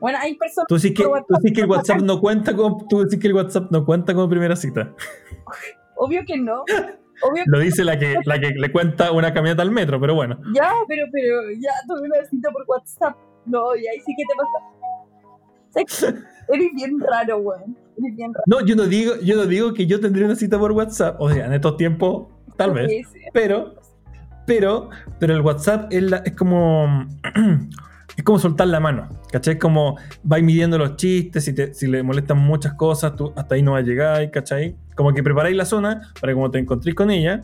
Bueno, 0.00 0.18
hay 0.20 0.36
personas 0.36 0.66
Tú 0.68 0.74
decís 0.76 0.92
que, 0.94 1.04
por 1.04 1.24
tú 1.24 1.34
decís 1.36 1.52
que 1.54 1.60
el 1.62 1.70
WhatsApp 1.70 2.00
no 2.02 2.20
cuenta 2.20 2.54
como, 2.54 2.86
tú 2.88 3.02
decís 3.02 3.18
que 3.18 3.28
el 3.28 3.34
WhatsApp 3.34 3.70
no 3.70 3.84
cuenta 3.84 4.14
como 4.14 4.28
primera 4.28 4.54
cita. 4.56 4.94
Obvio 5.96 6.22
que 6.26 6.36
no. 6.36 6.62
Obvio 7.22 7.44
que 7.44 7.50
Lo 7.50 7.58
dice 7.58 7.82
la 7.82 7.98
que, 7.98 8.16
la 8.24 8.38
que 8.38 8.50
le 8.50 8.70
cuenta 8.70 9.10
una 9.12 9.32
caminata 9.32 9.62
al 9.62 9.70
metro, 9.70 9.98
pero 9.98 10.14
bueno. 10.14 10.38
ya, 10.54 10.70
pero, 10.86 11.06
pero, 11.10 11.50
ya 11.58 11.70
tuve 11.88 12.06
una 12.06 12.24
cita 12.28 12.50
por 12.50 12.64
WhatsApp. 12.68 13.16
No, 13.46 13.74
y 13.74 13.86
ahí 13.86 14.00
sí 14.00 14.14
que 14.16 14.24
te 14.24 14.34
pasa. 14.36 14.76
Eres 16.48 16.68
bien 16.74 17.00
raro, 17.00 17.38
weón. 17.38 17.76
Eres 17.98 18.16
bien 18.16 18.34
raro. 18.34 18.44
No, 18.46 18.66
yo 18.66 18.76
no 18.76 18.84
digo, 18.84 19.14
yo 19.22 19.36
no 19.36 19.46
digo 19.46 19.72
que 19.72 19.86
yo 19.86 20.00
tendría 20.00 20.26
una 20.26 20.36
cita 20.36 20.58
por 20.58 20.72
WhatsApp. 20.72 21.16
O 21.20 21.30
sea, 21.30 21.46
en 21.46 21.54
estos 21.54 21.76
tiempos, 21.76 22.28
tal 22.56 22.72
vez. 22.72 22.90
Sí, 22.90 23.04
sí. 23.04 23.20
Pero, 23.32 23.74
pero, 24.46 24.90
pero 25.18 25.34
el 25.34 25.40
WhatsApp 25.42 25.92
es, 25.92 26.02
la- 26.02 26.18
es 26.18 26.32
como. 26.34 27.06
Es 28.16 28.24
como 28.24 28.38
soltar 28.38 28.68
la 28.68 28.80
mano, 28.80 29.10
¿cachai? 29.30 29.54
Es 29.54 29.60
como 29.60 29.98
vais 30.22 30.42
midiendo 30.42 30.78
los 30.78 30.96
chistes, 30.96 31.44
si, 31.44 31.52
te- 31.54 31.74
si 31.74 31.86
le 31.86 32.02
molestan 32.02 32.38
muchas 32.38 32.72
cosas, 32.72 33.14
tú 33.14 33.30
hasta 33.36 33.56
ahí 33.56 33.62
no 33.62 33.72
vas 33.72 33.82
a 33.82 33.86
llegar, 33.86 34.30
¿cachai? 34.30 34.74
Como 34.94 35.12
que 35.12 35.22
preparáis 35.22 35.54
la 35.54 35.66
zona 35.66 36.00
para 36.18 36.30
que 36.30 36.34
cuando 36.34 36.52
te 36.52 36.58
encontréis 36.58 36.94
con 36.94 37.10
ella, 37.10 37.42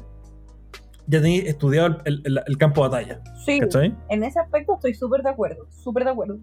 ya 1.06 1.18
tenéis 1.20 1.44
estudiado 1.44 2.00
el, 2.06 2.22
el- 2.24 2.40
el 2.46 2.56
campo 2.56 2.82
de 2.84 2.88
batalla, 2.88 3.20
Sí, 3.44 3.60
¿cachai? 3.60 3.94
en 4.08 4.22
ese 4.24 4.40
aspecto 4.40 4.74
estoy 4.76 4.94
súper 4.94 5.22
de 5.22 5.28
acuerdo, 5.30 5.66
súper 5.68 6.04
de 6.04 6.10
acuerdo. 6.10 6.38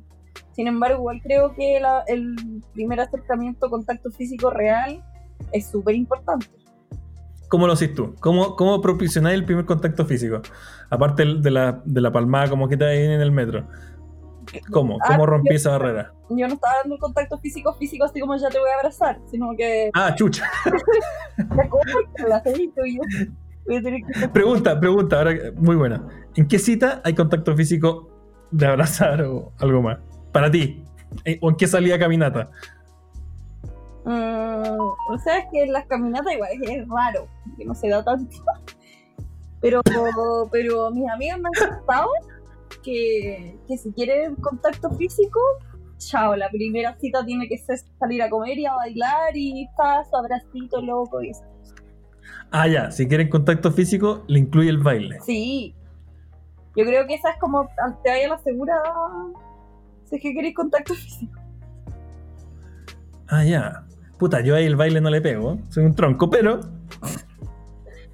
Sin 0.51 0.67
embargo, 0.67 0.99
igual 0.99 1.21
creo 1.23 1.55
que 1.55 1.79
la- 1.79 2.03
el 2.07 2.35
primer 2.73 2.99
acercamiento, 2.99 3.67
contacto 3.71 4.11
físico 4.11 4.51
real, 4.51 5.03
es 5.53 5.65
súper 5.71 5.95
importante. 5.95 6.45
¿Cómo 7.49 7.67
lo 7.67 7.73
haces 7.73 7.93
tú? 7.93 8.15
¿Cómo, 8.19 8.55
cómo 8.55 8.79
proporcionáis 8.81 9.37
el 9.39 9.45
primer 9.45 9.65
contacto 9.65 10.05
físico? 10.05 10.41
Aparte 10.89 11.25
de 11.25 11.51
la, 11.51 11.81
de 11.83 11.99
la 12.01 12.11
palmada 12.11 12.47
como 12.49 12.67
que 12.69 12.77
te 12.77 12.85
da 12.85 12.93
en 12.93 13.19
el 13.21 13.31
metro. 13.31 13.67
¿Cómo? 14.71 14.97
Ah, 15.03 15.07
¿Cómo 15.09 15.25
rompí 15.25 15.49
yo- 15.49 15.55
esa 15.55 15.71
barrera? 15.71 16.13
Yo 16.29 16.47
no 16.47 16.53
estaba 16.53 16.75
dando 16.81 16.95
el 16.95 17.01
contacto 17.01 17.37
físico 17.39 17.73
físico 17.75 18.05
así 18.05 18.19
como 18.19 18.35
ya 18.37 18.49
te 18.49 18.59
voy 18.59 18.69
a 18.69 18.75
abrazar, 18.75 19.19
sino 19.29 19.49
que 19.57 19.89
Ah, 19.93 20.13
chucha. 20.15 20.49
Pregunta, 24.33 24.79
pregunta, 24.79 25.17
ahora 25.17 25.33
muy 25.55 25.75
buena. 25.75 26.03
¿En 26.35 26.47
qué 26.47 26.59
cita 26.59 27.01
hay 27.03 27.13
contacto 27.13 27.55
físico 27.55 28.09
de 28.51 28.65
abrazar 28.65 29.21
o 29.23 29.53
algo 29.59 29.81
más? 29.81 29.97
Para 30.31 30.49
ti. 30.49 30.83
Eh, 31.25 31.37
¿O 31.41 31.49
en 31.49 31.55
qué 31.55 31.67
salida 31.67 31.97
caminata? 31.99 32.49
Mm, 34.05 34.79
o 34.79 35.17
sea, 35.23 35.39
es 35.39 35.45
que 35.51 35.63
en 35.63 35.73
las 35.73 35.85
caminatas 35.85 36.33
igual 36.33 36.49
es, 36.53 36.69
es 36.69 36.87
raro, 36.87 37.27
que 37.57 37.65
no 37.65 37.75
se 37.75 37.89
da 37.89 38.03
tanto. 38.03 38.37
Pero, 39.61 39.81
pero 40.53 40.89
mis 40.89 41.09
amigas 41.09 41.37
me 41.37 41.49
han 41.49 41.69
contado 41.69 42.07
que, 42.81 43.59
que 43.67 43.77
si 43.77 43.91
quieren 43.91 44.35
contacto 44.35 44.89
físico, 44.91 45.37
chao, 45.97 46.33
la 46.35 46.49
primera 46.49 46.97
cita 46.97 47.25
tiene 47.25 47.47
que 47.49 47.57
ser 47.57 47.77
salir 47.99 48.21
a 48.21 48.29
comer 48.29 48.57
y 48.57 48.65
a 48.65 48.73
bailar 48.73 49.35
y 49.35 49.67
paso, 49.75 50.15
abracito 50.15 50.81
loco 50.81 51.21
y 51.21 51.31
eso. 51.31 51.43
Ah, 52.51 52.67
ya, 52.67 52.89
si 52.89 53.07
quieren 53.07 53.29
contacto 53.29 53.71
físico, 53.71 54.23
le 54.27 54.39
incluye 54.39 54.69
el 54.69 54.79
baile. 54.79 55.19
Sí. 55.21 55.75
Yo 56.75 56.85
creo 56.85 57.05
que 57.05 57.15
esa 57.15 57.31
es 57.31 57.39
como, 57.39 57.67
te 58.03 58.09
vaya 58.09 58.29
la 58.29 58.37
segura, 58.37 58.81
si 60.05 60.15
es 60.15 60.21
que 60.21 60.33
queréis 60.33 60.55
contacto 60.55 60.93
físico. 60.93 61.37
Ah, 63.27 63.43
ya. 63.43 63.85
Puta, 64.19 64.41
yo 64.41 64.53
ahí 64.53 64.65
el 64.65 64.75
baile 64.75 64.99
no 64.99 65.09
le 65.09 65.21
pego, 65.21 65.57
soy 65.69 65.85
un 65.85 65.95
tronco, 65.95 66.29
pero. 66.29 66.59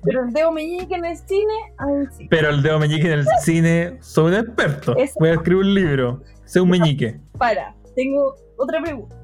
Pero 0.03 0.23
el 0.23 0.31
dedo 0.31 0.51
meñique 0.51 0.93
en 0.93 1.03
el 1.03 1.17
cine, 1.17 1.53
ahí 1.79 2.05
sí. 2.15 2.27
Pero 2.29 2.49
el 2.49 2.61
dedo 2.61 2.77
meñique 2.77 3.07
en 3.07 3.19
el 3.19 3.25
cine, 3.41 3.97
soy 4.01 4.33
un 4.33 4.35
experto. 4.35 4.95
Eso. 4.97 5.15
Voy 5.19 5.29
a 5.29 5.33
escribir 5.33 5.65
un 5.65 5.73
libro. 5.73 6.21
Sé 6.45 6.61
un 6.61 6.69
meñique. 6.77 7.19
Para, 7.39 7.75
tengo 7.95 8.35
otra 8.55 8.83
pregunta. 8.83 9.15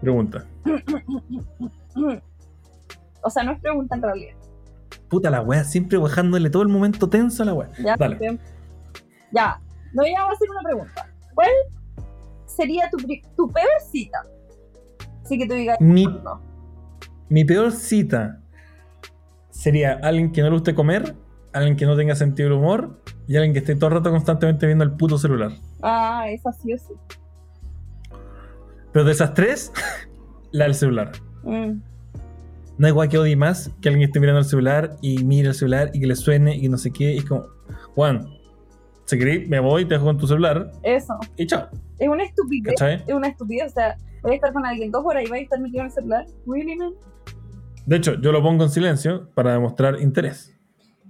Pregunta. 0.00 0.46
O 3.22 3.30
sea, 3.30 3.42
no 3.42 3.50
es 3.50 3.60
pregunta 3.60 3.96
en 3.96 4.02
realidad. 4.02 4.36
Puta 5.08 5.28
la 5.28 5.42
wea, 5.42 5.64
siempre 5.64 5.98
bajándole 5.98 6.50
todo 6.50 6.62
el 6.62 6.68
momento 6.68 7.08
tenso 7.08 7.42
a 7.42 7.46
la 7.46 7.54
wea. 7.54 7.68
Ya, 7.82 7.96
Dale. 7.96 8.38
Ya. 9.32 9.60
No, 9.92 10.04
ya 10.04 10.22
voy 10.22 10.30
a 10.30 10.34
hacer 10.34 10.50
una 10.50 10.62
pregunta. 10.62 11.08
¿Cuál 11.34 11.50
sería 12.46 12.88
tu 12.90 13.50
peor 13.50 13.66
cita? 13.90 14.22
Así 15.26 15.38
que 15.38 15.46
tú 15.46 15.54
digas, 15.54 15.80
Mi- 15.80 16.04
no. 16.06 16.40
Mi 17.28 17.44
peor 17.44 17.72
cita 17.72 18.40
sería 19.50 19.98
alguien 20.02 20.30
que 20.30 20.40
no 20.42 20.48
le 20.48 20.52
guste 20.54 20.74
comer, 20.74 21.14
alguien 21.52 21.76
que 21.76 21.84
no 21.86 21.96
tenga 21.96 22.14
sentido 22.14 22.48
del 22.50 22.58
humor 22.58 23.00
y 23.26 23.36
alguien 23.36 23.52
que 23.52 23.58
esté 23.58 23.74
todo 23.74 23.88
el 23.88 23.96
rato 23.96 24.10
constantemente 24.10 24.66
viendo 24.66 24.84
el 24.84 24.92
puto 24.92 25.18
celular. 25.18 25.50
Ah, 25.82 26.26
esa 26.28 26.52
sí 26.52 26.72
o 26.72 26.78
sí. 26.78 26.92
Pero 28.92 29.04
de 29.04 29.12
esas 29.12 29.34
tres, 29.34 29.72
la 30.52 30.64
del 30.64 30.74
celular. 30.74 31.12
Mm. 31.42 31.80
No 32.78 32.86
hay 32.86 32.90
igual 32.90 33.08
que 33.08 33.18
odie 33.18 33.36
más 33.36 33.70
que 33.80 33.88
alguien 33.88 34.00
que 34.00 34.04
esté 34.10 34.20
mirando 34.20 34.38
el 34.40 34.44
celular 34.44 34.96
y 35.00 35.24
mire 35.24 35.48
el 35.48 35.54
celular 35.54 35.90
y 35.94 36.00
que 36.00 36.06
le 36.06 36.14
suene 36.14 36.54
y 36.56 36.60
que 36.62 36.68
no 36.68 36.78
sé 36.78 36.92
qué. 36.92 37.12
Y 37.14 37.18
es 37.18 37.24
como, 37.24 37.46
Juan, 37.94 38.28
si 39.06 39.18
querés, 39.18 39.48
me 39.48 39.58
voy, 39.60 39.84
te 39.86 39.94
dejo 39.94 40.04
con 40.04 40.18
tu 40.18 40.26
celular 40.26 40.70
Eso. 40.82 41.14
y 41.36 41.46
chao. 41.46 41.68
Es 41.98 42.08
una 42.08 42.22
estupidez. 42.24 42.74
¿Cachai? 42.78 43.02
Es 43.06 43.14
una 43.14 43.28
estupidez. 43.28 43.72
O 43.72 43.74
sea, 43.74 43.96
voy 44.26 44.32
a 44.32 44.36
estar 44.36 44.52
con 44.52 44.66
alguien 44.66 44.90
dos 44.90 45.04
horas 45.04 45.22
y 45.24 45.28
voy 45.28 45.38
a 45.38 45.42
estar 45.42 45.60
metido 45.60 45.80
en 45.80 45.86
el 45.86 45.92
celular. 45.92 46.26
Really, 46.46 46.76
man? 46.76 46.92
De 47.86 47.96
hecho, 47.96 48.14
yo 48.20 48.32
lo 48.32 48.42
pongo 48.42 48.64
en 48.64 48.70
silencio 48.70 49.30
para 49.34 49.52
demostrar 49.52 50.00
interés. 50.00 50.52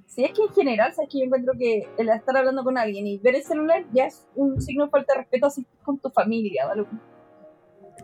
Si 0.06 0.24
es 0.24 0.32
que 0.32 0.42
en 0.42 0.48
general, 0.54 0.92
sabes 0.94 1.08
que 1.10 1.18
yo 1.20 1.24
encuentro 1.24 1.54
que 1.58 1.88
el 1.98 2.08
estar 2.08 2.36
hablando 2.36 2.62
con 2.64 2.76
alguien 2.78 3.06
y 3.06 3.18
ver 3.18 3.34
el 3.36 3.42
celular 3.42 3.84
ya 3.92 4.06
es 4.06 4.26
un 4.34 4.60
signo 4.60 4.84
de 4.84 4.90
falta 4.90 5.14
de 5.14 5.20
respeto 5.20 5.46
así 5.46 5.66
con 5.82 5.98
tu 5.98 6.10
familia, 6.10 6.66
¿vale? 6.66 6.84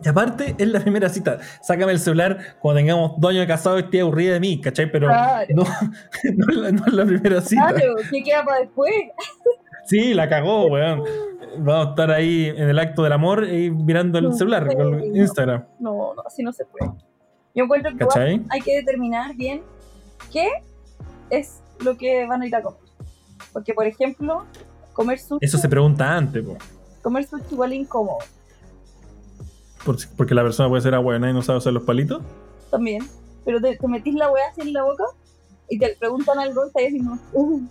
Y 0.03 0.07
aparte, 0.07 0.55
es 0.57 0.67
la 0.67 0.79
primera 0.79 1.07
cita. 1.09 1.37
Sácame 1.61 1.91
el 1.91 1.99
celular 1.99 2.57
cuando 2.59 2.79
tengamos 2.79 3.11
dos 3.19 3.29
años 3.29 3.41
de 3.41 3.47
casado 3.47 3.77
y 3.77 3.83
esté 3.83 4.01
aburrida 4.01 4.33
de 4.33 4.39
mí, 4.39 4.59
¿cachai? 4.59 4.91
Pero 4.91 5.07
Claro. 5.07 5.47
no, 5.55 5.63
no, 6.35 6.49
es 6.49 6.55
la, 6.57 6.71
no 6.71 6.85
es 6.87 6.93
la 6.93 7.05
primera 7.05 7.41
cita. 7.41 7.67
Claro, 7.67 7.93
¿qué 8.11 8.23
queda 8.23 8.43
para 8.43 8.59
después? 8.61 8.91
Sí, 9.85 10.13
la 10.13 10.29
cagó, 10.29 10.67
weón. 10.67 11.03
Vamos 11.59 11.87
a 11.87 11.89
estar 11.91 12.11
ahí 12.11 12.45
en 12.47 12.69
el 12.69 12.79
acto 12.79 13.03
del 13.03 13.11
amor 13.13 13.47
y 13.47 13.69
mirando 13.69 14.17
el 14.17 14.25
No 14.25 14.31
celular 14.33 14.67
sé. 14.67 15.07
Instagram. 15.17 15.65
No, 15.79 16.13
no, 16.15 16.21
así 16.25 16.41
no 16.41 16.51
se 16.51 16.65
puede. 16.65 16.91
Yo 17.53 17.65
encuentro 17.65 17.91
que 17.95 18.07
hay 18.49 18.61
que 18.61 18.75
determinar 18.77 19.35
bien 19.35 19.61
qué 20.31 20.49
es 21.29 21.61
lo 21.83 21.95
que 21.95 22.25
van 22.25 22.41
a 22.41 22.47
ir 22.47 22.55
a 22.55 22.61
comer. 22.63 22.79
Porque, 23.51 23.73
por 23.75 23.85
ejemplo, 23.85 24.45
comer 24.93 25.19
sushi, 25.19 25.45
Eso 25.45 25.57
se 25.59 25.69
pregunta 25.69 26.15
antes, 26.15 26.43
po. 26.43 26.57
comer 27.03 27.25
sushi 27.25 27.43
igual 27.53 27.73
es 27.73 27.79
incómodo 27.81 28.17
Por- 29.85 29.97
porque 30.17 30.33
la 30.33 30.41
persona 30.43 30.69
puede 30.69 30.81
ser 30.81 30.97
buena 30.99 31.29
y 31.29 31.33
no 31.33 31.41
sabe 31.41 31.59
usar 31.59 31.73
los 31.73 31.83
palitos. 31.83 32.21
también. 32.71 33.03
Pero 33.45 33.59
te, 33.61 33.75
te 33.77 33.87
metís 33.87 34.15
la 34.15 34.31
weá 34.31 34.45
así 34.49 34.61
en 34.61 34.73
la 34.73 34.83
boca 34.83 35.03
y 35.69 35.77
te 35.77 35.95
preguntan 35.99 36.39
algo 36.39 36.63
y 36.63 36.67
estás 36.69 36.83
diciendo, 36.83 37.17
"Uh, 37.33 37.61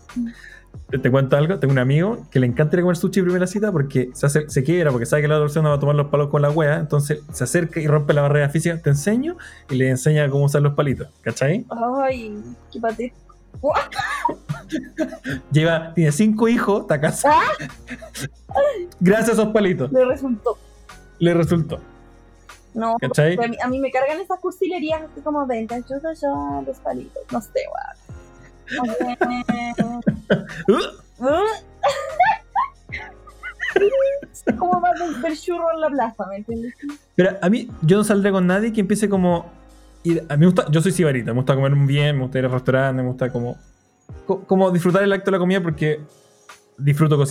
Te, 1.02 1.10
cuento 1.10 1.36
algo, 1.38 1.58
tengo 1.58 1.72
un 1.72 1.78
amigo 1.78 2.26
que 2.30 2.38
le 2.38 2.46
encanta 2.46 2.76
ir 2.76 2.80
a 2.80 2.82
comer 2.82 2.96
sushi 2.96 3.20
en 3.20 3.24
primera 3.24 3.46
cita 3.46 3.72
porque 3.72 4.10
se, 4.12 4.26
hace, 4.26 4.48
se 4.50 4.62
quiebra, 4.62 4.90
porque 4.90 5.06
sabe 5.06 5.22
que 5.22 5.28
la 5.28 5.36
otra 5.36 5.46
persona 5.46 5.70
va 5.70 5.76
a 5.76 5.80
tomar 5.80 5.94
los 5.96 6.08
palos 6.08 6.28
con 6.28 6.42
la 6.42 6.50
wea, 6.50 6.76
entonces 6.78 7.22
se 7.32 7.44
acerca 7.44 7.80
y 7.80 7.86
rompe 7.86 8.12
la 8.12 8.20
barrera 8.22 8.50
física, 8.50 8.76
te 8.80 8.90
enseño 8.90 9.36
y 9.70 9.76
le 9.76 9.88
enseña 9.88 10.28
cómo 10.28 10.44
usar 10.44 10.60
los 10.60 10.74
palitos, 10.74 11.08
¿cachai? 11.22 11.64
ay, 12.02 12.38
qué 12.70 12.78
patético. 12.80 13.16
Lleva, 15.50 15.94
tiene 15.94 16.12
cinco 16.12 16.48
hijos, 16.48 16.82
está 16.82 17.00
casado. 17.00 17.40
Gracias 19.00 19.30
a 19.30 19.32
esos 19.42 19.48
palitos, 19.52 19.90
Le 19.92 20.04
resultó. 20.04 20.58
le 21.18 21.32
resultó, 21.34 21.80
No, 22.74 22.96
¿cachai? 23.00 23.36
a 23.42 23.48
mí, 23.48 23.56
a 23.62 23.68
mí 23.68 23.78
me 23.80 23.90
cargan 23.90 24.20
esas 24.20 24.38
cursilerías 24.40 25.02
así 25.10 25.20
como 25.22 25.46
venta, 25.46 25.78
yo 25.78 26.00
soy 26.00 26.14
yo, 26.20 26.62
los 26.66 26.78
palitos. 26.80 27.22
No 27.30 27.40
sé, 27.40 27.50
weón. 27.54 28.21
Es 34.44 34.56
como 34.58 34.80
más 34.80 34.98
del, 34.98 35.20
del 35.22 35.38
churro 35.38 35.66
en 35.74 35.80
la 35.80 35.88
plaza, 35.88 36.26
¿me 36.28 36.36
entiendes? 36.36 36.74
Pero 37.14 37.36
a 37.40 37.48
mí, 37.48 37.68
yo 37.82 37.96
no 37.98 38.04
saldré 38.04 38.30
con 38.32 38.46
nadie 38.46 38.72
que 38.72 38.80
empiece 38.80 39.08
como. 39.08 39.50
Ir, 40.04 40.24
a 40.28 40.34
mí 40.36 40.40
me 40.40 40.46
gusta, 40.46 40.66
yo 40.70 40.80
soy 40.80 40.92
sibarita, 40.92 41.32
me 41.32 41.38
gusta 41.38 41.54
comer 41.54 41.72
bien, 41.74 42.16
me 42.16 42.22
gusta 42.22 42.38
ir 42.38 42.44
al 42.46 42.52
restaurante, 42.52 43.02
me 43.02 43.08
gusta 43.08 43.30
como. 43.30 43.56
co- 44.26 44.44
Como 44.44 44.70
disfrutar 44.70 45.02
el 45.02 45.12
acto 45.12 45.26
de 45.26 45.32
la 45.32 45.38
comida 45.38 45.62
porque 45.62 46.00
disfruto 46.76 47.22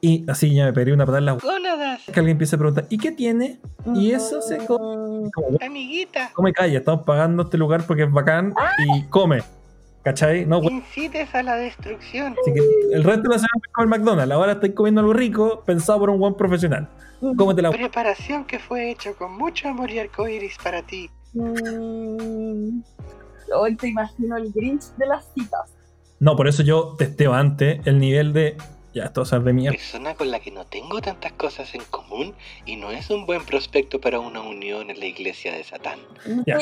Y 0.00 0.28
así 0.30 0.54
ya 0.54 0.66
me 0.66 0.72
pegué 0.72 0.92
una 0.92 1.06
patada 1.06 1.18
en 1.20 1.24
la 1.26 1.32
Gónadas, 1.32 2.02
que 2.04 2.20
alguien 2.20 2.34
empieza 2.34 2.56
a 2.56 2.58
preguntar, 2.58 2.86
¿y 2.90 2.98
qué 2.98 3.12
tiene? 3.12 3.58
Y 3.94 4.12
eso 4.12 4.42
se 4.42 4.58
come. 4.58 5.30
Como, 5.32 5.58
amiguita, 5.64 6.30
come 6.34 6.52
calla, 6.52 6.78
estamos 6.78 7.04
pagando 7.04 7.44
este 7.44 7.56
lugar 7.56 7.84
porque 7.86 8.02
es 8.04 8.12
bacán 8.12 8.52
y 8.86 9.04
come. 9.04 9.42
¿Cachai? 10.02 10.44
No, 10.46 10.60
incites 10.62 11.32
a 11.34 11.42
la 11.42 11.54
destrucción. 11.56 12.34
Así 12.40 12.52
que 12.52 12.60
el 12.92 13.04
resto 13.04 13.22
de 13.22 13.28
la 13.28 13.38
semana 13.38 13.60
es 13.64 13.72
comer 13.72 13.88
McDonald's. 13.88 14.32
Ahora 14.34 14.52
estoy 14.52 14.72
comiendo 14.72 15.00
algo 15.00 15.12
rico 15.12 15.62
pensado 15.64 16.00
por 16.00 16.10
un 16.10 16.18
buen 16.18 16.34
profesional. 16.34 16.88
Cómete 17.36 17.62
la 17.62 17.70
Preparación 17.70 18.44
que 18.44 18.58
fue 18.58 18.90
hecho 18.90 19.14
con 19.16 19.36
mucho 19.38 19.68
amor 19.68 19.90
y 19.92 20.00
arcoiris 20.00 20.56
para 20.62 20.82
ti. 20.82 21.08
mm, 21.34 22.80
Hoy 23.54 23.76
te 23.76 23.88
imagino 23.88 24.36
el 24.36 24.50
Grinch 24.52 24.84
de 24.96 25.06
las 25.06 25.24
citas. 25.34 25.72
No, 26.18 26.36
por 26.36 26.48
eso 26.48 26.62
yo 26.62 26.94
testeo 26.98 27.32
antes 27.34 27.86
el 27.86 27.98
nivel 27.98 28.32
de. 28.32 28.56
Ya, 28.94 29.04
esto 29.04 29.22
va 29.22 29.22
a 29.22 29.28
ser 29.28 29.40
de 29.42 29.52
mierda. 29.52 29.76
Persona 29.76 30.14
con 30.14 30.30
la 30.30 30.40
que 30.40 30.50
no 30.50 30.66
tengo 30.66 31.00
tantas 31.00 31.32
cosas 31.32 31.74
en 31.74 31.82
común 31.84 32.34
y 32.66 32.76
no 32.76 32.90
es 32.90 33.08
un 33.10 33.24
buen 33.24 33.44
prospecto 33.44 34.00
para 34.00 34.20
una 34.20 34.42
unión 34.42 34.90
en 34.90 34.98
la 34.98 35.06
iglesia 35.06 35.52
de 35.52 35.64
Satán. 35.64 35.98
Ya. 36.46 36.58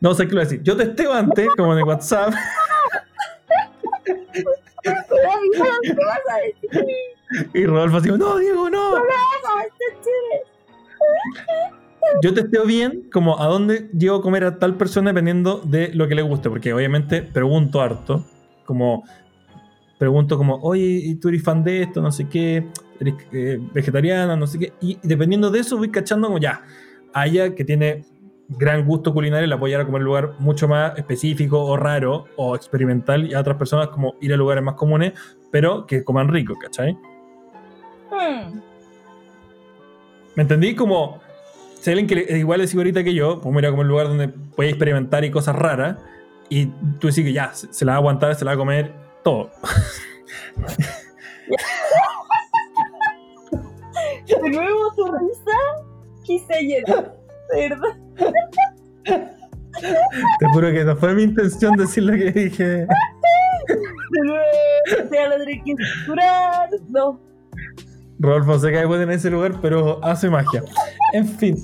No 0.00 0.14
sé 0.14 0.26
qué 0.26 0.34
lo 0.34 0.40
voy 0.40 0.46
a 0.46 0.48
decir. 0.48 0.62
Yo 0.62 0.76
testeo 0.76 1.12
antes, 1.12 1.48
como 1.56 1.72
en 1.72 1.78
el 1.78 1.84
WhatsApp, 1.84 2.34
y 7.54 7.66
Rodolfo 7.66 7.98
así, 7.98 8.08
no, 8.08 8.38
Diego, 8.38 8.70
no. 8.70 8.98
No, 8.98 9.04
este. 9.62 10.10
Yo 12.22 12.34
testeo 12.34 12.64
bien 12.64 13.08
como 13.12 13.40
a 13.40 13.46
dónde 13.46 13.88
llego 13.96 14.16
a 14.16 14.22
comer 14.22 14.44
a 14.44 14.58
tal 14.58 14.74
persona 14.76 15.10
dependiendo 15.10 15.60
de 15.64 15.92
lo 15.94 16.08
que 16.08 16.14
le 16.14 16.22
guste, 16.22 16.50
porque 16.50 16.72
obviamente 16.72 17.22
pregunto 17.22 17.80
harto, 17.80 18.24
como 18.64 19.04
pregunto 20.00 20.38
como, 20.38 20.56
oye, 20.62 21.02
¿y 21.04 21.14
tú 21.16 21.28
eres 21.28 21.42
fan 21.42 21.62
de 21.62 21.82
esto? 21.82 22.00
No 22.00 22.10
sé 22.10 22.26
qué, 22.26 22.66
eres 22.98 23.14
eh, 23.32 23.60
vegetariana, 23.74 24.34
no 24.34 24.46
sé 24.46 24.58
qué, 24.58 24.72
y 24.80 24.98
dependiendo 25.02 25.50
de 25.50 25.58
eso 25.58 25.76
voy 25.76 25.90
cachando 25.90 26.28
como 26.28 26.38
ya, 26.38 26.62
a 27.12 27.26
ella 27.26 27.54
que 27.54 27.66
tiene 27.66 28.06
gran 28.48 28.86
gusto 28.86 29.12
culinario 29.12 29.46
la 29.46 29.58
puedo 29.58 29.68
llevar 29.68 29.82
a 29.82 29.86
comer 29.86 30.00
un 30.00 30.06
lugar 30.06 30.34
mucho 30.38 30.66
más 30.66 30.98
específico 30.98 31.62
o 31.62 31.76
raro 31.76 32.24
o 32.36 32.56
experimental 32.56 33.30
y 33.30 33.34
a 33.34 33.40
otras 33.40 33.58
personas 33.58 33.88
como 33.88 34.14
ir 34.22 34.32
a 34.32 34.38
lugares 34.38 34.64
más 34.64 34.74
comunes, 34.74 35.12
pero 35.50 35.86
que 35.86 36.02
coman 36.02 36.28
rico, 36.28 36.54
¿cachai? 36.58 36.94
Hmm. 38.10 38.58
¿Me 40.34 40.42
entendí? 40.44 40.74
Como 40.74 41.20
si 41.78 41.90
alguien 41.90 42.06
que 42.06 42.24
es 42.26 42.38
igual 42.38 42.66
de 42.66 42.72
ahorita 42.74 43.04
que 43.04 43.12
yo, 43.12 43.38
pues 43.42 43.54
ir 43.58 43.66
a 43.66 43.70
comer 43.70 43.80
a 43.80 43.82
un 43.82 43.88
lugar 43.88 44.08
donde 44.08 44.28
puede 44.28 44.70
experimentar 44.70 45.26
y 45.26 45.30
cosas 45.30 45.56
raras, 45.56 45.98
y 46.48 46.66
tú 46.98 47.08
decís 47.08 47.22
que 47.22 47.34
ya, 47.34 47.52
se 47.52 47.84
la 47.84 47.92
va 47.92 47.96
a 47.96 47.98
aguantar, 47.98 48.34
se 48.34 48.46
la 48.46 48.52
va 48.52 48.54
a 48.54 48.58
comer, 48.58 49.09
todo. 49.22 49.50
De 54.26 54.50
nuevo 54.50 54.94
tu 54.96 55.04
risa 55.06 55.58
quise 56.24 56.54
llorar. 56.62 57.14
De 57.52 57.68
verdad. 57.68 57.96
Te 60.38 60.46
juro 60.52 60.70
que 60.72 60.84
no 60.84 60.96
fue 60.96 61.14
mi 61.14 61.22
intención 61.24 61.76
decir 61.76 62.04
lo 62.04 62.12
que 62.12 62.30
dije. 62.30 62.64
De 62.64 62.86
nuevo. 64.24 64.44
Ya 65.12 65.28
lo 65.28 65.36
tendré 65.36 65.62
que 65.64 65.74
censurar. 65.76 66.68
No. 66.88 67.20
Rodolfo 68.18 68.58
se 68.58 68.72
cae 68.72 68.84
bueno 68.84 69.04
en 69.04 69.10
ese 69.12 69.30
lugar, 69.30 69.60
pero 69.62 70.02
hace 70.04 70.28
magia. 70.28 70.62
En 71.14 71.26
fin, 71.26 71.56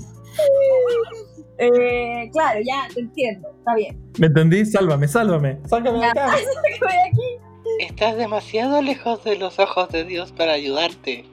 Eh, 1.59 2.29
claro, 2.33 2.59
ya 2.63 2.87
te 2.93 2.99
entiendo. 3.01 3.49
Está 3.57 3.75
bien. 3.75 3.99
¿me 4.19 4.27
entendí? 4.27 4.65
Sálvame, 4.65 5.07
sálvame. 5.07 5.59
Sácame 5.65 5.99
de 5.99 6.05
acá. 6.05 6.27
sácame 6.31 6.93
de 6.93 7.09
aquí. 7.09 7.46
Estás 7.79 8.17
demasiado 8.17 8.81
lejos 8.81 9.23
de 9.23 9.37
los 9.37 9.59
ojos 9.59 9.89
de 9.89 10.03
Dios 10.03 10.31
para 10.31 10.53
ayudarte. 10.53 11.25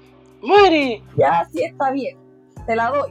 ¡Muere! 0.43 1.03
Ya, 1.17 1.49
sí 1.53 1.63
está 1.65 1.91
bien, 1.93 2.17
te 2.67 2.77
la 2.77 2.91
doy. 2.91 3.11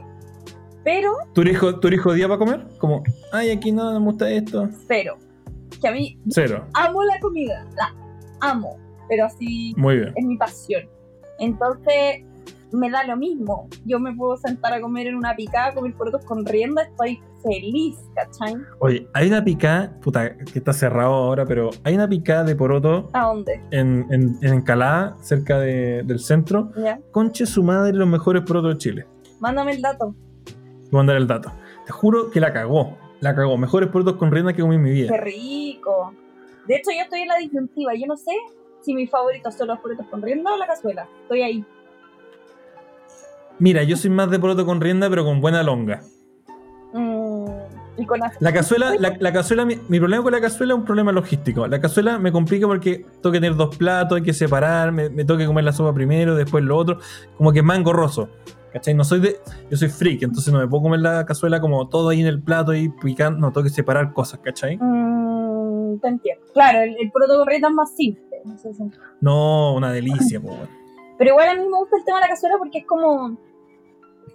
Pero, 0.84 1.12
¿Tu 1.32 1.42
hijo, 1.42 1.80
tu 1.80 1.88
hijo 1.88 2.12
día 2.12 2.28
para 2.28 2.38
comer? 2.38 2.66
Como, 2.78 3.02
ay, 3.32 3.50
aquí 3.50 3.72
no, 3.72 3.90
no 3.92 4.00
me 4.00 4.06
gusta 4.06 4.30
esto. 4.30 4.68
cero. 4.86 5.16
Que 5.80 5.88
a 5.88 5.92
mí 5.92 6.16
Cero. 6.30 6.66
amo 6.74 7.02
la 7.02 7.18
comida, 7.20 7.66
la 7.76 7.94
amo, 8.40 8.76
pero 9.08 9.24
así 9.26 9.74
Muy 9.76 9.96
bien. 9.96 10.12
es 10.14 10.24
mi 10.24 10.36
pasión. 10.36 10.88
Entonces, 11.38 12.22
me 12.74 12.90
da 12.90 13.04
lo 13.04 13.16
mismo. 13.16 13.68
Yo 13.84 13.98
me 14.00 14.14
puedo 14.14 14.36
sentar 14.36 14.72
a 14.72 14.80
comer 14.80 15.06
en 15.06 15.14
una 15.16 15.34
picada, 15.34 15.74
comer 15.74 15.94
porotos 15.94 16.24
con 16.24 16.44
rienda, 16.44 16.82
estoy 16.82 17.20
feliz, 17.42 17.96
¿cachai? 18.14 18.56
Oye, 18.80 19.06
hay 19.12 19.28
una 19.28 19.44
picada, 19.44 19.98
puta, 20.00 20.36
que 20.36 20.58
está 20.58 20.72
cerrado 20.72 21.12
ahora, 21.12 21.44
pero 21.44 21.70
hay 21.84 21.94
una 21.94 22.08
picada 22.08 22.44
de 22.44 22.56
poroto 22.56 23.10
¿A 23.12 23.26
dónde? 23.26 23.60
en, 23.70 24.06
en, 24.10 24.36
en 24.42 24.54
Encalada, 24.54 25.16
cerca 25.20 25.58
de- 25.58 26.02
del 26.04 26.18
centro. 26.20 26.70
Ya. 26.76 26.98
Conche 27.10 27.46
su 27.46 27.62
madre, 27.62 27.92
los 27.92 28.08
mejores 28.08 28.42
porotos 28.42 28.74
de 28.74 28.78
Chile. 28.78 29.06
Mándame 29.40 29.72
el 29.72 29.82
dato. 29.82 30.14
Te 30.90 31.16
el 31.16 31.26
dato. 31.26 31.52
Te 31.86 31.92
juro 31.92 32.30
que 32.30 32.40
la 32.40 32.52
cagó. 32.52 32.96
La 33.20 33.34
cagó. 33.34 33.58
Mejores 33.58 33.88
porotos 33.90 34.16
con 34.16 34.30
rienda 34.30 34.52
que 34.52 34.62
comí 34.62 34.76
en 34.76 34.82
mi 34.82 34.90
vida. 34.90 35.08
Qué 35.12 35.20
rico. 35.20 36.14
De 36.66 36.76
hecho, 36.76 36.90
yo 36.96 37.02
estoy 37.02 37.22
en 37.22 37.28
la 37.28 37.36
disyuntiva. 37.36 37.94
Yo 37.94 38.06
no 38.06 38.16
sé 38.16 38.32
si 38.80 38.94
mis 38.94 39.10
favoritos 39.10 39.54
son 39.54 39.68
los 39.68 39.78
porotos 39.80 40.06
con 40.06 40.22
rienda 40.22 40.54
o 40.54 40.56
la 40.56 40.66
cazuela. 40.66 41.08
Estoy 41.22 41.42
ahí. 41.42 41.64
Mira, 43.58 43.82
yo 43.82 43.96
soy 43.96 44.10
más 44.10 44.30
de 44.30 44.38
poroto 44.38 44.66
con 44.66 44.80
rienda, 44.80 45.08
pero 45.08 45.24
con 45.24 45.40
buena 45.40 45.62
longa. 45.62 46.02
Mm, 46.92 47.46
y 47.98 48.06
con 48.06 48.20
La 48.40 48.52
cazuela, 48.52 48.94
la, 48.98 49.16
la 49.18 49.32
cazuela, 49.32 49.64
mi, 49.64 49.76
mi 49.88 49.98
problema 49.98 50.22
con 50.22 50.32
la 50.32 50.40
cazuela 50.40 50.74
es 50.74 50.78
un 50.78 50.84
problema 50.84 51.12
logístico. 51.12 51.66
La 51.66 51.80
cazuela 51.80 52.18
me 52.18 52.32
complica 52.32 52.66
porque 52.66 53.06
tengo 53.22 53.32
que 53.32 53.40
tener 53.40 53.54
dos 53.56 53.76
platos, 53.76 54.16
hay 54.16 54.22
que 54.22 54.32
separar, 54.32 54.90
me, 54.92 55.08
me 55.10 55.24
tengo 55.24 55.38
que 55.38 55.46
comer 55.46 55.64
la 55.64 55.72
sopa 55.72 55.92
primero, 55.94 56.34
después 56.34 56.64
lo 56.64 56.76
otro. 56.76 56.98
Como 57.36 57.52
que 57.52 57.60
es 57.60 57.64
más 57.64 57.78
engorroso. 57.78 58.28
¿Cachai? 58.72 58.92
No 58.94 59.04
soy 59.04 59.20
de. 59.20 59.36
Yo 59.70 59.76
soy 59.76 59.88
freak, 59.88 60.22
entonces 60.24 60.52
no 60.52 60.58
me 60.58 60.66
puedo 60.66 60.82
comer 60.82 60.98
la 60.98 61.24
cazuela 61.24 61.60
como 61.60 61.88
todo 61.88 62.08
ahí 62.08 62.20
en 62.20 62.26
el 62.26 62.42
plato 62.42 62.74
y 62.74 62.88
picando. 62.88 63.38
No, 63.38 63.52
tengo 63.52 63.62
que 63.64 63.70
separar 63.70 64.12
cosas, 64.12 64.40
¿cachai? 64.42 64.76
Mm, 64.80 66.00
te 66.00 66.08
entiendo. 66.08 66.44
Claro, 66.52 66.80
el, 66.80 66.96
el 67.00 67.10
poroto 67.12 67.38
con 67.38 67.46
rienda 67.46 67.68
es 67.68 67.74
más 67.74 67.94
simple. 67.94 68.24
en 68.44 68.50
ese 68.50 68.74
sentido. 68.74 69.00
No, 69.20 69.74
una 69.74 69.92
delicia, 69.92 70.40
weón. 70.40 70.68
Pero 71.24 71.36
igual 71.36 71.48
a 71.48 71.54
mí 71.54 71.66
me 71.66 71.78
gusta 71.78 71.96
el 71.96 72.04
tema 72.04 72.18
de 72.18 72.24
la 72.24 72.28
cazuela 72.28 72.56
porque 72.58 72.80
es 72.80 72.86
como, 72.86 73.38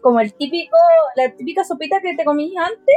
como 0.01 0.19
el 0.19 0.33
típico, 0.33 0.75
la 1.15 1.31
típica 1.35 1.63
sopita 1.63 2.01
que 2.01 2.15
te 2.15 2.25
comís 2.25 2.51
antes, 2.57 2.95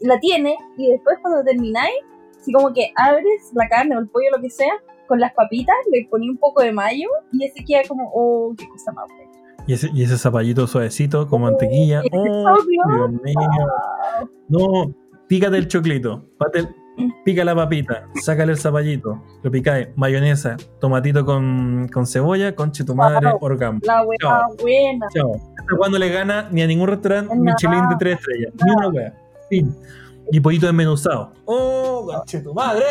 la 0.00 0.18
tienes, 0.18 0.56
y 0.78 0.90
después 0.90 1.18
cuando 1.20 1.44
termináis, 1.44 1.96
así 2.40 2.50
como 2.50 2.72
que 2.72 2.92
abres 2.96 3.50
la 3.52 3.68
carne 3.68 3.94
o 3.94 4.00
el 4.00 4.08
pollo, 4.08 4.30
lo 4.34 4.40
que 4.40 4.48
sea, 4.48 4.72
con 5.06 5.20
las 5.20 5.34
papitas, 5.34 5.76
le 5.92 6.06
poní 6.08 6.30
un 6.30 6.38
poco 6.38 6.62
de 6.62 6.72
mayo, 6.72 7.08
y 7.30 7.44
ese 7.44 7.62
queda 7.62 7.82
como, 7.86 8.10
oh, 8.14 8.54
qué 8.56 8.66
cosa 8.70 8.90
más 8.92 9.04
buena. 9.14 9.30
Y 9.66 9.74
ese, 9.74 9.90
y 9.92 10.02
ese 10.02 10.16
zapallito 10.16 10.66
suavecito 10.66 11.28
con 11.28 11.42
mantequilla. 11.42 12.00
Oh. 12.14 12.56
Dios 12.66 13.10
mío. 13.22 13.34
No, 14.48 14.94
pícate 15.28 15.58
el 15.58 15.68
choclito. 15.68 16.24
pate 16.38 16.60
el- 16.60 16.74
pica 17.24 17.44
la 17.44 17.54
papita. 17.54 18.06
Sácale 18.22 18.52
el 18.52 18.58
zapallito. 18.58 19.22
Lo 19.42 19.50
picáis. 19.50 19.88
Mayonesa. 19.96 20.56
Tomatito 20.80 21.24
con, 21.24 21.88
con 21.92 22.06
cebolla. 22.06 22.54
Conche 22.54 22.84
tu 22.84 22.94
madre. 22.94 23.30
Wow. 23.32 23.38
Orgasmo. 23.40 23.80
La 23.82 24.04
buena, 24.04 24.18
Chao. 24.20 24.56
buena. 24.60 25.06
Chao. 25.14 25.32
Cuando 25.76 25.98
le 25.98 26.08
gana 26.10 26.48
ni 26.50 26.62
a 26.62 26.66
ningún 26.66 26.88
restaurante 26.88 27.34
No. 27.34 27.42
Michelin 27.42 27.88
de 27.88 27.96
tres 27.98 28.18
estrellas. 28.18 28.52
Ni 28.64 28.70
una 28.72 28.88
wea. 28.88 29.14
Fin. 29.48 29.74
Y 30.30 30.40
pollito 30.40 30.66
desmenuzado. 30.66 31.32
Oh, 31.44 32.06
conche 32.06 32.40
tu 32.40 32.52
madre. 32.54 32.84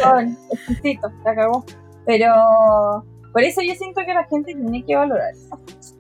Exquisito, 0.52 1.10
la 1.24 1.36
cagó. 1.36 1.66
Pero 2.06 3.04
por 3.34 3.44
eso 3.44 3.62
yo 3.62 3.74
siento 3.76 4.02
que 4.06 4.14
la 4.14 4.24
gente 4.26 4.54
tiene 4.54 4.84
que 4.86 4.96
valorar 4.96 5.34
cosas. 5.50 5.98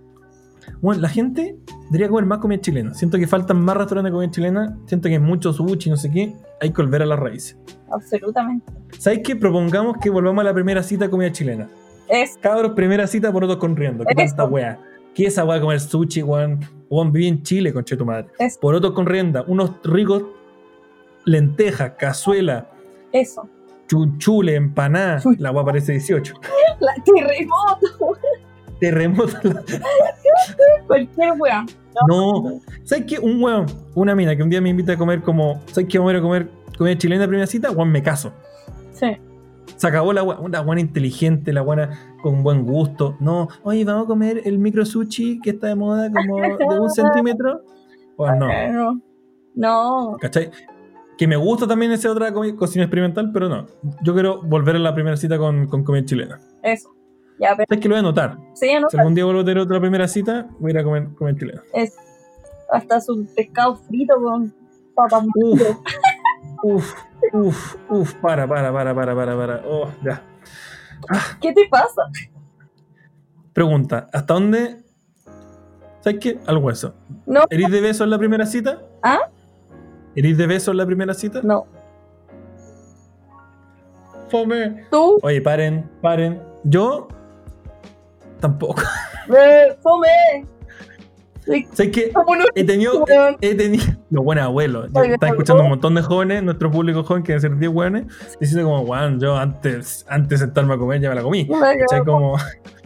Bueno, 0.81 1.01
la 1.01 1.09
gente 1.09 1.57
debería 1.85 2.09
comer 2.09 2.25
más 2.25 2.39
comida 2.39 2.59
chilena. 2.61 2.93
Siento 2.93 3.17
que 3.17 3.27
faltan 3.27 3.61
más 3.63 3.77
restaurantes 3.77 4.11
de 4.11 4.13
comida 4.15 4.31
chilena. 4.31 4.77
Siento 4.85 5.07
que 5.07 5.15
hay 5.15 5.19
mucho 5.19 5.53
sushi, 5.53 5.89
no 5.89 5.97
sé 5.97 6.09
qué. 6.11 6.35
Hay 6.61 6.71
que 6.71 6.81
volver 6.81 7.01
a 7.01 7.05
las 7.05 7.19
raíces. 7.19 7.57
Absolutamente. 7.91 8.71
¿Sabes 8.97 9.19
qué? 9.23 9.35
Propongamos 9.35 9.97
que 10.01 10.09
volvamos 10.09 10.41
a 10.41 10.45
la 10.45 10.53
primera 10.53 10.81
cita 10.83 11.05
de 11.05 11.11
comida 11.11 11.31
chilena. 11.31 11.69
Es 12.07 12.37
Cabros, 12.37 12.73
primera 12.73 13.07
cita 13.07 13.31
por 13.31 13.43
otros 13.43 13.57
corriendo. 13.57 14.03
¿Qué 14.05 14.13
Eso. 14.23 14.35
tanta 14.35 14.45
wea? 14.51 14.79
¿Qué 15.13 15.27
es 15.27 15.33
esa 15.33 15.45
de 15.45 15.61
comer 15.61 15.79
sushi, 15.79 16.21
weón? 16.23 16.59
Weón, 16.89 17.11
viví 17.11 17.27
en 17.27 17.41
Chile, 17.41 17.71
conche 17.73 17.95
tu 17.97 18.05
madre. 18.05 18.27
Eso. 18.37 18.59
Por 18.59 18.75
otros 18.75 18.93
con 18.93 19.05
rienda, 19.05 19.43
unos 19.47 19.71
ricos 19.83 20.23
lentejas, 21.25 21.93
cazuela, 21.97 22.69
eso. 23.11 23.47
chunchule, 23.87 24.55
empanada. 24.55 25.21
La 25.39 25.51
wea 25.51 25.63
parece 25.63 25.93
18. 25.93 26.33
La 26.79 26.93
terremoto, 27.03 28.17
Terremoto. 28.89 29.37
cualquier 30.87 31.33
weá. 31.39 31.65
No. 32.07 32.59
¿Sabes 32.83 33.05
qué? 33.07 33.19
Un 33.19 33.41
weón, 33.41 33.65
una 33.93 34.15
mina 34.15 34.35
que 34.35 34.43
un 34.43 34.49
día 34.49 34.61
me 34.61 34.69
invita 34.69 34.93
a 34.93 34.97
comer 34.97 35.21
como. 35.21 35.61
¿Sabes 35.67 35.87
qué? 35.89 35.97
Vamos 35.97 36.11
a 36.11 36.13
ir 36.15 36.19
a 36.19 36.21
comer 36.23 36.49
comida 36.77 36.97
chilena 36.97 37.21
de 37.21 37.27
primera 37.27 37.47
cita. 37.47 37.71
Weón, 37.71 37.91
me 37.91 38.03
caso. 38.03 38.33
Sí. 38.91 39.17
Se 39.77 39.87
acabó 39.87 40.13
la 40.13 40.23
wea, 40.23 40.37
una 40.39 40.61
buena 40.61 40.81
inteligente, 40.81 41.51
la 41.51 41.61
buena 41.61 42.15
con 42.21 42.43
buen 42.43 42.65
gusto. 42.65 43.17
No, 43.19 43.47
oye, 43.63 43.83
vamos 43.83 44.05
a 44.05 44.07
comer 44.07 44.41
el 44.45 44.57
micro 44.57 44.85
sushi 44.85 45.39
que 45.41 45.49
está 45.51 45.67
de 45.67 45.75
moda 45.75 46.09
como 46.11 46.37
de 46.41 46.79
un 46.79 46.89
centímetro. 46.89 47.61
Pues 48.15 48.31
no, 48.37 48.47
No. 48.71 49.01
No. 49.55 50.17
¿cachai? 50.19 50.51
Que 51.17 51.27
me 51.27 51.35
gusta 51.37 51.65
también 51.65 51.91
esa 51.93 52.11
otra 52.11 52.33
co- 52.33 52.55
cocina 52.57 52.83
experimental, 52.83 53.31
pero 53.33 53.47
no. 53.49 53.65
Yo 54.03 54.13
quiero 54.13 54.41
volver 54.43 54.75
a 54.75 54.79
la 54.79 54.93
primera 54.93 55.15
cita 55.17 55.37
con, 55.37 55.67
con 55.67 55.83
comida 55.83 56.03
chilena. 56.05 56.39
Eso. 56.61 56.89
Ya, 57.39 57.49
pero 57.55 57.65
¿Sabes 57.67 57.81
que 57.81 57.89
lo 57.89 57.93
voy 57.95 57.97
a 57.97 57.99
anotar? 57.99 58.37
sí, 58.53 58.71
no 58.79 58.89
Si 58.89 58.97
algún 58.97 59.13
día 59.15 59.25
vuelvo 59.25 59.41
a 59.41 59.45
tener 59.45 59.61
otra 59.61 59.79
primera 59.79 60.07
cita, 60.07 60.47
voy 60.59 60.71
a 60.71 60.73
ir 60.73 60.77
a 60.79 60.83
comer 60.83 61.35
chilena. 61.37 61.61
es 61.73 61.95
hasta 62.71 62.99
su 63.01 63.25
pescado 63.35 63.75
frito 63.75 64.15
con 64.21 64.53
papas 64.95 65.23
Uf, 65.35 65.61
uf, 66.63 66.93
uf, 67.33 67.75
uf, 67.89 68.13
para, 68.15 68.47
para, 68.47 68.71
para, 68.73 68.95
para, 68.95 69.15
para, 69.15 69.37
para. 69.37 69.61
Oh, 69.67 69.89
ya. 70.03 70.23
¿Qué 71.41 71.53
te 71.53 71.67
pasa? 71.69 72.03
Pregunta, 73.53 74.07
¿hasta 74.11 74.33
dónde? 74.33 74.77
¿Sabes 75.99 76.19
qué? 76.19 76.39
Al 76.47 76.57
hueso. 76.57 76.93
No, 77.25 77.43
¿Erís 77.49 77.69
de 77.71 77.81
beso 77.81 78.03
en 78.03 78.09
la 78.09 78.17
primera 78.17 78.45
cita? 78.45 78.81
¿Ah? 79.03 79.19
¿Erís 80.15 80.37
de 80.37 80.47
beso 80.47 80.71
en 80.71 80.77
la 80.77 80.85
primera 80.85 81.13
cita? 81.13 81.41
no. 81.43 81.65
Fome. 84.29 84.85
Tú, 84.89 85.19
Oye, 85.21 85.39
paren, 85.39 85.89
paren. 86.01 86.41
Yo 86.63 87.07
tampoco. 88.39 88.81
eh, 89.37 89.75
fome. 89.81 90.45
Sí, 91.45 91.63
como 92.11 92.31
un 92.31 92.39
He 92.55 92.63
tenido, 92.63 93.03
weón. 93.03 93.37
he 93.39 93.53
tenido, 93.53 93.83
los 94.09 94.23
buenos 94.23 94.45
abuelos. 94.45 94.87
Yo 94.87 95.17
por 95.19 95.29
escuchando 95.29 95.61
un 95.61 95.69
montón 95.69 95.93
de 95.93 96.01
jóvenes, 96.01 96.41
nuestro 96.41 96.71
público 96.71 97.03
joven, 97.03 97.21
que 97.21 97.33
debe 97.33 97.41
ser 97.41 97.55
10 97.57 97.71
hueones, 97.71 98.05
diciendo 98.39 98.67
como, 98.67 98.83
Juan, 98.85 99.19
yo 99.19 99.37
antes, 99.37 100.05
antes 100.09 100.39
de 100.39 100.45
sentarme 100.47 100.73
a 100.73 100.77
comer 100.77 101.01
ya 101.01 101.09
me 101.09 101.15
la 101.15 101.21
comí. 101.21 101.47
Como. 102.03 102.35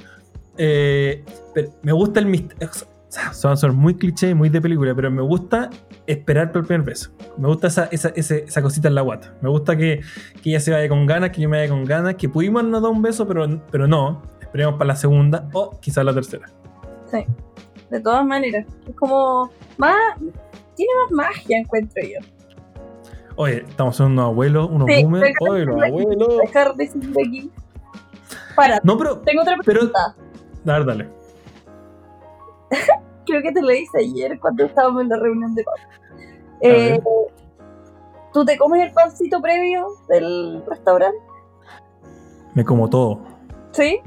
eh, 0.57 1.23
pero 1.53 1.69
me 1.83 1.91
gusta 1.93 2.19
el 2.19 2.25
misterio. 2.25 2.69
O 2.69 3.11
sea, 3.11 3.33
son, 3.33 3.57
son 3.57 3.75
muy 3.75 3.95
cliché, 3.95 4.35
muy 4.35 4.49
de 4.49 4.61
película, 4.61 4.93
pero 4.93 5.09
me 5.09 5.21
gusta 5.23 5.69
esperar 6.05 6.51
por 6.51 6.61
el 6.61 6.67
primer 6.67 6.85
beso. 6.85 7.11
Me 7.37 7.47
gusta 7.47 7.67
esa, 7.67 7.85
esa, 7.91 8.09
ese- 8.09 8.43
esa 8.47 8.61
cosita 8.61 8.87
en 8.87 8.95
la 8.95 9.01
guata. 9.01 9.33
Me 9.41 9.49
gusta 9.49 9.75
que, 9.77 10.01
que 10.43 10.49
ella 10.51 10.59
se 10.59 10.71
vaya 10.71 10.87
con 10.89 11.05
ganas, 11.07 11.31
que 11.31 11.41
yo 11.41 11.49
me 11.49 11.57
vaya 11.59 11.69
con 11.69 11.85
ganas, 11.85 12.15
que 12.15 12.27
pudimos 12.29 12.63
no 12.65 12.79
dar 12.81 12.91
un 12.91 13.01
beso, 13.01 13.27
pero, 13.27 13.47
pero 13.71 13.87
no. 13.87 14.21
Esperemos 14.49 14.73
para 14.79 14.87
la 14.87 14.95
segunda 14.95 15.47
o 15.53 15.79
quizás 15.79 16.03
la 16.03 16.11
tercera. 16.13 16.47
Sí, 17.11 17.23
de 17.91 17.99
todas 18.01 18.25
maneras. 18.25 18.65
Es 18.87 18.95
como 18.95 19.51
más. 19.77 19.95
Tiene 20.75 20.91
más 21.03 21.11
magia, 21.11 21.59
encuentro 21.59 22.01
yo. 22.03 22.19
Oye, 23.35 23.63
estamos 23.67 23.95
son 23.95 24.13
unos 24.13 24.25
abuelos, 24.25 24.67
unos 24.71 24.87
Sí, 24.91 25.03
boomers. 25.03 25.33
Oye, 25.47 25.65
los 25.65 25.83
abuelos. 25.83 26.37
Dejar 26.41 26.75
de 26.75 26.83
aquí. 26.85 27.51
Para, 28.55 28.79
No, 28.83 28.97
pero. 28.97 29.19
tengo 29.19 29.41
otra 29.43 29.55
Pero- 29.63 29.79
pregunta. 29.79 30.15
A 30.65 30.73
ver, 30.73 30.85
dale. 30.85 31.09
Creo 33.25 33.41
que 33.43 33.51
te 33.51 33.61
lo 33.61 33.71
hice 33.71 33.99
ayer 33.99 34.39
cuando 34.39 34.65
estábamos 34.65 35.03
en 35.03 35.09
la 35.09 35.17
reunión 35.17 35.53
de 35.53 35.63
paz. 35.63 35.75
Eh, 36.61 36.99
¿Tú 38.33 38.43
te 38.45 38.57
comes 38.57 38.81
el 38.87 38.91
pancito 38.93 39.41
previo 39.41 39.87
del 40.07 40.63
restaurante? 40.67 41.17
Me 42.55 42.65
como 42.65 42.89
todo. 42.89 43.19
¿Sí? 43.71 43.99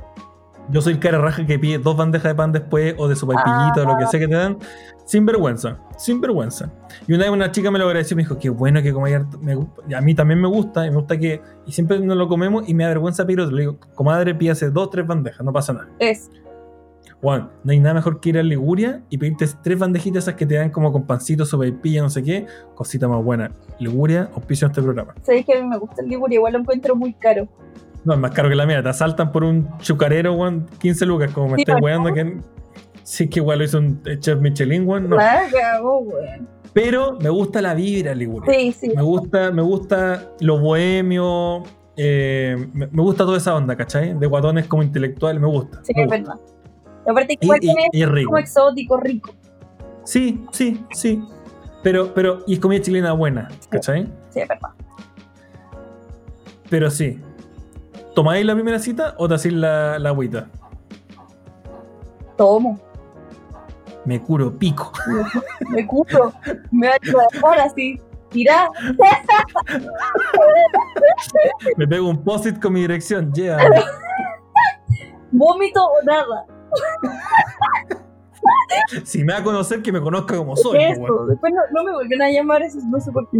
Yo 0.70 0.80
soy 0.80 0.94
el 0.94 0.98
cara 1.00 1.18
raja 1.18 1.44
que 1.44 1.58
pide 1.58 1.78
dos 1.78 1.96
bandejas 1.96 2.30
de 2.32 2.34
pan 2.34 2.52
después 2.52 2.94
o 2.96 3.08
de 3.08 3.16
sopa 3.16 3.34
o 3.34 3.84
lo 3.84 3.98
que 3.98 4.06
sea 4.06 4.20
que 4.20 4.28
te 4.28 4.34
dan. 4.34 4.58
Sin 5.04 5.26
vergüenza, 5.26 5.78
sin 5.98 6.20
vergüenza. 6.20 6.72
Y 7.06 7.12
una 7.14 7.24
vez 7.24 7.32
una 7.32 7.50
chica 7.50 7.70
me 7.70 7.78
lo 7.78 7.86
agradeció 7.86 8.14
y 8.14 8.16
me 8.16 8.22
dijo, 8.22 8.38
qué 8.38 8.48
bueno 8.48 8.80
que 8.82 8.92
comáis 8.92 9.16
harto". 9.16 9.38
Me 9.40 9.56
gu- 9.56 9.68
y 9.88 9.94
a 9.94 10.00
mí 10.00 10.14
también 10.14 10.40
me 10.40 10.48
gusta, 10.48 10.86
y 10.86 10.90
me 10.90 10.96
gusta 10.96 11.18
que... 11.18 11.42
Y 11.66 11.72
siempre 11.72 11.98
nos 12.00 12.16
lo 12.16 12.28
comemos 12.28 12.68
y 12.68 12.74
me 12.74 12.84
da 12.84 12.90
vergüenza 12.90 13.26
pedir 13.26 13.40
otro. 13.40 13.54
Le 13.56 13.62
digo, 13.62 13.76
comadre, 13.94 14.34
pídase 14.34 14.70
dos, 14.70 14.90
tres 14.90 15.06
bandejas, 15.06 15.44
no 15.44 15.52
pasa 15.52 15.72
nada. 15.72 15.88
Es. 15.98 16.30
Juan, 17.20 17.50
no 17.62 17.70
hay 17.72 17.78
nada 17.78 17.94
mejor 17.94 18.18
que 18.20 18.30
ir 18.30 18.38
a 18.38 18.42
Liguria 18.42 19.02
y 19.08 19.18
pedirte 19.18 19.46
tres 19.62 19.78
bandejitas 19.78 20.24
esas 20.24 20.34
que 20.34 20.44
te 20.46 20.54
dan 20.56 20.70
como 20.70 20.90
con 20.92 21.04
pancito, 21.06 21.44
sopa 21.44 21.66
y 21.66 21.72
pilla, 21.72 22.02
no 22.02 22.10
sé 22.10 22.22
qué. 22.22 22.46
Cosita 22.74 23.06
más 23.06 23.22
buena. 23.22 23.52
Liguria, 23.78 24.28
auspicio 24.34 24.66
en 24.66 24.70
este 24.72 24.82
programa. 24.82 25.14
Sabes 25.22 25.44
que 25.44 25.56
a 25.56 25.60
mí 25.62 25.68
me 25.68 25.78
gusta 25.78 26.02
el 26.02 26.08
Liguri, 26.08 26.34
igual 26.34 26.52
lo 26.54 26.58
encuentro 26.60 26.96
muy 26.96 27.12
caro. 27.12 27.46
No, 28.04 28.14
es 28.14 28.18
más 28.18 28.30
caro 28.32 28.48
que 28.48 28.54
la 28.56 28.66
mía. 28.66 28.82
Te 28.82 28.88
asaltan 28.88 29.30
por 29.32 29.44
un 29.44 29.68
chucarero, 29.78 30.34
Juan, 30.34 30.66
15 30.80 31.06
lucas, 31.06 31.32
como 31.32 31.48
me 31.50 31.58
Sí, 31.58 31.64
weando 31.80 32.12
que... 32.12 32.38
Sí, 33.04 33.28
que 33.28 33.40
igual 33.40 33.58
lo 33.58 33.64
hizo 33.64 33.78
un 33.78 34.00
chef 34.20 34.38
Michelin, 34.40 34.86
weón. 34.86 35.08
No. 35.08 35.16
Cagó, 35.16 35.98
weón. 36.00 36.48
Pero 36.72 37.18
me 37.20 37.28
gusta 37.28 37.60
la 37.60 37.74
vibra 37.74 38.14
Liguria. 38.14 38.52
Sí, 38.58 38.72
sí. 38.72 38.92
Me 38.94 39.02
gusta, 39.02 39.50
me 39.50 39.60
gusta 39.62 40.30
lo 40.40 40.58
bohemio. 40.58 41.64
eh, 41.96 42.68
me, 42.72 42.86
me 42.86 43.02
gusta 43.02 43.24
toda 43.24 43.36
esa 43.38 43.54
onda, 43.54 43.76
¿cachai? 43.76 44.14
De 44.18 44.26
guatones 44.26 44.66
como 44.66 44.82
intelectuales, 44.82 45.40
me 45.40 45.48
gusta. 45.48 45.80
Sí, 45.84 45.92
me 45.94 46.04
es 46.04 46.10
verdad. 46.10 46.34
Aparte 47.08 47.36
igual 47.40 47.58
y- 47.58 47.66
tiene 47.66 47.88
y 47.92 48.02
es 48.02 48.08
rico. 48.08 48.28
como 48.28 48.38
exótico, 48.38 48.96
rico. 48.98 49.34
Sí, 50.04 50.44
sí, 50.52 50.84
sí. 50.92 51.22
Pero, 51.82 52.14
pero, 52.14 52.44
y 52.46 52.54
es 52.54 52.58
comida 52.60 52.80
chilena 52.80 53.12
buena, 53.12 53.48
¿cachai? 53.68 54.06
Sí, 54.30 54.40
es 54.40 54.48
verdad. 54.48 54.70
Pero 56.70 56.90
sí. 56.90 57.20
¿Tomáis 58.14 58.44
la 58.44 58.54
primera 58.54 58.78
cita 58.78 59.14
o 59.18 59.26
te 59.26 59.34
hacéis 59.34 59.54
la, 59.54 59.98
la 59.98 60.10
agüita? 60.10 60.48
Tomo. 62.36 62.78
Me 64.04 64.20
curo 64.20 64.56
pico. 64.58 64.92
Me 65.70 65.86
curo. 65.86 66.32
Me 66.70 66.88
va 66.88 66.94
a 66.94 66.98
ayudar 67.02 67.60
así. 67.60 68.00
Tirá. 68.30 68.68
Me 71.76 71.86
pego 71.86 72.08
un 72.08 72.22
post-it 72.22 72.60
con 72.60 72.72
mi 72.72 72.80
dirección. 72.80 73.32
Yeah. 73.32 73.58
Vómito 75.30 75.84
o 75.84 76.02
nada. 76.04 76.46
Si 79.04 79.22
me 79.22 79.32
va 79.32 79.38
a 79.38 79.44
conocer, 79.44 79.82
que 79.82 79.92
me 79.92 80.00
conozca 80.00 80.36
como 80.36 80.56
soy. 80.56 80.82
Eso. 80.82 81.00
weón. 81.00 81.28
Después 81.28 81.52
no, 81.52 81.60
no 81.72 81.84
me 81.84 81.92
vuelven 81.92 82.22
a 82.22 82.30
llamar, 82.30 82.62
eso 82.62 82.78
no 82.84 83.00
sé 83.00 83.12
por 83.12 83.28
qué. 83.30 83.38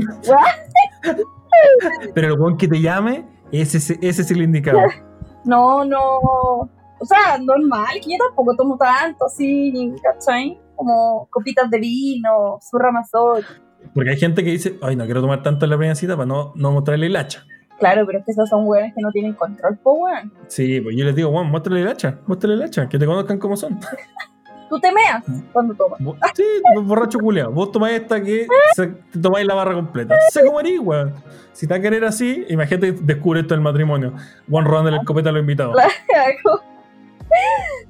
Pero 2.15 2.27
el 2.29 2.41
weón 2.41 2.57
que 2.57 2.69
te 2.69 2.81
llame, 2.81 3.27
ese, 3.61 3.99
ese 4.01 4.23
es 4.23 4.31
el 4.31 4.43
indicado. 4.43 4.81
No, 5.45 5.85
no. 5.85 5.99
O 5.99 7.05
sea, 7.05 7.37
normal, 7.37 7.95
que 7.95 8.13
yo 8.13 8.17
tampoco 8.29 8.55
tomo 8.55 8.77
tanto 8.77 9.27
así, 9.27 9.93
¿cachai? 10.01 10.57
Como 10.77 11.27
copitas 11.31 11.69
de 11.69 11.81
vino, 11.81 12.59
surra 12.61 12.93
mazot. 12.93 13.45
Porque 13.93 14.11
hay 14.11 14.17
gente 14.19 14.45
que 14.45 14.51
dice, 14.51 14.79
ay, 14.83 14.95
no 14.95 15.05
quiero 15.05 15.21
tomar 15.21 15.43
tanto 15.43 15.67
en 15.67 15.71
la 15.71 15.77
primera 15.77 15.97
cita 15.97 16.17
para 16.17 16.27
no, 16.27 16.53
no 16.55 16.71
mostrarle 16.71 17.07
el 17.07 17.17
hacha. 17.17 17.45
Claro, 17.81 18.07
pero 18.07 18.21
es 18.21 18.25
que 18.25 18.31
esos 18.31 18.49
son 18.49 18.65
hueones 18.69 18.95
que 18.95 19.01
no 19.03 19.11
tienen 19.11 19.33
control, 19.33 19.77
po, 19.79 19.95
weón. 19.95 20.33
Sí, 20.47 20.81
pues 20.81 20.95
yo 20.97 21.05
les 21.05 21.17
digo, 21.17 21.31
weón, 21.31 21.51
muéstrale 21.51 21.83
el 21.83 21.89
hacha, 21.89 22.21
muéstrale 22.29 22.55
el 22.55 22.63
hacha, 22.63 22.89
que 22.89 23.01
te 23.01 23.07
conozcan 23.07 23.39
como 23.39 23.57
son. 23.57 23.81
Tú 24.73 24.81
te 24.81 24.91
meas 24.91 25.23
cuando 25.53 25.75
tomas. 25.75 26.01
Sí, 26.35 26.43
borracho 26.85 27.19
culeado. 27.19 27.51
Vos 27.51 27.71
tomáis 27.71 28.01
esta 28.01 28.23
que 28.23 28.47
te 28.75 29.19
tomáis 29.21 29.47
la 29.47 29.53
barra 29.53 29.75
completa. 29.75 30.17
Se 30.31 30.43
comerí, 30.47 30.79
weón. 30.79 31.13
Si 31.53 31.67
te 31.67 31.75
va 31.75 31.79
a 31.79 31.83
querer 31.83 32.07
así, 32.07 32.47
imagínate 32.49 32.95
que 32.95 33.01
descubre 33.03 33.41
esto 33.41 33.53
del 33.53 33.61
matrimonio. 33.61 34.15
Juan 34.49 34.65
robándole 34.65 34.97
el 34.97 35.05
copete 35.05 35.29
a 35.29 35.33
los 35.33 35.41
invitados. 35.41 35.77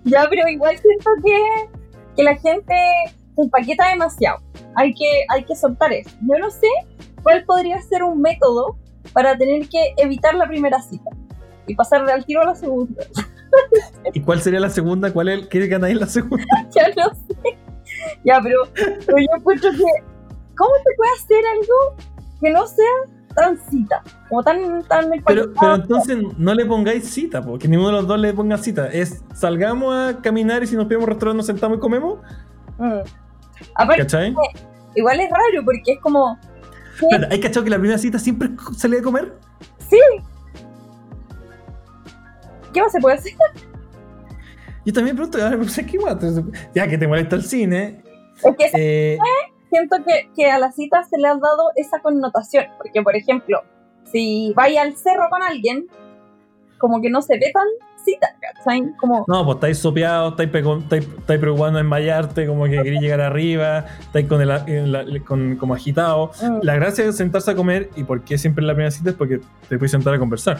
Ya, 0.02 0.26
pero 0.28 0.48
igual 0.48 0.76
siento 0.76 1.10
que, 1.24 1.68
que 2.16 2.24
la 2.24 2.34
gente 2.34 2.74
se 3.36 3.42
empaqueta 3.42 3.90
demasiado. 3.90 4.40
Hay 4.74 4.92
que, 4.92 5.24
hay 5.28 5.44
que 5.44 5.54
soltar 5.54 5.92
eso. 5.92 6.10
Yo 6.22 6.36
no 6.40 6.50
sé 6.50 6.66
cuál 7.22 7.44
podría 7.44 7.80
ser 7.82 8.02
un 8.02 8.20
método 8.20 8.76
para 9.12 9.38
tener 9.38 9.68
que 9.68 9.94
evitar 9.98 10.34
la 10.34 10.48
primera 10.48 10.82
cita 10.82 11.10
y 11.68 11.76
pasarle 11.76 12.10
al 12.10 12.24
tiro 12.24 12.42
a 12.42 12.46
la 12.46 12.56
segunda. 12.56 13.04
¿Y 14.12 14.20
cuál 14.20 14.40
sería 14.40 14.60
la 14.60 14.70
segunda? 14.70 15.12
¿Cuál 15.12 15.28
es 15.28 15.38
el 15.40 15.48
que 15.48 15.66
ganáis 15.66 15.98
la 15.98 16.06
segunda? 16.06 16.44
ya 16.74 16.88
no 16.96 17.14
sé. 17.14 17.58
Ya, 18.24 18.40
pero, 18.42 18.58
pero 18.74 19.18
yo 19.18 19.36
encuentro 19.36 19.70
que, 19.70 19.84
¿cómo 20.56 20.70
se 20.76 20.96
puede 20.96 21.10
hacer 21.18 21.44
algo 21.52 22.06
que 22.40 22.50
no 22.50 22.66
sea 22.66 22.86
tan 23.34 23.58
cita? 23.70 24.02
Como 24.28 24.42
tan, 24.42 24.82
tan 24.84 25.10
Pero, 25.26 25.52
entonces 25.74 26.18
no 26.36 26.54
le 26.54 26.66
pongáis 26.66 27.08
cita, 27.08 27.42
porque 27.42 27.68
ninguno 27.68 27.90
de 27.90 27.96
los 27.96 28.06
dos 28.06 28.18
le 28.18 28.32
ponga 28.32 28.58
cita. 28.58 28.88
Es 28.88 29.22
salgamos 29.34 29.94
a 29.94 30.20
caminar 30.20 30.62
y 30.62 30.66
si 30.66 30.76
nos 30.76 30.86
pedimos 30.86 31.04
un 31.04 31.10
restaurante 31.10 31.36
nos 31.38 31.46
sentamos 31.46 31.78
y 31.78 31.80
comemos. 31.80 32.18
Mm. 32.78 33.00
Aparte, 33.74 34.02
¿Cachai? 34.02 34.34
igual 34.94 35.20
es 35.20 35.30
raro 35.30 35.64
porque 35.64 35.92
es 35.92 36.00
como, 36.00 36.38
¿Hay 37.30 37.40
cachado 37.40 37.64
que 37.64 37.70
la 37.70 37.78
primera 37.78 37.98
cita 37.98 38.18
siempre 38.18 38.50
salir 38.76 39.00
a 39.00 39.02
comer? 39.02 39.34
sí. 39.78 39.98
¿Qué 42.72 42.80
más 42.82 42.92
se 42.92 43.00
puede 43.00 43.16
hacer? 43.16 43.32
Yo 44.85 44.92
también 44.92 45.14
pregunto, 45.16 45.44
a 45.44 45.50
ver, 45.50 45.58
pues, 45.58 45.80
¿qué 45.88 45.96
guay? 45.96 46.16
Ya 46.74 46.88
que 46.88 46.98
te 46.98 47.06
molesta 47.06 47.37
el 47.37 47.44
cine. 47.44 48.02
Es 48.42 48.56
que 48.56 48.70
eh, 48.74 49.18
siento 49.70 49.96
que, 50.04 50.28
que 50.35 50.50
a 50.50 50.58
la 50.58 50.72
cita 50.72 51.04
se 51.04 51.18
le 51.18 51.28
ha 51.28 51.35
dado 51.35 51.70
esa 51.76 52.00
connotación. 52.00 52.64
Porque, 52.78 53.00
por 53.02 53.14
ejemplo, 53.14 53.62
si 54.11 54.52
vais 54.56 54.76
al 54.78 54.96
cerro 54.96 55.28
con 55.30 55.40
alguien, 55.42 55.87
como 56.78 57.00
que 57.00 57.11
no 57.11 57.22
se 57.22 57.35
ve 57.38 57.52
tan 57.54 57.62
cita, 58.04 58.35
¿cachai? 58.40 58.82
Como, 58.98 59.24
No, 59.28 59.44
pues 59.44 59.54
estáis 59.54 59.78
sopeados, 59.78 60.32
estáis, 60.32 60.50
estáis, 60.82 61.06
estáis 61.16 61.38
preocupando 61.40 61.78
en 61.78 61.85
desmayarte, 61.85 62.48
como 62.48 62.64
que 62.64 62.82
queréis 62.82 63.00
llegar 63.00 63.20
arriba, 63.20 63.87
estáis 64.00 64.26
con 64.26 64.40
el, 64.42 64.50
en 64.66 64.90
la- 64.90 65.04
con, 65.24 65.54
como 65.54 65.74
agitado. 65.74 66.32
mm, 66.42 66.58
La 66.62 66.74
gracia 66.74 67.04
es 67.04 67.16
sentarse 67.16 67.52
a 67.52 67.54
comer, 67.54 67.90
y 67.94 68.02
por 68.02 68.22
qué 68.24 68.37
siempre 68.37 68.62
en 68.62 68.66
la 68.66 68.72
primera 68.74 68.90
cita 68.90 69.11
es 69.11 69.16
porque 69.16 69.38
te 69.68 69.78
puedes 69.78 69.92
sentar 69.92 70.12
a 70.14 70.18
conversar. 70.18 70.58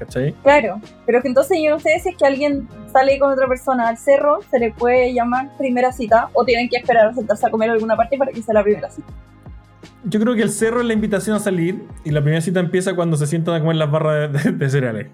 ¿Cachai? 0.00 0.32
claro. 0.42 0.80
Pero 1.06 1.22
que 1.22 1.28
entonces 1.28 1.58
yo 1.62 1.70
no 1.70 1.78
sé 1.78 1.98
si 2.00 2.08
es 2.10 2.16
que 2.16 2.26
alguien 2.26 2.68
sale 2.92 3.18
con 3.18 3.30
otra 3.32 3.46
persona 3.46 3.88
al 3.88 3.96
cerro, 3.98 4.40
se 4.50 4.58
le 4.58 4.72
puede 4.72 5.12
llamar 5.14 5.50
primera 5.58 5.92
cita, 5.92 6.28
o 6.32 6.44
tienen 6.44 6.68
que 6.68 6.76
esperar 6.78 7.06
a 7.08 7.14
sentarse 7.14 7.46
a 7.46 7.50
comer 7.50 7.70
alguna 7.70 7.96
parte 7.96 8.16
para 8.18 8.32
que 8.32 8.42
sea 8.42 8.54
la 8.54 8.62
primera 8.62 8.90
cita. 8.90 9.08
Yo 10.04 10.18
creo 10.18 10.34
que 10.34 10.42
el 10.42 10.50
cerro 10.50 10.80
es 10.80 10.86
la 10.86 10.94
invitación 10.94 11.36
a 11.36 11.40
salir, 11.40 11.84
y 12.04 12.10
la 12.10 12.20
primera 12.22 12.40
cita 12.40 12.60
empieza 12.60 12.94
cuando 12.96 13.16
se 13.16 13.26
sientan 13.26 13.54
a 13.54 13.60
comer 13.60 13.76
las 13.76 13.90
barras 13.90 14.32
de, 14.32 14.50
de- 14.50 14.56
de 14.56 14.70
cereales. 14.70 15.06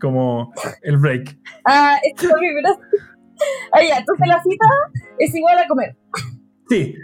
Como 0.00 0.52
el 0.82 0.96
break. 0.98 1.38
Ah, 1.64 1.96
es 2.02 2.22
la 2.22 2.34
primera 2.36 2.70
cita. 2.74 2.86
Ah, 3.72 3.80
ya, 3.82 3.96
entonces 3.98 4.28
la 4.28 4.40
cita 4.42 4.64
es 5.18 5.34
igual 5.34 5.58
a 5.58 5.66
comer. 5.66 5.96
Sí. 6.68 6.94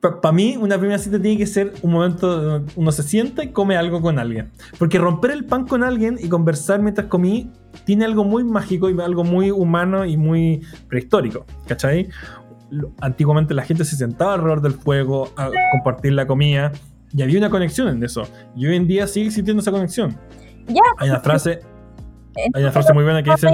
Para 0.00 0.32
mí, 0.32 0.56
una 0.56 0.78
primera 0.78 0.98
cita 0.98 1.20
tiene 1.20 1.36
que 1.36 1.46
ser 1.46 1.74
un 1.82 1.92
momento 1.92 2.40
donde 2.40 2.72
uno 2.74 2.90
se 2.90 3.02
sienta 3.02 3.44
y 3.44 3.52
come 3.52 3.76
algo 3.76 4.00
con 4.00 4.18
alguien. 4.18 4.50
Porque 4.78 4.98
romper 4.98 5.30
el 5.30 5.44
pan 5.44 5.66
con 5.66 5.84
alguien 5.84 6.16
y 6.18 6.28
conversar 6.28 6.80
mientras 6.80 7.08
comí 7.08 7.50
tiene 7.84 8.06
algo 8.06 8.24
muy 8.24 8.42
mágico 8.42 8.88
y 8.88 8.98
algo 8.98 9.24
muy 9.24 9.50
humano 9.50 10.06
y 10.06 10.16
muy 10.16 10.62
prehistórico. 10.88 11.44
¿Cachai? 11.66 12.08
Antiguamente 13.02 13.52
la 13.52 13.62
gente 13.62 13.84
se 13.84 13.96
sentaba 13.96 14.34
alrededor 14.34 14.62
del 14.62 14.72
fuego 14.72 15.28
a 15.36 15.50
compartir 15.72 16.12
la 16.12 16.26
comida 16.26 16.72
y 17.12 17.22
había 17.22 17.38
una 17.38 17.50
conexión 17.50 17.88
en 17.88 18.02
eso. 18.02 18.22
Y 18.56 18.66
hoy 18.66 18.76
en 18.76 18.86
día 18.86 19.06
sigue 19.06 19.26
existiendo 19.26 19.60
esa 19.60 19.70
conexión. 19.70 20.16
Ya. 20.66 20.82
Hay 20.98 21.10
una 21.10 21.20
frase, 21.20 21.60
hay 22.54 22.62
una 22.62 22.72
frase 22.72 22.94
muy 22.94 23.04
buena 23.04 23.22
que 23.22 23.32
dice: 23.32 23.48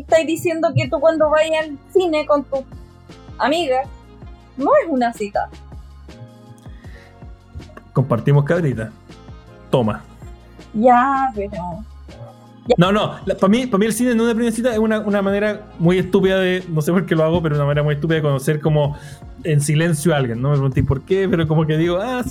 estáis 0.00 0.26
diciendo 0.26 0.68
que 0.74 0.88
tú 0.88 0.98
cuando 0.98 1.30
vayas 1.30 1.66
al 1.66 1.78
cine 1.92 2.26
con 2.26 2.42
tu 2.44 2.64
amiga, 3.38 3.82
no 4.56 4.70
es 4.82 4.88
una 4.90 5.12
cita. 5.12 5.48
Compartimos 7.96 8.44
cabrita. 8.44 8.92
Toma. 9.70 10.04
Ya, 10.74 11.32
pero. 11.34 11.56
No, 12.76 12.92
no, 12.92 13.16
para 13.24 13.48
mí, 13.48 13.66
para 13.66 13.78
mí 13.78 13.86
el 13.86 13.94
cine 13.94 14.10
en 14.10 14.20
una 14.20 14.34
primera 14.34 14.54
cita 14.54 14.70
es 14.70 14.78
una, 14.78 15.00
una 15.00 15.22
manera 15.22 15.62
muy 15.78 15.96
estúpida 15.96 16.38
de, 16.38 16.62
no 16.68 16.82
sé 16.82 16.92
por 16.92 17.06
qué 17.06 17.14
lo 17.14 17.24
hago, 17.24 17.40
pero 17.40 17.54
una 17.54 17.64
manera 17.64 17.82
muy 17.82 17.94
estúpida 17.94 18.16
de 18.16 18.22
conocer 18.22 18.60
como 18.60 18.98
en 19.44 19.62
silencio 19.62 20.12
a 20.12 20.18
alguien. 20.18 20.42
No 20.42 20.50
me 20.50 20.56
pregunté 20.56 20.82
por 20.82 21.06
qué, 21.06 21.26
pero 21.26 21.48
como 21.48 21.66
que 21.66 21.78
digo, 21.78 21.96
ah, 21.96 22.22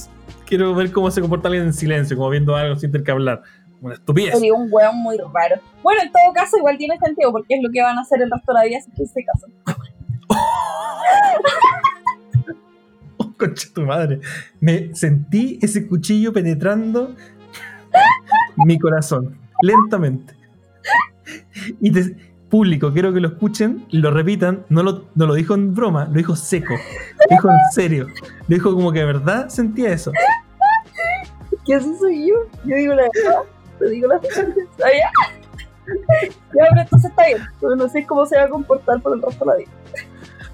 quiero 0.45 0.75
ver 0.75 0.91
cómo 0.91 1.09
se 1.09 1.19
comporta 1.19 1.47
alguien 1.47 1.65
en 1.65 1.73
silencio, 1.73 2.15
como 2.15 2.29
viendo 2.29 2.55
algo 2.55 2.75
sin 2.75 2.91
tener 2.91 3.03
que 3.03 3.11
hablar. 3.11 3.41
Una 3.81 3.95
estupidez. 3.95 4.35
Sería 4.35 4.53
un 4.53 4.67
weón 4.69 4.97
muy 4.97 5.17
raro. 5.17 5.59
Bueno, 5.81 6.03
en 6.03 6.11
todo 6.11 6.31
caso, 6.35 6.57
igual 6.57 6.77
tiene 6.77 6.95
sentido 6.99 7.31
porque 7.31 7.55
es 7.55 7.63
lo 7.63 7.71
que 7.71 7.81
van 7.81 7.97
a 7.97 8.01
hacer 8.01 8.21
el 8.21 8.29
resto 8.29 8.53
de 8.53 8.59
la 8.59 8.65
vida 8.65 8.81
si 8.81 8.91
es 8.91 8.97
que 8.97 9.07
se 9.07 9.25
casan. 9.25 9.51
Concha 13.37 13.67
tu 13.73 13.81
madre. 13.81 14.19
Me 14.59 14.93
sentí 14.95 15.59
ese 15.61 15.87
cuchillo 15.87 16.33
penetrando 16.33 17.15
mi 18.57 18.79
corazón, 18.79 19.37
lentamente. 19.61 20.35
Y 21.81 21.91
público, 22.49 22.93
quiero 22.93 23.13
que 23.13 23.19
lo 23.19 23.29
escuchen 23.29 23.85
y 23.89 23.97
lo 23.97 24.11
repitan. 24.11 24.65
No 24.69 24.83
lo, 24.83 25.05
no 25.15 25.25
lo 25.25 25.33
dijo 25.33 25.53
en 25.53 25.73
broma, 25.73 26.05
lo 26.05 26.13
dijo 26.13 26.35
seco. 26.35 26.73
Lo 26.73 27.35
dijo 27.35 27.49
en 27.49 27.57
serio. 27.71 28.07
Lo 28.47 28.55
dijo 28.55 28.73
como 28.73 28.91
que 28.91 28.99
de 28.99 29.05
verdad 29.05 29.49
sentía 29.49 29.91
eso. 29.91 30.11
Que 31.65 31.75
así 31.75 31.93
soy 31.99 32.29
yo. 32.29 32.35
Yo 32.65 32.75
digo 32.75 32.93
la 32.93 33.03
verdad. 33.03 33.39
Te 33.79 33.89
digo 33.89 34.07
la 34.07 34.19
verdad. 34.19 34.53
Ya, 35.87 36.65
pero 36.69 36.81
entonces 36.81 37.11
está 37.11 37.27
bien. 37.27 37.37
Pero 37.61 37.75
no 37.75 37.87
sé 37.87 38.07
cómo 38.07 38.25
se 38.25 38.35
va 38.37 38.45
a 38.45 38.49
comportar 38.49 38.99
por 39.01 39.15
el 39.15 39.21
resto 39.21 39.45
de 39.45 39.51
la 39.51 39.57
vida. 39.57 39.71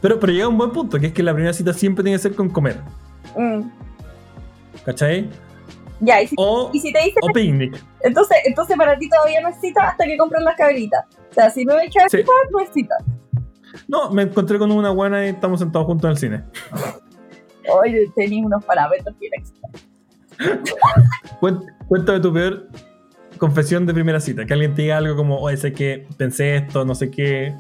Pero, 0.02 0.20
pero 0.20 0.34
llega 0.34 0.48
un 0.48 0.58
buen 0.58 0.72
punto, 0.72 1.00
que 1.00 1.08
es 1.08 1.14
que 1.14 1.24
la 1.24 1.34
primera 1.34 1.54
cita 1.54 1.74
siempre 1.74 2.04
tiene 2.04 2.18
que 2.18 2.24
ser 2.24 2.36
con 2.36 2.50
comer. 2.50 2.78
Mm. 3.38 3.62
¿Cachai? 4.86 5.30
Ya, 6.00 6.22
y 6.22 6.28
si, 6.28 6.36
O, 6.40 6.72
y 6.74 6.80
si 6.80 6.92
te 6.92 7.00
dice 7.04 7.18
o 7.22 7.28
picnic. 7.32 7.80
Entonces, 8.04 8.38
entonces 8.46 8.76
para 8.76 8.98
ti 8.98 9.08
todavía 9.08 9.40
no 9.42 9.50
es 9.50 9.62
cita 9.62 9.90
hasta 9.90 10.06
que 10.06 10.18
compren 10.18 10.44
las 10.44 10.56
cabritas. 10.56 11.06
O 11.30 11.34
sea, 11.34 11.50
si 11.52 11.64
no 11.64 11.76
hay 11.76 11.90
cabritas, 11.92 12.22
Sí. 12.22 12.48
no 12.52 12.60
es 12.60 12.70
cita. 12.74 12.96
No, 13.88 14.10
me 14.12 14.24
encontré 14.24 14.58
con 14.58 14.72
una 14.72 14.90
buena 14.90 15.24
y 15.26 15.30
estamos 15.30 15.60
sentados 15.60 15.86
juntos 15.86 16.06
en 16.06 16.12
el 16.12 16.18
cine. 16.18 16.44
Hoy 17.72 18.12
tenéis 18.16 18.44
unos 18.44 18.66
parámetros 18.66 19.16
bien 19.20 19.32
extraños. 19.36 20.72
Cuéntame 21.88 22.20
tu 22.20 22.34
peor 22.34 22.68
confesión 23.38 23.86
de 23.86 23.94
primera 23.94 24.20
cita. 24.20 24.46
Que 24.46 24.54
alguien 24.54 24.74
te 24.74 24.82
diga 24.84 24.98
algo 24.98 25.16
como, 25.16 25.38
oye, 25.38 25.58
sé 25.58 25.72
que 25.72 26.08
pensé 26.18 26.56
esto, 26.56 26.84
no 26.86 26.96
sé 26.96 27.12
qué. 27.12 27.54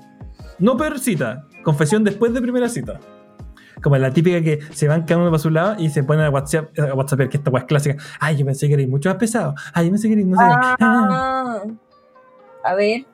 No 0.59 0.77
peor 0.77 0.99
cita, 0.99 1.45
confesión 1.63 2.03
después 2.03 2.33
de 2.33 2.41
primera 2.41 2.69
cita. 2.69 2.99
Como 3.81 3.97
la 3.97 4.11
típica 4.11 4.41
que 4.41 4.59
se 4.73 4.87
van 4.87 5.03
cada 5.03 5.21
uno 5.21 5.31
para 5.31 5.39
su 5.39 5.49
lado 5.49 5.75
y 5.79 5.89
se 5.89 6.03
ponen 6.03 6.25
a 6.25 6.29
WhatsApp, 6.29 6.77
a 6.79 6.93
WhatsApp 6.93 7.29
que 7.29 7.37
esta 7.37 7.49
weá 7.49 7.61
es 7.61 7.67
clásica. 7.67 8.03
Ay, 8.19 8.37
yo 8.37 8.45
pensé 8.45 8.67
que 8.67 8.75
eres 8.75 8.87
mucho 8.87 9.09
más 9.09 9.17
pesado. 9.17 9.55
Ay, 9.73 9.85
yo 9.85 9.91
pensé 9.91 10.07
que 10.07 10.13
eres 10.13 10.25
no 10.25 10.37
sé. 10.37 10.43
Ah. 10.45 10.75
Ah. 10.79 11.63
A 12.63 12.75
ver. 12.75 13.05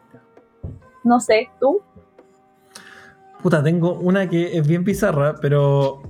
No 1.04 1.20
sé, 1.22 1.50
¿tú? 1.60 1.82
Puta, 3.41 3.64
tengo 3.64 3.93
una 3.93 4.28
que 4.28 4.58
es 4.58 4.68
bien 4.68 4.84
bizarra, 4.84 5.36
pero 5.41 6.02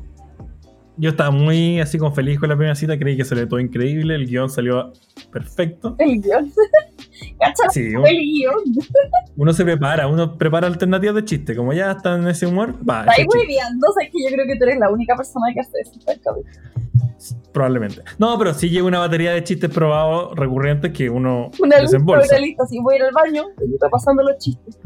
yo 0.97 1.11
estaba 1.11 1.31
muy 1.31 1.79
así 1.79 1.97
como 1.97 2.11
feliz 2.13 2.39
con 2.39 2.49
la 2.49 2.55
primera 2.55 2.75
cita, 2.75 2.97
creí 2.97 3.15
que 3.15 3.23
salió 3.25 3.47
todo 3.47 3.59
increíble, 3.59 4.15
el 4.15 4.25
guion 4.27 4.49
salió 4.49 4.91
perfecto. 5.31 5.95
El 5.99 6.21
guion. 6.21 6.51
Cacha, 7.39 7.69
Sí, 7.71 7.93
el 7.93 8.17
guion. 8.17 8.55
Uno 9.37 9.53
se 9.53 9.63
prepara, 9.63 10.07
uno 10.07 10.37
prepara 10.37 10.65
alternativas 10.67 11.15
de 11.15 11.25
chiste, 11.25 11.55
como 11.55 11.71
ya 11.73 11.91
está 11.91 12.15
en 12.15 12.27
ese 12.27 12.47
humor, 12.47 12.73
va. 12.87 13.01
Está 13.01 13.13
ahí 13.13 13.25
hueveando, 13.31 13.87
o 13.87 13.93
sea, 13.93 14.09
que 14.09 14.17
yo 14.23 14.33
creo 14.33 14.47
que 14.47 14.55
tú 14.57 14.63
eres 14.63 14.79
la 14.79 14.89
única 14.89 15.15
persona 15.15 15.45
que 15.53 15.59
hace 15.59 15.77
eso. 15.81 17.41
probablemente. 17.53 18.01
No, 18.17 18.35
pero 18.39 18.53
sí 18.55 18.69
llega 18.69 18.85
una 18.87 18.99
batería 18.99 19.33
de 19.33 19.43
chistes 19.43 19.69
probados 19.69 20.35
recurrentes 20.35 20.91
que 20.91 21.09
uno 21.09 21.51
Una 21.61 21.77
desembolsa. 21.79 22.35
una 22.35 22.45
lista, 22.45 22.65
si 22.65 22.79
voy 22.79 22.95
a 22.95 22.97
ir 22.97 23.03
al 23.03 23.11
baño, 23.13 23.43
y 23.67 23.73
estoy 23.73 23.89
pasando 23.91 24.23
los 24.23 24.37
chistes. 24.39 24.79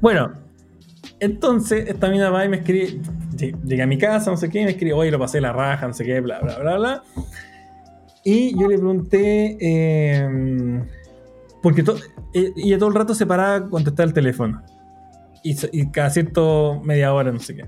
Bueno, 0.00 0.32
entonces 1.22 1.88
esta 1.88 2.10
mina 2.10 2.28
va 2.30 2.44
y 2.44 2.48
me 2.48 2.58
escribe, 2.58 3.00
lle- 3.36 3.56
llegué 3.64 3.82
a 3.82 3.86
mi 3.86 3.96
casa, 3.98 4.30
no 4.30 4.36
sé 4.36 4.48
qué, 4.50 4.60
y 4.60 4.64
me 4.64 4.72
escribe, 4.72 4.92
oye, 4.92 5.10
lo 5.10 5.18
pasé 5.18 5.40
la 5.40 5.52
raja, 5.52 5.86
no 5.86 5.94
sé 5.94 6.04
qué, 6.04 6.20
bla, 6.20 6.40
bla, 6.40 6.58
bla, 6.58 6.76
bla. 6.76 7.02
Y 8.24 8.52
yo 8.58 8.68
le 8.68 8.76
pregunté, 8.76 9.56
eh, 9.60 10.82
porque 11.62 11.82
to- 11.82 11.96
eh, 12.34 12.52
ella 12.56 12.78
todo 12.78 12.88
el 12.90 12.94
rato 12.94 13.14
se 13.14 13.26
paraba 13.26 13.54
a 13.56 13.68
contestar 13.68 14.06
el 14.06 14.12
teléfono. 14.12 14.62
Y 15.44 15.86
cada 15.90 16.10
cierto 16.10 16.80
media 16.84 17.12
hora, 17.12 17.32
no 17.32 17.40
sé 17.40 17.56
qué. 17.56 17.64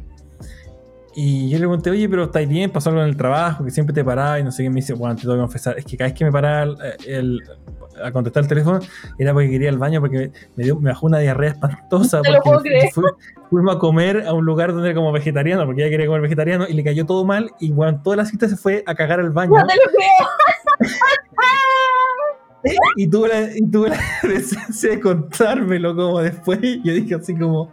Y 1.17 1.49
yo 1.49 1.55
le 1.59 1.61
pregunté, 1.61 1.91
oye, 1.91 2.09
pero 2.09 2.25
¿estáis 2.25 2.49
bien? 2.49 2.71
¿Pasó 2.71 2.91
algo 2.91 3.03
en 3.03 3.09
el 3.09 3.17
trabajo? 3.17 3.65
Que 3.65 3.71
siempre 3.71 3.95
te 3.95 4.05
paraba 4.05 4.41
y 4.41 4.45
no 4.45 4.51
sé 4.51 4.63
qué. 4.65 4.69
Me 4.71 4.77
dice, 4.77 4.95
bueno, 4.95 5.15
te 5.15 5.23
tengo 5.23 5.35
que 5.35 5.41
confesar, 5.41 5.79
es 5.79 5.85
que 5.85 5.97
cada 5.97 6.09
vez 6.11 6.19
que 6.19 6.25
me 6.25 6.33
paraba 6.33 6.63
el- 6.65 6.77
el- 7.07 7.43
a 8.03 8.11
contestar 8.11 8.43
el 8.43 8.49
teléfono 8.49 8.81
era 9.19 9.33
porque 9.33 9.49
quería 9.51 9.69
ir 9.69 9.75
al 9.75 9.79
baño 9.79 10.01
porque 10.01 10.33
me, 10.57 10.65
dio, 10.65 10.75
me 10.81 10.91
bajó 10.91 11.07
una 11.07 11.19
diarrea 11.21 11.51
espantosa. 11.51 12.21
te 12.23 12.31
lo 12.33 12.39
porque 12.39 12.49
puedo 12.51 12.61
creer. 12.63 12.91
fui- 12.93 13.05
fuimos 13.51 13.77
a 13.77 13.79
comer 13.79 14.25
a 14.27 14.33
un 14.33 14.45
lugar 14.45 14.73
donde 14.73 14.89
era 14.89 14.97
como 14.97 15.13
vegetariano, 15.13 15.65
porque 15.65 15.83
ella 15.83 15.91
quería 15.91 16.07
comer 16.07 16.23
vegetariano 16.23 16.67
y 16.69 16.73
le 16.73 16.83
cayó 16.83 17.07
todo 17.07 17.25
mal. 17.25 17.53
Y 17.61 17.71
bueno, 17.71 18.01
toda 18.03 18.17
la 18.17 18.25
cita 18.25 18.49
se 18.49 18.57
fue 18.57 18.83
a 18.87 18.95
cagar 18.97 19.21
al 19.21 19.31
baño. 19.31 19.53
No 19.57 19.65
te 19.67 19.75
lo 19.77 19.83
creo. 19.93 20.91
Y 22.97 23.09
tuve 23.09 23.29
la, 23.29 23.57
y 23.57 23.71
tuve 23.71 23.91
la 23.91 23.99
decencia 24.23 24.91
de 24.91 25.01
contármelo 25.01 25.95
como 25.95 26.21
después. 26.21 26.59
y 26.63 26.83
Yo 26.83 26.95
dije 26.95 27.15
así 27.15 27.37
como, 27.37 27.69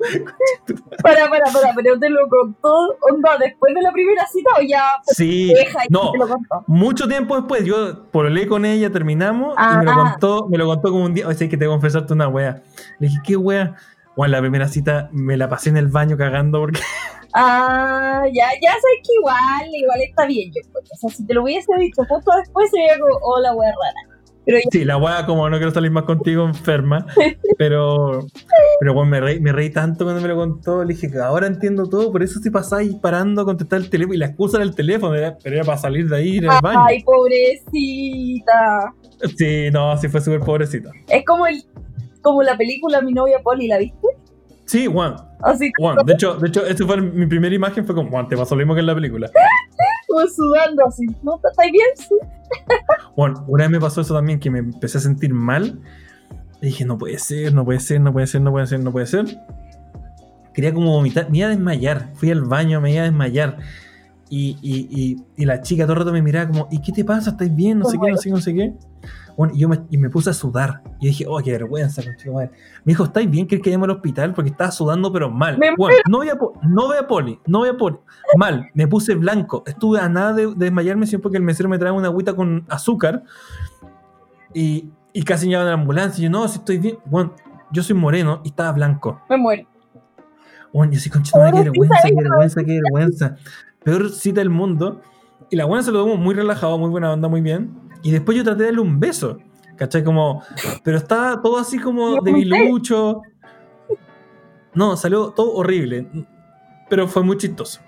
Para, 1.03 1.29
para, 1.29 1.45
para, 1.51 1.73
pero 1.75 1.97
te 1.99 2.09
lo 2.09 2.27
contó, 2.27 2.73
onda, 3.11 3.37
después 3.39 3.73
de 3.73 3.81
la 3.81 3.91
primera 3.91 4.25
cita 4.27 4.49
o 4.59 4.61
ya 4.61 4.83
sí, 5.05 5.53
no. 5.89 6.11
te 6.11 6.17
lo 6.17 6.27
contó. 6.27 6.63
Mucho 6.67 7.07
tiempo 7.07 7.35
después, 7.35 7.63
yo 7.65 8.05
hablé 8.13 8.47
con 8.47 8.65
ella, 8.65 8.91
terminamos 8.91 9.55
y 9.57 9.77
me 9.77 9.85
lo 9.85 9.91
Ah. 9.91 10.09
contó, 10.11 10.47
me 10.49 10.57
lo 10.57 10.65
contó 10.67 10.91
como 10.91 11.05
un 11.05 11.13
día. 11.13 11.27
Oye, 11.27 11.37
sí, 11.37 11.49
que 11.49 11.57
te 11.57 11.65
voy 11.67 11.73
a 11.73 11.77
confesarte 11.79 12.13
una 12.13 12.27
wea. 12.27 12.61
Le 12.99 13.07
dije, 13.07 13.19
¿qué 13.23 13.35
wea? 13.37 13.75
Bueno, 14.15 14.33
la 14.33 14.41
primera 14.41 14.67
cita 14.67 15.09
me 15.13 15.37
la 15.37 15.47
pasé 15.47 15.69
en 15.69 15.77
el 15.77 15.87
baño 15.87 16.17
cagando 16.17 16.59
porque. 16.59 16.79
Ah, 17.33 18.23
ya, 18.25 18.43
ya 18.61 18.71
sabes 18.71 18.99
que 19.07 19.13
igual, 19.17 19.73
igual 19.73 20.01
está 20.01 20.25
bien, 20.25 20.51
yo. 20.53 20.59
O 20.73 20.97
sea, 20.97 21.09
si 21.09 21.25
te 21.25 21.33
lo 21.33 21.43
hubiese 21.43 21.71
dicho 21.79 22.03
justo 22.09 22.29
después 22.37 22.69
sería 22.69 22.99
como, 22.99 23.15
oh, 23.23 23.39
la 23.39 23.53
wea 23.55 23.69
rara. 23.69 24.10
Pero 24.45 24.57
ya, 24.57 24.63
Sí, 24.71 24.85
la 24.85 24.97
wea, 24.97 25.25
como 25.25 25.47
no 25.49 25.57
quiero 25.57 25.71
salir 25.71 25.91
más 25.91 26.03
contigo, 26.03 26.45
enferma. 26.45 27.05
Pero, 27.57 28.25
pero 28.79 28.93
bueno, 28.93 29.11
me 29.11 29.19
reí, 29.21 29.39
me 29.39 29.51
reí 29.51 29.69
tanto 29.69 30.03
cuando 30.05 30.21
me 30.21 30.27
lo 30.27 30.35
contó. 30.35 30.83
Le 30.83 30.93
dije 30.95 31.11
que 31.11 31.19
ahora 31.19 31.45
entiendo 31.47 31.87
todo, 31.87 32.11
por 32.11 32.23
eso 32.23 32.39
te 32.41 32.49
pasáis 32.49 32.95
parando 32.95 33.41
a 33.41 33.45
contestar 33.45 33.79
el 33.79 33.89
teléfono. 33.89 34.15
Y 34.15 34.17
la 34.17 34.25
excusa 34.27 34.57
era 34.57 34.63
el 34.63 34.73
teléfono, 34.75 35.13
era- 35.15 35.37
pero 35.43 35.55
era 35.57 35.63
para 35.65 35.77
salir 35.77 36.07
de 36.09 36.17
ahí 36.17 36.29
ir 36.37 36.49
al 36.49 36.59
baño. 36.61 36.79
ay, 36.87 37.03
pobrecita. 37.03 38.93
Sí, 39.37 39.69
no, 39.71 39.95
sí 39.97 40.07
fue 40.07 40.21
súper 40.21 40.39
pobrecita. 40.39 40.89
Es 41.07 41.23
como 41.25 41.45
el, 41.45 41.63
como 42.21 42.41
la 42.43 42.57
película 42.57 43.01
Mi 43.01 43.13
novia 43.13 43.39
Polly, 43.43 43.67
¿la 43.67 43.77
viste? 43.77 44.07
Sí, 44.65 44.85
Juan, 44.87 45.15
Así 45.41 45.69
Juan. 45.77 45.97
De 46.05 46.13
hecho, 46.13 46.35
de 46.35 46.47
hecho, 46.47 46.65
esa 46.65 46.85
fue 46.85 47.01
mi 47.01 47.25
primera 47.27 47.53
imagen, 47.53 47.85
fue 47.85 47.93
como, 47.93 48.09
Juan, 48.09 48.27
te 48.29 48.37
pasó 48.37 48.55
lo 48.55 48.59
mismo 48.59 48.73
que 48.73 48.79
en 48.79 48.85
la 48.85 48.95
película. 48.95 49.29
como 50.11 50.27
sudando 50.27 50.85
así. 50.87 51.05
¿No? 51.23 51.39
¿Estáis 51.49 51.71
bien? 51.71 51.87
Sí. 51.95 52.15
Bueno, 53.15 53.45
una 53.47 53.63
vez 53.63 53.71
me 53.71 53.79
pasó 53.79 54.01
eso 54.01 54.13
también, 54.13 54.39
que 54.39 54.49
me 54.49 54.59
empecé 54.59 54.97
a 54.97 55.01
sentir 55.01 55.33
mal. 55.33 55.79
Y 56.61 56.67
dije, 56.67 56.85
no 56.85 56.97
puede 56.97 57.17
ser, 57.17 57.53
no 57.53 57.65
puede 57.65 57.79
ser, 57.79 58.01
no 58.01 58.13
puede 58.13 58.27
ser, 58.27 58.41
no 58.41 58.51
puede 58.51 58.67
ser, 58.67 58.79
no 58.79 58.91
puede 58.91 59.05
ser. 59.07 59.25
Quería 60.53 60.73
como 60.73 60.91
vomitar, 60.91 61.29
me 61.29 61.39
iba 61.39 61.47
a 61.47 61.51
desmayar. 61.51 62.09
Fui 62.15 62.29
al 62.29 62.41
baño, 62.41 62.81
me 62.81 62.91
iba 62.91 63.01
a 63.01 63.05
desmayar. 63.05 63.57
Y, 64.33 64.57
y, 64.61 64.87
y, 64.89 65.17
y 65.35 65.45
la 65.45 65.61
chica 65.61 65.83
todo 65.83 65.91
el 65.91 65.99
rato 65.99 66.13
me 66.13 66.21
miraba 66.21 66.47
como, 66.49 66.69
¿y 66.71 66.81
qué 66.81 66.93
te 66.93 67.03
pasa? 67.03 67.31
¿Estás 67.31 67.53
bien? 67.53 67.79
No 67.79 67.85
sé 67.85 67.97
qué, 68.01 68.11
no 68.11 68.17
sé 68.17 68.29
qué, 68.29 68.31
no 68.31 68.39
sé 68.39 68.53
qué. 68.55 68.73
Bueno, 69.35 69.53
y 69.53 69.59
yo 69.59 69.67
me, 69.67 69.81
y 69.89 69.97
me 69.97 70.09
puse 70.09 70.29
a 70.29 70.33
sudar. 70.33 70.81
Y 71.01 71.07
dije, 71.07 71.25
oh, 71.27 71.39
qué 71.39 71.51
vergüenza, 71.51 72.01
contigo, 72.01 72.35
madre. 72.35 72.51
Me 72.85 72.91
dijo, 72.91 73.03
¿estáis 73.03 73.29
bien? 73.29 73.45
¿Quieres 73.45 73.61
que 73.61 73.71
vayamos 73.71 73.89
al 73.89 73.95
hospital? 73.97 74.33
Porque 74.33 74.51
estaba 74.51 74.71
sudando, 74.71 75.11
pero 75.11 75.29
mal. 75.29 75.59
Bueno, 75.77 75.97
no 76.09 76.19
voy 76.19 76.29
a, 76.29 76.37
no 76.63 76.87
voy 76.87 76.97
a 76.97 77.07
poli, 77.07 77.39
no 77.45 77.59
voy 77.59 77.69
a 77.69 77.73
poli. 77.75 77.97
Mal, 78.37 78.69
me 78.73 78.87
puse 78.87 79.15
blanco. 79.15 79.63
Estuve 79.67 79.99
a 79.99 80.07
nada 80.07 80.31
de, 80.31 80.47
de 80.47 80.55
desmayarme 80.55 81.07
siempre 81.07 81.23
porque 81.23 81.37
el 81.37 81.43
mesero 81.43 81.67
me 81.67 81.77
trae 81.77 81.91
una 81.91 82.07
agüita 82.07 82.33
con 82.33 82.65
azúcar. 82.69 83.23
Y, 84.53 84.91
y 85.11 85.23
casi 85.23 85.47
llevan 85.49 85.67
a 85.67 85.71
la 85.71 85.75
ambulancia. 85.75 86.21
Y 86.21 86.23
yo, 86.25 86.29
no, 86.29 86.47
si 86.47 86.59
estoy 86.59 86.77
bien. 86.77 86.99
Bueno, 87.03 87.35
yo 87.69 87.83
soy 87.83 87.97
moreno 87.97 88.39
y 88.45 88.49
estaba 88.49 88.71
blanco. 88.71 89.21
Me 89.29 89.35
muero. 89.35 89.67
Bueno, 90.71 90.93
yo 90.93 91.01
soy 91.01 91.11
conchito, 91.11 91.37
qué 91.37 91.51
vergüenza, 91.51 91.95
qué 92.01 92.15
vergüenza, 92.15 92.63
qué 92.63 92.79
vergüenza. 92.81 93.35
Peor 93.83 94.09
cita 94.09 94.41
del 94.41 94.49
mundo. 94.49 95.01
Y 95.49 95.55
la 95.55 95.65
buena 95.65 95.83
se 95.83 95.91
lo 95.91 95.99
tomó 96.03 96.15
muy 96.17 96.33
relajado, 96.33 96.77
muy 96.77 96.89
buena 96.89 97.11
onda, 97.11 97.27
muy 97.27 97.41
bien. 97.41 97.71
Y 98.03 98.11
después 98.11 98.37
yo 98.37 98.43
traté 98.43 98.59
de 98.59 98.65
darle 98.65 98.81
un 98.81 98.99
beso. 98.99 99.37
¿Cachai? 99.75 100.03
Como. 100.03 100.43
Pero 100.83 100.97
estaba 100.97 101.41
todo 101.41 101.57
así 101.57 101.79
como 101.79 102.15
¿Lo 102.17 102.21
debilucho. 102.21 103.21
No, 104.73 104.95
salió 104.95 105.31
todo 105.31 105.53
horrible. 105.53 106.07
Pero 106.89 107.07
fue 107.07 107.23
muy 107.23 107.37
chistoso. 107.37 107.81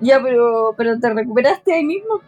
Ya, 0.00 0.22
pero, 0.22 0.74
pero 0.76 0.98
te 1.00 1.12
recuperaste 1.12 1.74
ahí 1.74 1.84
mismo. 1.84 2.20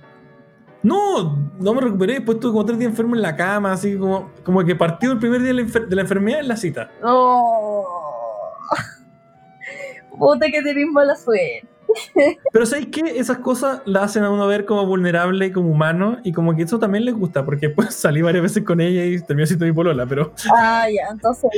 No, 0.83 1.39
no 1.61 1.75
me 1.75 1.81
recuperé. 1.83 2.15
Después 2.15 2.37
estuve 2.37 2.53
como 2.53 2.65
tres 2.65 2.79
días 2.79 2.91
enfermo 2.91 3.15
en 3.15 3.23
la 3.23 3.37
cama, 3.37 3.73
así 3.73 3.97
como, 3.97 4.31
como 4.43 4.65
que 4.65 4.75
partió 4.75 5.13
el 5.13 5.19
primer 5.19 5.41
día 5.41 5.49
de 5.49 5.55
la, 5.55 5.63
enfer- 5.63 5.87
de 5.87 5.95
la 5.97 6.03
enfermedad 6.03 6.41
en 6.41 6.49
la 6.49 6.57
cita. 6.57 6.91
No. 7.03 7.85
Puta 10.21 10.47
que 10.47 10.63
tenés 10.63 10.87
mala 10.93 11.17
suerte. 11.17 11.67
Pero 12.53 12.67
¿sabéis 12.67 12.89
qué? 12.93 13.19
Esas 13.19 13.39
cosas 13.39 13.83
la 13.85 14.05
hacen 14.05 14.23
a 14.23 14.31
uno 14.31 14.47
ver 14.47 14.65
como 14.65 14.87
vulnerable 14.87 15.53
como 15.53 15.71
humano. 15.71 16.19
Y 16.23 16.33
como 16.33 16.55
que 16.55 16.63
eso 16.63 16.79
también 16.79 17.05
les 17.05 17.15
gusta, 17.15 17.45
porque 17.45 17.67
después 17.69 17.95
salí 17.95 18.23
varias 18.23 18.43
veces 18.43 18.63
con 18.65 18.81
ella 18.81 19.05
y 19.05 19.21
terminó 19.21 19.47
siendo 19.47 19.67
mi 19.67 19.73
polola. 19.73 20.07
Pero 20.07 20.33
Ah, 20.57 20.87
ya, 20.89 21.09
entonces 21.11 21.51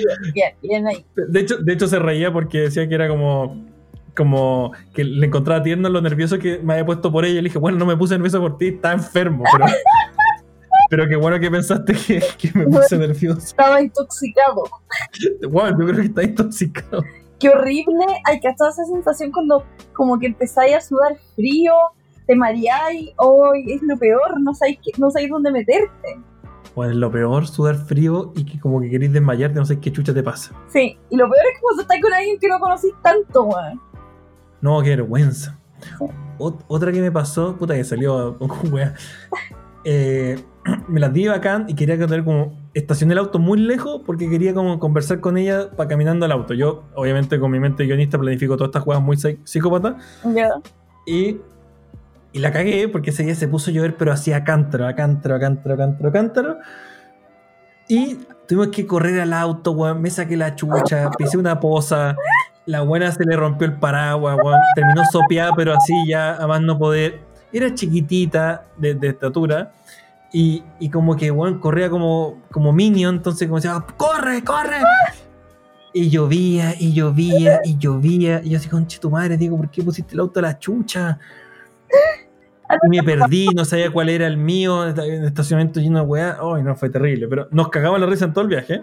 bien, 0.62 0.86
ahí. 0.86 1.04
de 1.14 1.40
hecho, 1.40 1.58
de 1.58 1.72
hecho 1.72 1.86
se 1.86 1.98
reía 1.98 2.32
porque 2.32 2.60
decía 2.60 2.88
que 2.88 2.94
era 2.94 3.08
como. 3.08 3.70
Como 4.14 4.72
que 4.94 5.04
le 5.04 5.26
encontraba 5.26 5.62
tierno 5.62 5.88
lo 5.88 6.02
nervioso 6.02 6.38
que 6.38 6.58
me 6.58 6.74
había 6.74 6.84
puesto 6.84 7.10
por 7.10 7.24
ella. 7.24 7.38
Y 7.38 7.42
le 7.42 7.48
dije, 7.48 7.58
bueno, 7.58 7.78
no 7.78 7.86
me 7.86 7.96
puse 7.96 8.12
nervioso 8.14 8.40
por 8.40 8.58
ti, 8.58 8.68
estaba 8.68 8.92
enfermo. 8.92 9.42
Pero, 9.50 9.64
pero 10.90 11.08
qué 11.08 11.16
bueno 11.16 11.40
que 11.40 11.50
pensaste 11.50 11.94
que, 11.94 12.22
que 12.36 12.58
me 12.58 12.66
puse 12.66 12.98
nervioso. 12.98 13.38
Estaba 13.38 13.80
intoxicado. 13.80 14.64
Wow, 15.48 15.70
yo 15.70 15.86
creo 15.86 15.96
que 15.96 16.02
está 16.02 16.22
intoxicado. 16.24 17.02
Qué 17.42 17.48
horrible. 17.50 18.04
Hay 18.24 18.40
que 18.40 18.48
esa 18.48 18.72
sensación 18.72 19.30
cuando 19.32 19.64
como 19.92 20.18
que 20.18 20.26
empezáis 20.28 20.76
a 20.76 20.80
sudar 20.80 21.16
frío, 21.34 21.74
te 22.26 22.34
mareáis, 22.36 23.10
hoy 23.18 23.64
es 23.72 23.82
lo 23.82 23.98
peor, 23.98 24.40
no 24.40 24.54
sabéis, 24.54 24.78
no 24.98 25.10
sabéis 25.10 25.30
dónde 25.30 25.50
meterte. 25.50 26.20
Bueno, 26.74 26.92
es 26.92 26.96
lo 26.96 27.10
peor, 27.10 27.46
sudar 27.46 27.74
frío 27.74 28.32
y 28.34 28.44
que 28.46 28.58
como 28.58 28.80
que 28.80 28.88
queréis 28.88 29.12
desmayarte, 29.12 29.58
no 29.58 29.66
sé 29.66 29.78
qué 29.80 29.92
chucha 29.92 30.14
te 30.14 30.22
pasa. 30.22 30.54
Sí, 30.68 30.96
y 31.10 31.16
lo 31.16 31.24
peor 31.28 31.44
es 31.52 31.60
cuando 31.60 31.82
estás 31.82 31.98
con 32.00 32.12
alguien 32.14 32.38
que 32.38 32.48
no 32.48 32.58
conocís 32.60 32.94
tanto, 33.02 33.42
weón. 33.42 33.80
No, 34.62 34.80
qué 34.80 34.90
vergüenza. 34.90 35.58
Ot- 36.38 36.64
otra 36.68 36.92
que 36.92 37.00
me 37.00 37.10
pasó, 37.12 37.56
puta 37.56 37.74
que 37.74 37.84
salió 37.84 38.38
wea. 38.72 38.94
Eh, 39.84 40.42
me 40.88 41.00
las 41.00 41.12
di 41.12 41.26
bacán 41.28 41.66
y 41.68 41.74
quería 41.74 41.96
tener 41.98 42.24
como. 42.24 42.60
Estacioné 42.74 43.12
el 43.12 43.18
auto 43.18 43.38
muy 43.38 43.58
lejos 43.60 44.00
porque 44.06 44.30
quería 44.30 44.54
como 44.54 44.78
conversar 44.78 45.20
con 45.20 45.36
ella 45.36 45.70
para 45.76 45.88
caminando 45.90 46.24
al 46.24 46.32
auto. 46.32 46.54
Yo, 46.54 46.84
obviamente, 46.94 47.38
con 47.38 47.50
mi 47.50 47.60
mente 47.60 47.84
guionista 47.84 48.18
planifico 48.18 48.56
todas 48.56 48.68
estas 48.68 48.82
juegas 48.82 49.02
muy 49.02 49.16
psi- 49.16 49.38
psicópatas. 49.44 49.94
Ya. 50.34 50.48
Y, 51.06 51.36
y 52.32 52.38
la 52.38 52.50
cagué 52.50 52.88
porque 52.88 53.10
ese 53.10 53.24
día 53.24 53.34
se 53.34 53.46
puso 53.48 53.70
a 53.70 53.74
llover, 53.74 53.96
pero 53.96 54.10
hacía 54.12 54.42
cántaro, 54.44 54.86
a 54.86 54.94
cántaro, 54.94 55.34
a 55.34 55.38
cántaro, 55.38 55.74
a 55.74 55.78
cántaro, 55.78 56.08
a 56.08 56.12
cántaro. 56.12 56.56
Y 57.88 58.18
tuvimos 58.48 58.68
que 58.68 58.86
correr 58.86 59.20
al 59.20 59.32
auto, 59.32 59.72
weón. 59.72 60.00
Me 60.00 60.08
saqué 60.10 60.36
la 60.36 60.54
chucha, 60.54 61.10
pisé 61.18 61.36
una 61.36 61.60
poza. 61.60 62.16
La 62.64 62.80
buena 62.82 63.10
se 63.12 63.24
le 63.24 63.36
rompió 63.36 63.66
el 63.66 63.74
paraguas, 63.74 64.38
weón. 64.42 64.58
Terminó 64.74 65.02
sopeada, 65.10 65.52
pero 65.56 65.74
así 65.74 65.92
ya 66.08 66.36
a 66.36 66.46
más 66.46 66.62
no 66.62 66.78
poder. 66.78 67.20
Era 67.52 67.74
chiquitita 67.74 68.64
de, 68.78 68.94
de 68.94 69.08
estatura. 69.08 69.72
Y, 70.32 70.62
y 70.80 70.88
como 70.88 71.16
que, 71.16 71.30
weón, 71.30 71.58
corría 71.58 71.90
como, 71.90 72.40
como 72.50 72.72
minion. 72.72 73.16
Entonces, 73.16 73.46
como 73.48 73.56
decía, 73.56 73.84
¡corre, 73.96 74.42
corre! 74.42 74.78
Y 75.94 76.08
llovía, 76.08 76.74
y 76.78 76.94
llovía, 76.94 77.60
y 77.64 77.76
llovía. 77.76 78.40
Y 78.42 78.48
yo 78.48 78.56
así, 78.56 78.66
conche 78.66 78.98
tu 78.98 79.10
madre, 79.10 79.36
digo, 79.36 79.58
¿por 79.58 79.70
qué 79.70 79.82
pusiste 79.82 80.14
el 80.14 80.20
auto 80.20 80.38
a 80.38 80.42
la 80.42 80.58
chucha? 80.58 81.18
Y 82.82 82.88
me 82.88 83.02
perdí, 83.02 83.48
no 83.48 83.66
sabía 83.66 83.90
cuál 83.90 84.08
era 84.08 84.26
el 84.26 84.38
mío, 84.38 84.88
en 84.88 84.98
el 84.98 85.26
estacionamiento 85.26 85.80
lleno 85.80 85.98
de 85.98 86.06
weá. 86.06 86.38
Ay, 86.40 86.62
no, 86.62 86.74
fue 86.76 86.88
terrible. 86.88 87.28
Pero 87.28 87.46
nos 87.50 87.68
cagamos 87.68 88.00
la 88.00 88.06
risa 88.06 88.24
en 88.24 88.32
todo 88.32 88.42
el 88.42 88.48
viaje. 88.48 88.82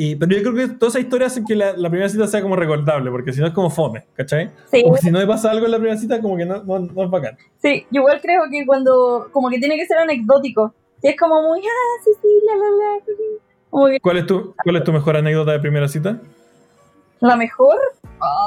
Y, 0.00 0.14
pero 0.14 0.36
yo 0.36 0.42
creo 0.42 0.54
que 0.54 0.74
toda 0.74 0.90
esa 0.90 1.00
historia 1.00 1.26
hace 1.26 1.42
que 1.44 1.56
la, 1.56 1.72
la 1.76 1.90
primera 1.90 2.08
cita 2.08 2.28
sea 2.28 2.40
como 2.40 2.54
recordable, 2.54 3.10
porque 3.10 3.32
si 3.32 3.40
no 3.40 3.48
es 3.48 3.52
como 3.52 3.68
fome, 3.68 4.06
¿cachai? 4.14 4.52
Sí, 4.70 4.82
Como 4.84 4.94
que 4.94 5.00
si 5.00 5.10
no 5.10 5.18
me 5.18 5.26
pasa 5.26 5.50
algo 5.50 5.66
en 5.66 5.72
la 5.72 5.78
primera 5.78 5.98
cita, 5.98 6.20
como 6.20 6.36
que 6.36 6.46
no, 6.46 6.62
no, 6.62 6.78
no 6.78 7.02
es 7.02 7.10
bacán. 7.10 7.36
sí, 7.60 7.84
yo 7.90 8.02
igual 8.02 8.20
creo 8.20 8.42
que 8.48 8.64
cuando, 8.64 9.28
como 9.32 9.50
que 9.50 9.58
tiene 9.58 9.76
que 9.76 9.86
ser 9.86 9.98
anecdótico. 9.98 10.72
Si 11.02 11.08
es 11.08 11.16
como 11.18 11.42
muy, 11.42 11.58
ah, 11.66 12.02
sí, 12.04 12.10
sí, 12.22 12.28
la, 12.46 12.54
la, 12.54 12.70
la. 12.70 13.90
que 13.90 14.00
¿Cuál 14.00 14.18
es 14.18 14.26
tu, 14.26 14.54
cuál 14.62 14.76
es 14.76 14.84
tu 14.84 14.92
mejor 14.92 15.16
anécdota 15.16 15.50
de 15.50 15.58
primera 15.58 15.88
cita? 15.88 16.20
la 17.18 17.34
mejor. 17.34 17.76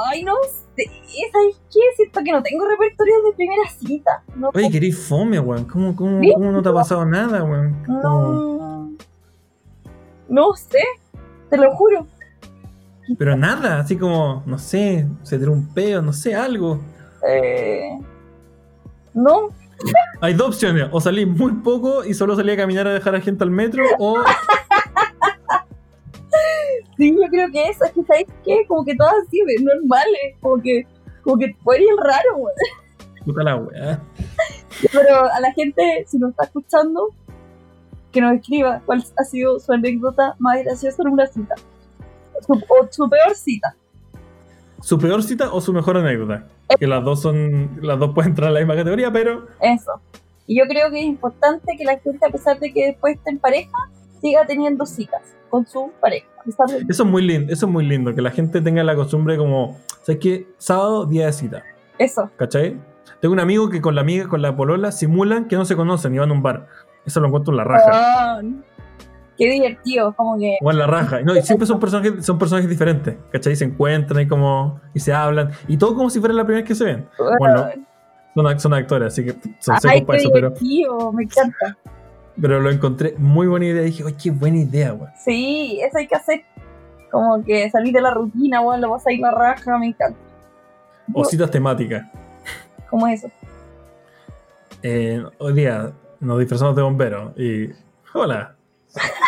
Ay, 0.07 0.23
no 0.23 0.35
sé, 0.77 0.85
¿sabes 1.33 1.59
qué? 1.69 1.79
Siento 1.97 2.21
que 2.23 2.31
no 2.31 2.41
tengo 2.41 2.65
repertorio 2.65 3.23
de 3.23 3.33
primera 3.33 3.69
cita. 3.77 4.23
No, 4.37 4.51
Oye, 4.53 4.71
querís 4.71 4.97
fome, 5.05 5.37
weón. 5.37 5.65
¿Cómo, 5.65 5.97
cómo, 5.97 6.21
¿Sí? 6.21 6.31
cómo 6.33 6.49
no 6.49 6.61
te 6.61 6.69
ha 6.69 6.73
pasado 6.73 7.05
nada, 7.05 7.43
weón? 7.43 7.75
No, 7.89 8.89
no 10.29 10.53
sé, 10.53 10.79
te 11.51 11.57
lo 11.57 11.75
juro. 11.75 12.07
Pero 13.19 13.37
nada, 13.37 13.79
así 13.79 13.97
como, 13.97 14.41
no 14.47 14.57
sé, 14.57 15.05
se 15.21 15.37
tiró 15.37 15.51
un 15.51 15.71
peo, 15.73 16.01
no 16.01 16.13
sé, 16.13 16.33
algo. 16.33 16.79
Eh, 17.27 17.99
no, 19.13 19.49
Hay 20.21 20.33
dos 20.33 20.49
opciones, 20.49 20.87
o 20.91 21.01
salí 21.01 21.25
muy 21.25 21.53
poco 21.53 22.05
y 22.05 22.13
solo 22.13 22.35
salí 22.35 22.51
a 22.51 22.57
caminar 22.57 22.87
a 22.87 22.93
dejar 22.93 23.15
a 23.15 23.21
gente 23.21 23.43
al 23.43 23.49
metro, 23.51 23.83
o 23.99 24.17
sí, 26.97 27.15
yo 27.15 27.27
creo 27.29 27.51
que 27.51 27.63
eso, 27.65 27.85
es 27.85 27.91
que 27.91 28.03
¿sabes 28.03 28.25
qué? 28.43 28.65
Como 28.67 28.83
que 28.85 28.95
todas 28.95 29.13
así, 29.27 29.39
normales, 29.61 30.35
como 30.39 30.61
que, 30.61 30.85
como 31.23 31.37
que 31.37 31.55
podría 31.63 31.87
ir 31.87 31.99
raro, 31.99 32.37
weón. 32.37 32.55
puta 33.25 33.43
la 33.43 33.57
weá. 33.57 33.99
Pero 34.91 35.31
a 35.31 35.39
la 35.39 35.51
gente, 35.53 36.05
si 36.07 36.17
nos 36.17 36.31
está 36.31 36.45
escuchando, 36.45 37.09
que 38.11 38.21
nos 38.21 38.33
escriba 38.33 38.81
cuál 38.85 39.03
ha 39.17 39.23
sido 39.23 39.59
su 39.59 39.71
anécdota 39.71 40.35
más 40.39 40.63
graciosa 40.63 41.01
en 41.03 41.09
una 41.09 41.27
cita. 41.27 41.55
Su, 42.45 42.53
o 42.53 42.87
su 42.89 43.09
peor 43.09 43.35
cita. 43.35 43.75
¿Su 44.81 44.97
peor 44.97 45.23
cita 45.23 45.53
o 45.53 45.61
su 45.61 45.73
mejor 45.73 45.97
anécdota? 45.97 46.47
Que 46.79 46.87
las 46.87 47.03
dos 47.03 47.21
son, 47.21 47.79
las 47.81 47.99
dos 47.99 48.13
pueden 48.13 48.31
entrar 48.31 48.47
en 48.49 48.53
la 48.55 48.59
misma 48.61 48.75
categoría, 48.75 49.11
pero 49.11 49.47
Eso. 49.61 49.91
Y 50.47 50.57
yo 50.57 50.65
creo 50.65 50.89
que 50.89 50.99
es 50.99 51.05
importante 51.05 51.75
que 51.77 51.83
la 51.83 51.99
gente, 51.99 52.25
a 52.25 52.29
pesar 52.31 52.59
de 52.59 52.73
que 52.73 52.87
después 52.87 53.15
esté 53.15 53.29
en 53.29 53.39
pareja, 53.39 53.77
siga 54.21 54.45
teniendo 54.45 54.85
citas 54.85 55.21
con 55.49 55.67
su 55.67 55.91
pareja. 56.01 56.27
Eso 56.89 57.03
es 57.03 57.09
muy 57.09 57.21
lindo, 57.21 57.53
eso 57.53 57.67
es 57.67 57.71
muy 57.71 57.85
lindo, 57.85 58.15
que 58.15 58.21
la 58.21 58.31
gente 58.31 58.61
tenga 58.61 58.83
la 58.83 58.95
costumbre 58.95 59.37
como, 59.37 59.77
¿sabes 60.01 60.19
qué? 60.19 60.47
Sábado, 60.57 61.05
día 61.05 61.27
de 61.27 61.33
cita, 61.33 61.63
Eso. 61.99 62.31
¿cachai? 62.35 62.77
Tengo 63.19 63.33
un 63.33 63.39
amigo 63.39 63.69
que 63.69 63.81
con 63.81 63.93
la 63.93 64.01
amiga, 64.01 64.27
con 64.27 64.41
la 64.41 64.55
polola, 64.55 64.91
simulan 64.91 65.47
que 65.47 65.55
no 65.55 65.65
se 65.65 65.75
conocen 65.75 66.15
y 66.15 66.17
van 66.17 66.31
a 66.31 66.33
un 66.33 66.41
bar. 66.41 66.67
Eso 67.05 67.19
lo 67.19 67.27
encuentro 67.27 67.53
en 67.53 67.57
la 67.57 67.63
raja. 67.63 68.41
Qué 69.37 69.49
divertido, 69.49 70.13
como 70.13 70.37
que. 70.37 70.57
O 70.61 70.71
en 70.71 70.77
la 70.77 70.87
raja. 70.87 71.21
No, 71.21 71.35
y 71.35 71.41
siempre 71.41 71.65
son 71.65 71.79
personajes, 71.79 72.25
son 72.25 72.37
personajes 72.37 72.69
diferentes, 72.69 73.15
¿cachai? 73.31 73.55
Se 73.55 73.65
encuentran 73.65 74.21
y 74.21 74.27
como. 74.27 74.79
y 74.93 74.99
se 74.99 75.13
hablan. 75.13 75.51
Y 75.67 75.77
todo 75.77 75.95
como 75.95 76.09
si 76.09 76.19
fuera 76.19 76.33
la 76.35 76.43
primera 76.43 76.61
vez 76.61 76.67
que 76.67 76.75
se 76.75 76.85
ven. 76.85 77.07
Bueno, 77.39 77.69
son, 78.35 78.59
son 78.59 78.73
actores, 78.73 79.13
así 79.13 79.25
que 79.25 79.35
son 79.59 79.79
secos 79.79 80.01
para 80.01 80.19
eso, 80.19 80.29
pero, 80.31 80.53
me 81.11 81.23
encanta. 81.23 81.77
pero 82.39 82.59
lo 82.59 82.69
encontré 82.69 83.15
muy 83.17 83.47
buena 83.47 83.65
idea. 83.65 83.81
Dije, 83.81 84.03
oye, 84.03 84.15
qué 84.21 84.31
buena 84.31 84.59
idea, 84.59 84.93
weón. 84.93 85.11
Sí, 85.17 85.79
eso 85.81 85.97
hay 85.97 86.07
que 86.07 86.15
hacer. 86.15 86.43
Como 87.09 87.43
que 87.43 87.69
salir 87.71 87.93
de 87.93 88.01
la 88.01 88.11
rutina, 88.11 88.61
bueno, 88.61 88.87
lo 88.87 88.91
vas 88.91 89.07
a 89.07 89.11
ir 89.11 89.19
la 89.19 89.31
raja, 89.31 89.77
me 89.77 89.87
encanta. 89.87 90.19
O 91.13 91.25
citas 91.25 91.49
temáticas. 91.49 92.05
Como 92.89 93.07
eso. 93.07 93.27
Eh, 94.83 95.23
hoy 95.39 95.53
día 95.53 95.91
nos 96.21 96.39
disfrazamos 96.39 96.75
de 96.75 96.81
bomberos 96.81 97.37
y. 97.37 97.69
Hola. 98.13 98.55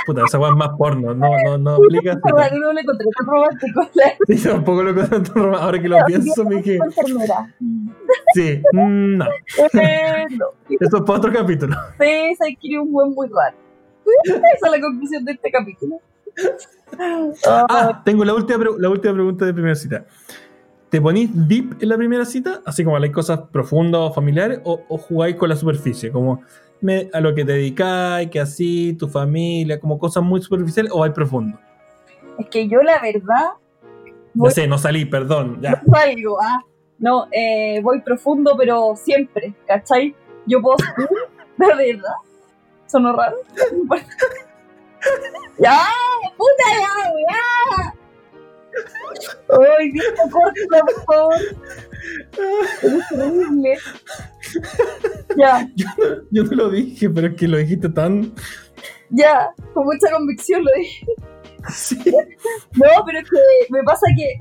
Puta, 0.05 0.23
esa 0.25 0.37
weá 0.39 0.51
es 0.51 0.57
más 0.57 0.69
porno. 0.77 1.13
No, 1.13 1.29
no, 1.45 1.57
no 1.57 1.75
aplica. 1.75 2.15
No 2.15 2.73
lo 2.73 2.79
encontré 2.79 3.07
tan 3.17 3.27
romántico. 3.27 3.89
Sí, 4.27 4.43
tampoco 4.43 4.83
lo 4.83 4.93
conozco. 4.93 5.39
Ahora 5.55 5.81
que 5.81 5.87
lo 5.87 5.97
pienso, 6.05 6.43
me 6.43 6.57
dije, 6.57 6.79
sí, 8.33 8.61
mm, 8.73 9.17
no. 9.17 9.25
Esto 9.55 10.97
es 10.97 11.03
para 11.03 11.19
otro 11.19 11.31
capítulo. 11.31 11.75
Sí, 11.99 12.35
se 12.37 12.51
adquirió 12.51 12.83
un 12.83 12.91
buen 12.91 13.11
muy 13.11 13.27
raro. 13.27 13.55
Esa 14.25 14.67
es 14.67 14.71
la 14.71 14.81
conclusión 14.81 15.23
de 15.23 15.31
este 15.31 15.49
capítulo. 15.49 15.99
Ah, 17.69 18.01
tengo 18.03 18.25
la 18.25 18.33
última, 18.33 18.65
la 18.77 18.89
última 18.89 19.13
pregunta 19.13 19.45
de 19.45 19.53
primera 19.53 19.75
cita. 19.75 20.05
¿Te 20.89 21.01
ponís 21.01 21.29
deep 21.33 21.77
en 21.81 21.89
la 21.89 21.97
primera 21.97 22.25
cita? 22.25 22.61
Así 22.65 22.83
como 22.83 22.97
hay 22.97 23.11
cosas 23.11 23.39
profundas 23.51 24.01
o 24.01 24.13
familiares, 24.13 24.59
o, 24.63 24.81
o 24.87 24.97
jugáis 24.97 25.37
con 25.37 25.49
la 25.49 25.55
superficie, 25.55 26.11
como 26.11 26.41
me- 26.83 27.09
a 27.13 27.19
lo 27.19 27.33
que 27.33 27.43
te 27.45 27.53
dedicáis, 27.53 28.29
que 28.29 28.39
así, 28.39 28.93
tu 28.93 29.07
familia, 29.07 29.79
como 29.79 29.97
cosas 29.97 30.23
muy 30.23 30.41
superficiales, 30.41 30.91
o 30.93 31.03
hay 31.03 31.11
profundo. 31.11 31.57
es 32.37 32.47
que 32.49 32.67
yo 32.67 32.81
la 32.81 32.99
verdad 33.01 33.53
No 34.33 34.43
voy 34.45 34.51
sé, 34.51 34.67
no 34.67 34.77
salí, 34.77 35.05
perdón. 35.05 35.59
Ya. 35.61 35.81
no 35.85 35.93
salgo, 35.95 36.37
ah. 36.41 36.59
No, 36.99 37.27
eh, 37.31 37.79
voy 37.81 38.01
profundo, 38.01 38.55
pero 38.57 38.95
siempre, 38.95 39.53
¿cachai? 39.67 40.15
Yo 40.45 40.61
puedo 40.61 40.77
salir, 40.77 41.09
de 41.57 41.93
verdad. 41.93 42.13
¿Sonó 42.87 43.13
raro? 43.15 43.37
¡Ya! 45.59 45.79
¡Puta 46.37 46.63
ya! 46.79 46.93
¡Ya! 47.29 47.93
¡Ay, 49.79 49.91
Dios, 49.91 50.05
por 50.29 51.05
favor! 51.05 51.35
Es 52.81 53.09
terrible. 53.09 53.77
Ya, 55.37 55.67
Yo 56.31 56.43
no 56.43 56.51
lo 56.51 56.69
dije, 56.69 57.09
pero 57.09 57.27
es 57.27 57.35
que 57.35 57.47
lo 57.47 57.57
dijiste 57.57 57.89
tan. 57.89 58.33
ya, 59.09 59.49
con 59.73 59.85
mucha 59.85 60.11
convicción 60.11 60.63
lo 60.63 60.71
dije. 60.77 61.05
Sí. 61.73 61.97
No, 62.75 62.87
pero 63.05 63.19
es 63.19 63.29
que 63.29 63.39
me 63.69 63.81
pasa 63.83 64.05
que, 64.17 64.37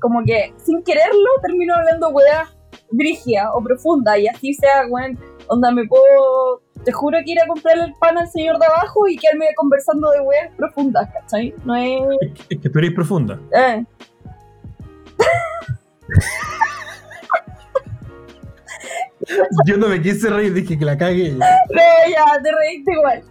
como 0.00 0.24
que 0.24 0.52
sin 0.64 0.82
quererlo 0.82 1.28
termino 1.42 1.74
hablando 1.74 2.08
weá 2.08 2.48
brigia 2.90 3.50
o 3.54 3.62
profunda 3.62 4.18
y 4.18 4.26
así 4.26 4.54
sea, 4.54 4.86
weón, 4.88 5.18
onda 5.48 5.70
me 5.70 5.86
puedo, 5.86 6.62
te 6.84 6.92
juro 6.92 7.18
que 7.24 7.32
ir 7.32 7.40
a 7.40 7.46
comprarle 7.46 7.84
el 7.84 7.94
pan 8.00 8.18
al 8.18 8.28
señor 8.28 8.58
de 8.58 8.66
abajo 8.66 9.06
y 9.08 9.16
quedarme 9.16 9.46
conversando 9.56 10.10
de 10.10 10.20
weas 10.20 10.50
profundas, 10.56 11.08
¿cachai? 11.12 11.54
No 11.64 11.76
es... 11.76 12.00
Es 12.48 12.58
que 12.60 12.68
tú 12.68 12.78
eres 12.78 12.92
profunda. 12.92 13.38
Eh. 13.54 13.84
Yo 19.66 19.76
no 19.76 19.88
me 19.88 20.02
quise 20.02 20.28
reír, 20.28 20.52
dije 20.52 20.78
que 20.78 20.84
la 20.84 20.98
cagué. 20.98 21.32
No, 21.32 21.38
ya, 21.40 22.42
te 22.42 22.50
reíste 22.52 22.92
igual. 22.92 23.22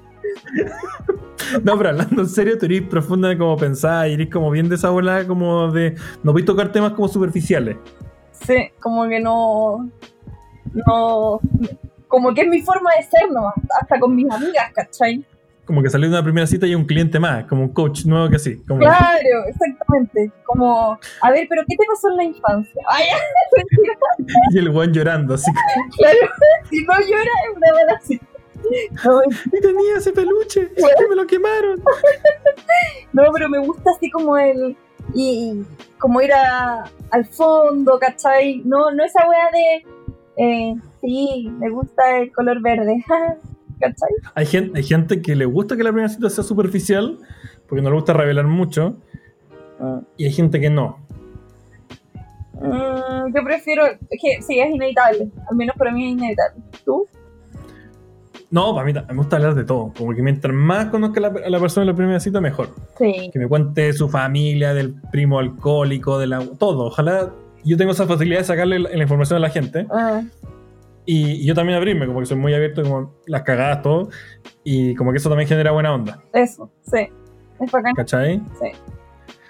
No, 1.64 1.78
pero 1.78 1.90
hablando 1.90 2.22
en 2.22 2.30
serio, 2.30 2.58
tú 2.58 2.66
eres 2.66 2.84
profunda 2.84 3.38
como 3.38 3.58
pensás 3.58 4.08
eres 4.08 4.30
como 4.30 4.50
bien 4.52 4.70
de 4.70 4.76
esa 4.76 4.90
bola, 4.90 5.28
como 5.28 5.70
de. 5.72 5.96
No 6.24 6.32
voy 6.32 6.44
a 6.44 6.46
tocar 6.46 6.72
temas 6.72 6.94
como 6.94 7.08
superficiales. 7.08 7.78
Sí, 8.32 8.72
como 8.80 9.08
que 9.08 9.20
no... 9.20 9.90
No... 10.74 11.40
Como 12.08 12.34
que 12.34 12.42
es 12.42 12.48
mi 12.48 12.62
forma 12.62 12.90
de 12.98 13.04
ser 13.04 13.32
nomás, 13.32 13.54
hasta 13.80 14.00
con 14.00 14.16
mis 14.16 14.30
amigas, 14.30 14.72
¿cachai? 14.74 15.26
Como 15.72 15.84
que 15.84 15.90
salir 15.90 16.10
de 16.10 16.16
una 16.18 16.24
primera 16.24 16.46
cita 16.46 16.68
y 16.68 16.76
un 16.76 16.84
cliente 16.84 17.18
más, 17.18 17.46
como 17.46 17.62
un 17.62 17.70
coach 17.70 18.04
nuevo 18.04 18.28
que. 18.28 18.62
Como, 18.68 18.82
Claro, 18.82 19.46
exactamente. 19.48 20.30
Como, 20.44 21.00
a 21.22 21.32
ver, 21.32 21.48
pero 21.50 21.62
¿qué 21.66 21.78
te 21.78 21.86
pasó 21.86 22.10
en 22.10 22.18
la 22.18 22.24
infancia? 22.26 22.84
Ay, 22.90 23.06
Y 24.52 24.58
el 24.58 24.68
weón 24.68 24.92
llorando, 24.92 25.36
así. 25.36 25.50
claro, 25.98 26.18
si 26.70 26.84
no 26.84 26.94
llora 27.00 27.24
es 27.24 27.56
una 27.56 27.74
mala 27.74 28.02
cita. 28.02 28.26
No, 29.06 29.22
Y 29.24 29.62
tenía 29.62 29.96
ese 29.96 30.12
peluche, 30.12 30.74
que 30.76 31.08
me 31.10 31.16
lo 31.16 31.26
quemaron. 31.26 31.82
no, 33.14 33.24
pero 33.32 33.48
me 33.48 33.60
gusta 33.60 33.92
así 33.96 34.12
como 34.12 34.38
el. 34.38 34.76
Y 35.16 35.64
como 36.00 36.22
ir 36.22 36.34
a, 36.34 36.84
al 37.12 37.26
fondo, 37.28 37.98
¿cachai? 37.98 38.62
No, 38.66 38.92
no 38.92 39.06
esa 39.06 39.26
wea 39.26 39.50
de. 39.54 39.86
Eh, 40.36 40.76
sí, 41.00 41.50
me 41.60 41.70
gusta 41.70 42.18
el 42.18 42.34
color 42.34 42.62
verde. 42.62 43.06
¿cachai? 43.82 44.10
Hay 44.36 44.46
gente, 44.46 44.78
hay 44.78 44.84
gente 44.84 45.22
que 45.22 45.36
le 45.36 45.46
gusta 45.46 45.76
que 45.76 45.84
la 45.84 45.92
primera 45.92 46.10
cita 46.10 46.30
sea 46.30 46.44
superficial, 46.44 47.18
porque 47.68 47.82
no 47.82 47.90
le 47.90 47.96
gusta 47.96 48.14
revelar 48.14 48.46
mucho, 48.46 48.98
y 50.18 50.26
hay 50.26 50.32
gente 50.32 50.60
que 50.60 50.70
no. 50.70 51.00
Mm, 52.54 53.36
yo 53.36 53.44
prefiero. 53.44 53.84
Que 54.10 54.42
sí, 54.42 54.60
es 54.60 54.74
inevitable. 54.74 55.30
Al 55.50 55.56
menos 55.56 55.76
para 55.76 55.92
mí 55.92 56.06
es 56.06 56.12
inevitable. 56.12 56.62
¿Tú? 56.86 57.08
No, 58.52 58.76
para 58.76 58.86
mí 58.86 58.94
me 58.94 59.16
gusta 59.16 59.38
hablar 59.38 59.56
de 59.56 59.64
todo. 59.64 59.94
Como 59.98 60.14
que 60.14 60.22
mientras 60.22 60.54
más 60.54 60.88
conozca 60.88 61.20
a 61.20 61.32
la, 61.32 61.40
a 61.46 61.50
la 61.50 61.60
persona 61.60 61.84
en 61.84 61.88
la 61.88 61.96
primera 61.96 62.20
cita, 62.20 62.42
mejor. 62.42 62.70
Sí. 62.98 63.30
Que 63.32 63.40
me 63.40 63.48
cuente 63.48 63.82
de 63.82 63.94
su 63.94 64.10
familia, 64.10 64.74
del 64.74 64.94
primo 65.12 65.40
alcohólico, 65.40 66.20
de 66.20 66.28
la, 66.28 66.46
todo. 66.60 66.88
Ojalá 66.88 67.32
yo 67.64 67.78
tengo 67.78 67.94
esa 67.94 68.06
facilidad 68.06 68.40
de 68.40 68.46
sacarle 68.46 68.80
la, 68.80 68.90
la 68.90 69.02
información 69.02 69.38
a 69.38 69.40
la 69.40 69.50
gente. 69.50 69.88
Ah, 69.90 70.22
Y, 71.14 71.32
y 71.42 71.46
yo 71.46 71.54
también 71.54 71.78
abrirme, 71.78 72.06
como 72.08 72.22
que 72.22 72.26
soy 72.26 72.38
muy 72.38 72.54
abierto, 72.54 72.84
como 72.84 73.16
las 73.28 73.42
cagadas, 73.42 73.82
todo. 73.82 74.10
Y 74.64 74.96
como 74.96 75.12
que 75.12 75.18
eso 75.18 75.28
también 75.28 75.46
genera 75.50 75.72
buena 75.72 75.94
onda. 75.94 76.22
eso, 76.32 76.72
sí. 76.90 77.10
Es 77.60 77.70
bacán. 77.70 77.94
¿Cachai? 77.96 78.42
Sí. 78.62 78.70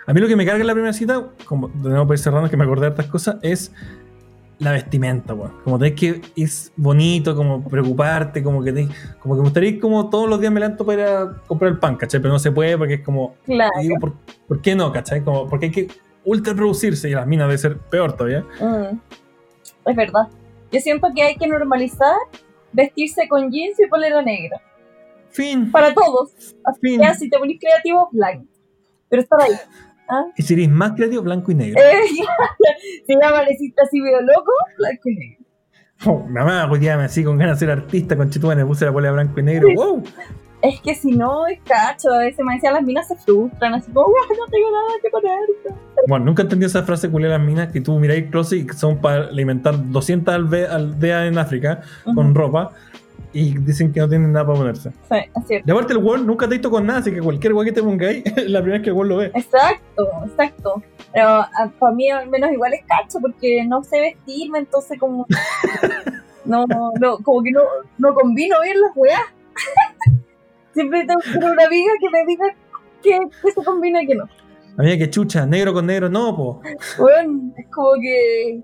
A 0.08 0.12
mí 0.14 0.20
lo 0.22 0.28
que 0.28 0.36
me 0.36 0.44
carga 0.44 0.62
en 0.62 0.68
la 0.68 0.74
primera 0.74 0.92
cita, 0.92 1.28
como 1.46 1.70
para 1.70 2.14
ir 2.14 2.18
cerrando, 2.18 2.50
que 2.50 2.58
me 2.58 2.64
acordé 2.64 2.86
de 2.88 2.90
estas 2.90 3.06
cosas, 3.06 3.36
es 3.44 3.72
la 4.58 4.72
vestimenta, 4.72 5.36
weón. 5.36 5.54
Como 5.64 5.78
tenés 5.78 6.00
que 6.00 6.22
es 6.36 6.74
bonito, 6.76 7.36
como 7.36 7.64
preocuparte, 7.64 8.42
como 8.42 8.64
que 8.64 8.74
te, 8.74 8.88
como 9.20 9.36
que 9.36 9.42
me 9.42 9.44
gustaría 9.46 9.70
ir 9.70 9.80
como 9.80 10.10
todos 10.10 10.28
los 10.28 10.40
días 10.42 10.52
me 10.52 10.60
levanto 10.62 10.84
para 10.84 11.02
ir 11.02 11.08
a 11.08 11.38
comprar 11.46 11.72
el 11.74 11.78
pan, 11.78 11.96
¿cachai? 11.96 12.20
Pero 12.22 12.34
no 12.34 12.40
se 12.40 12.52
puede 12.52 12.76
porque 12.76 12.96
es 12.96 13.02
como. 13.02 13.36
Claro. 13.46 13.72
y 13.80 13.84
digo, 13.84 13.98
¿por, 14.00 14.14
por 14.48 14.62
qué 14.62 14.74
no, 14.74 14.92
cachai? 14.92 15.24
Como, 15.24 15.48
porque 15.48 15.68
hay 15.68 15.72
que 15.72 15.88
ultra 16.26 16.56
producirse 16.56 17.08
y 17.08 17.14
las 17.14 17.28
minas 17.28 17.48
debe 17.48 17.58
ser 17.60 17.78
peor 17.78 18.14
todavía. 18.14 18.44
Mm, 18.60 18.98
Es 19.86 19.96
verdad. 19.96 20.28
Yo 20.72 20.80
siento 20.80 21.08
que 21.14 21.22
hay 21.22 21.36
que 21.36 21.48
normalizar 21.48 22.16
vestirse 22.72 23.28
con 23.28 23.52
jeans 23.52 23.80
y 23.80 23.88
polera 23.88 24.22
negra. 24.22 24.62
Fin. 25.30 25.72
Para 25.72 25.94
todos. 25.94 26.32
Así 26.64 26.80
Fin. 26.82 27.02
que 27.02 27.14
si 27.16 27.30
te 27.30 27.38
ponís 27.38 27.60
creativo, 27.60 28.10
blanco. 28.12 28.46
Pero 29.10 29.22
estar 29.22 29.42
ahí. 29.42 29.54
¿Ah? 30.10 30.26
Y 30.36 30.44
si 30.44 30.54
eres 30.54 30.70
más 30.70 30.94
creativo, 30.94 31.24
blanco 31.24 31.52
y 31.52 31.56
negro. 31.56 31.82
Eh, 31.82 32.02
si 33.08 33.14
ya 33.22 33.30
amaneciste 33.30 33.82
así 33.82 34.02
medio 34.02 34.22
loco, 34.22 34.52
blanco 34.78 35.10
y 35.10 35.16
negro. 35.16 35.46
Oh, 36.06 36.20
mamá, 36.28 36.70
hoy 36.70 36.80
día 36.80 36.98
me 36.98 37.04
así 37.04 37.24
con 37.24 37.38
ganas 37.38 37.60
de 37.60 37.68
ser 37.68 37.78
artista, 37.78 38.18
con 38.18 38.30
me 38.30 38.66
puse 38.66 38.86
la 38.86 38.92
polea 38.92 39.12
blanco 39.12 39.40
y 39.40 39.44
negro. 39.44 39.68
¡Wow! 39.76 40.04
Es 40.62 40.80
que 40.82 40.94
si 40.96 41.12
no, 41.12 41.48
es 41.48 41.60
cacho. 41.62 42.10
A 42.14 42.20
veces 42.20 42.44
me 42.46 42.54
decían 42.56 42.74
las 42.74 42.84
minas 42.84 43.08
se 43.08 43.16
frustran, 43.16 43.74
así 43.74 43.92
como, 43.92 44.08
"Uy, 44.08 44.14
no 44.38 44.46
tengo 44.52 44.72
nada 44.72 44.88
que 45.02 45.10
poner. 45.10 45.40
Bueno, 46.08 46.26
nunca 46.26 46.44
entendí 46.44 46.66
esa 46.66 46.84
frase 46.84 47.10
culé 47.10 47.28
de 47.28 47.34
las 47.38 47.42
minas 47.42 47.72
que 47.72 47.82
tú 47.82 47.98
miráis 48.00 48.30
closet 48.30 48.60
y 48.60 48.68
que 48.68 48.74
son 48.74 48.98
para 49.00 49.24
alimentar 49.26 49.76
200 49.92 50.34
alve- 50.34 50.68
aldeas 50.70 51.28
en 51.28 51.38
África 51.38 51.82
con 52.04 52.28
Ujú. 52.28 52.34
ropa 52.34 52.72
y 53.34 53.58
dicen 53.60 53.94
que 53.94 54.00
no 54.02 54.10
tienen 54.10 54.34
nada 54.34 54.46
para 54.46 54.58
ponerse. 54.60 54.90
Sí, 55.10 55.16
es 55.36 55.48
cierto. 55.48 55.66
De 55.66 55.72
aparte, 55.72 55.94
el 55.94 56.00
weón 56.00 56.28
nunca 56.28 56.48
te 56.48 56.54
visto 56.56 56.70
con 56.70 56.86
nada, 56.86 57.00
así 57.00 57.12
que 57.12 57.22
cualquier 57.22 57.54
weón 57.54 57.66
que 57.66 57.72
te 57.72 57.82
pongáis, 57.84 58.24
la 58.48 58.60
primera 58.62 58.74
vez 58.80 58.82
que 58.82 58.90
el 58.90 58.96
weón 58.96 59.10
lo 59.10 59.18
ve. 59.18 59.32
Exacto, 59.34 60.08
exacto. 60.26 60.84
Pero 61.14 61.46
para 61.80 61.94
mí 61.94 62.10
al 62.10 62.30
menos 62.30 62.52
igual 62.52 62.74
es 62.74 62.82
cacho 62.86 63.20
porque 63.20 63.64
no 63.66 63.84
sé 63.84 64.00
vestirme, 64.00 64.60
entonces 64.60 65.00
como... 65.00 65.26
No, 66.44 66.66
no, 67.00 67.18
como 67.24 67.44
que 67.44 67.52
no, 67.52 67.62
no 68.00 68.16
combino 68.16 68.60
bien 68.62 68.82
las 68.82 68.92
weas. 68.96 69.22
Siempre 70.74 71.06
tengo 71.06 71.20
que 71.22 71.38
una 71.38 71.66
amiga 71.66 71.92
que 72.00 72.10
me 72.10 72.26
diga 72.26 72.46
que, 73.04 73.20
que 73.42 73.52
se 73.52 73.64
combina 73.64 74.02
y 74.04 74.08
que 74.08 74.16
no. 74.16 74.26
Amiga, 74.78 74.98
que 74.98 75.10
chucha, 75.10 75.46
negro 75.46 75.74
con 75.74 75.86
negro, 75.86 76.10
no, 76.10 76.36
po. 76.36 76.62
Bueno, 76.98 77.52
es 77.58 77.66
como 77.74 77.92
que... 78.02 78.62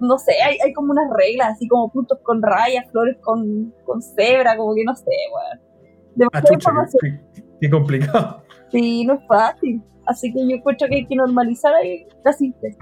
No 0.00 0.18
sé, 0.18 0.32
hay, 0.42 0.58
hay 0.64 0.72
como 0.72 0.92
unas 0.92 1.08
reglas, 1.16 1.52
así 1.54 1.68
como 1.68 1.90
puntos 1.90 2.18
con 2.22 2.42
rayas, 2.42 2.90
flores 2.90 3.16
con, 3.22 3.72
con 3.84 4.02
cebra, 4.02 4.56
como 4.56 4.74
que 4.74 4.84
no 4.84 4.94
sé, 4.94 5.04
weón. 5.04 5.60
Ah, 5.60 6.40
Demasiada 6.40 6.54
información. 6.54 7.00
qué, 7.34 7.42
qué 7.60 7.70
complicado. 7.70 8.42
Sí, 8.70 9.04
no 9.04 9.14
es 9.14 9.20
fácil. 9.28 9.82
Así 10.06 10.32
que 10.32 10.40
yo 10.48 10.56
encuentro 10.56 10.88
que 10.88 10.96
hay 10.96 11.06
que 11.06 11.16
normalizar 11.16 11.74
ahí 11.74 12.06
la 12.24 12.32
simple. 12.32 12.76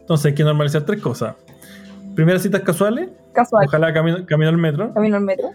Entonces 0.00 0.26
hay 0.26 0.34
que 0.34 0.44
normalizar 0.44 0.82
tres 0.82 1.00
cosas. 1.00 1.34
Primeras 2.14 2.42
citas 2.42 2.60
casuales, 2.62 3.08
Casual. 3.32 3.66
ojalá 3.66 3.92
camino, 3.92 4.18
camino 4.26 4.50
al 4.50 4.58
metro. 4.58 4.92
Camino 4.94 5.16
al 5.16 5.24
metro. 5.24 5.50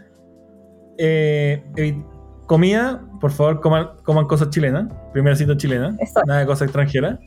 Eh, 0.97 1.63
comida, 2.45 3.01
por 3.19 3.31
favor, 3.31 3.61
coman, 3.61 3.89
coman 4.03 4.25
cosas 4.25 4.49
chilenas. 4.49 4.91
Primera 5.13 5.35
cita 5.35 5.55
chilena. 5.57 5.95
Nada 6.25 6.39
de 6.41 6.45
cosas 6.45 6.63
extranjeras. 6.63 7.19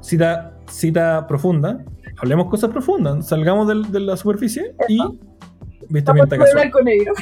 Cita, 0.00 0.52
cita 0.68 1.26
profunda. 1.26 1.84
Hablemos 2.18 2.48
cosas 2.48 2.70
profundas. 2.70 3.26
Salgamos 3.28 3.66
del- 3.68 3.90
de 3.92 4.00
la 4.00 4.16
superficie. 4.16 4.74
Y 4.88 4.98
vestimenta 5.92 6.36
Vamos 6.36 6.46
casual. 6.50 6.54
blanco 6.70 6.82
negro. 6.82 7.12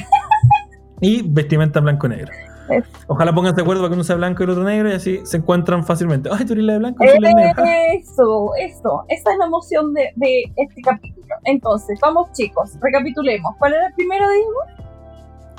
Y 1.01 1.21
vestimenta 1.27 1.79
blanco-negro. 1.79 2.31
Eso. 2.69 2.87
Ojalá 3.07 3.33
pongan 3.33 3.55
de 3.55 3.61
acuerdo 3.63 3.81
para 3.81 3.89
que 3.89 3.93
uno 3.95 4.03
sea 4.03 4.15
blanco 4.17 4.43
y 4.43 4.45
el 4.45 4.49
otro 4.51 4.63
negro 4.63 4.89
y 4.89 4.93
así 4.93 5.21
se 5.23 5.37
encuentran 5.37 5.83
fácilmente. 5.85 6.29
Ay, 6.31 6.45
tú 6.45 6.53
eres 6.53 6.65
la 6.65 6.73
de 6.73 6.79
blanco 6.79 7.03
y 7.03 7.07
yo 7.07 7.13
soy 7.13 7.21
la 7.21 7.29
de 7.29 7.35
negro. 7.35 7.63
Eso, 7.97 8.51
eso. 8.59 9.05
Esa 9.07 9.31
es 9.31 9.37
la 9.39 9.45
emoción 9.45 9.93
de, 9.93 10.11
de 10.17 10.43
este 10.57 10.81
capítulo. 10.83 11.25
Entonces, 11.45 11.97
vamos 12.01 12.31
chicos, 12.33 12.77
recapitulemos. 12.81 13.55
¿Cuál 13.57 13.73
era 13.73 13.87
el 13.87 13.93
primero, 13.93 14.25
digo? 14.29 14.88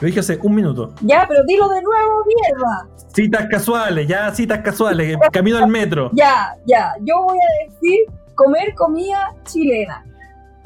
Lo 0.00 0.06
dije 0.06 0.20
hace 0.20 0.38
un 0.42 0.54
minuto. 0.54 0.94
Ya, 1.02 1.26
pero 1.28 1.44
dilo 1.44 1.68
de 1.68 1.82
nuevo, 1.82 2.24
mierda. 2.24 2.88
Citas 3.12 3.46
casuales, 3.50 4.08
ya 4.08 4.32
citas 4.34 4.60
casuales. 4.60 5.18
Camino 5.32 5.58
al 5.58 5.68
metro. 5.68 6.10
Ya, 6.14 6.56
ya. 6.66 6.94
Yo 7.00 7.22
voy 7.22 7.36
a 7.38 7.64
decir 7.68 8.06
comer 8.34 8.74
comida 8.74 9.34
chilena. 9.44 10.02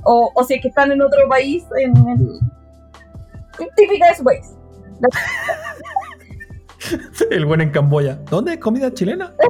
O, 0.04 0.30
o 0.34 0.44
si 0.44 0.54
es 0.54 0.62
que 0.62 0.68
están 0.68 0.92
en 0.92 1.02
otro 1.02 1.28
país, 1.28 1.64
en 1.80 1.96
el... 2.08 2.38
típica 3.74 4.06
de 4.08 4.14
su 4.14 4.22
país. 4.22 4.54
El 7.30 7.46
buen 7.46 7.62
en 7.62 7.70
Camboya. 7.70 8.16
¿Dónde 8.30 8.52
es 8.54 8.58
comida 8.58 8.92
chilena? 8.92 9.32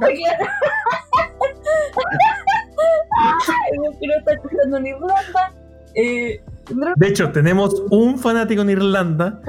Ay, 3.20 3.76
yo 3.76 3.90
quiero 3.98 4.18
estar 4.18 4.34
escuchando 4.34 4.76
en 4.78 4.86
Irlanda. 4.86 5.52
Eh, 5.94 6.40
De 6.96 7.08
hecho, 7.08 7.30
tenemos 7.32 7.82
un 7.90 8.18
fanático 8.18 8.62
en 8.62 8.70
Irlanda, 8.70 9.40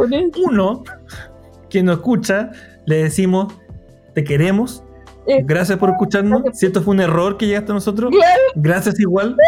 uno 0.43 0.83
que 1.69 1.81
nos 1.83 1.97
escucha, 1.97 2.51
le 2.85 3.03
decimos, 3.03 3.53
te 4.13 4.23
queremos, 4.23 4.81
Eh, 5.27 5.41
gracias 5.43 5.79
por 5.79 5.89
escucharnos. 5.89 6.43
Si 6.53 6.67
esto 6.67 6.83
fue 6.83 6.93
un 6.93 7.01
error 7.01 7.35
que 7.37 7.47
llegaste 7.47 7.71
a 7.71 7.75
nosotros, 7.75 8.13
gracias 8.55 8.99
igual. 8.99 9.35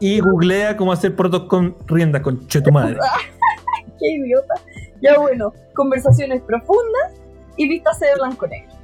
Y 0.00 0.20
googlea 0.20 0.76
cómo 0.76 0.92
hacer 0.92 1.14
protos 1.14 1.44
con 1.44 1.76
rienda, 1.86 2.20
con 2.20 2.46
che 2.48 2.60
tu 2.60 2.70
madre. 2.72 2.98
Qué 3.98 4.12
idiota. 4.12 4.54
Ya 5.00 5.18
bueno, 5.18 5.52
conversaciones 5.74 6.42
profundas 6.42 7.12
y 7.56 7.68
vistas 7.68 7.98
de 8.00 8.08
blanco-negro. 8.16 8.74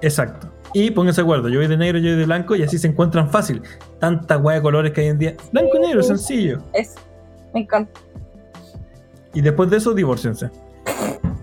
Exacto. 0.00 0.48
Y 0.74 0.90
pónganse 0.90 1.20
de 1.20 1.24
acuerdo, 1.24 1.48
yo 1.48 1.60
voy 1.60 1.68
de 1.68 1.76
negro, 1.76 1.98
yo 1.98 2.10
voy 2.10 2.18
de 2.18 2.24
blanco 2.26 2.56
y 2.56 2.64
así 2.64 2.78
se 2.78 2.88
encuentran 2.88 3.30
fácil. 3.30 3.62
Tanta 4.00 4.36
hueá 4.36 4.56
de 4.56 4.62
colores 4.62 4.92
que 4.92 5.02
hay 5.02 5.06
en 5.06 5.18
día. 5.18 5.34
Blanco 5.52 5.76
y 5.76 5.80
negro, 5.80 6.02
sencillo. 6.02 6.58
Eso, 6.72 6.98
me 7.54 7.60
encanta. 7.60 8.00
Y 9.32 9.40
después 9.40 9.70
de 9.70 9.76
eso, 9.76 9.94
divórciense. 9.94 10.50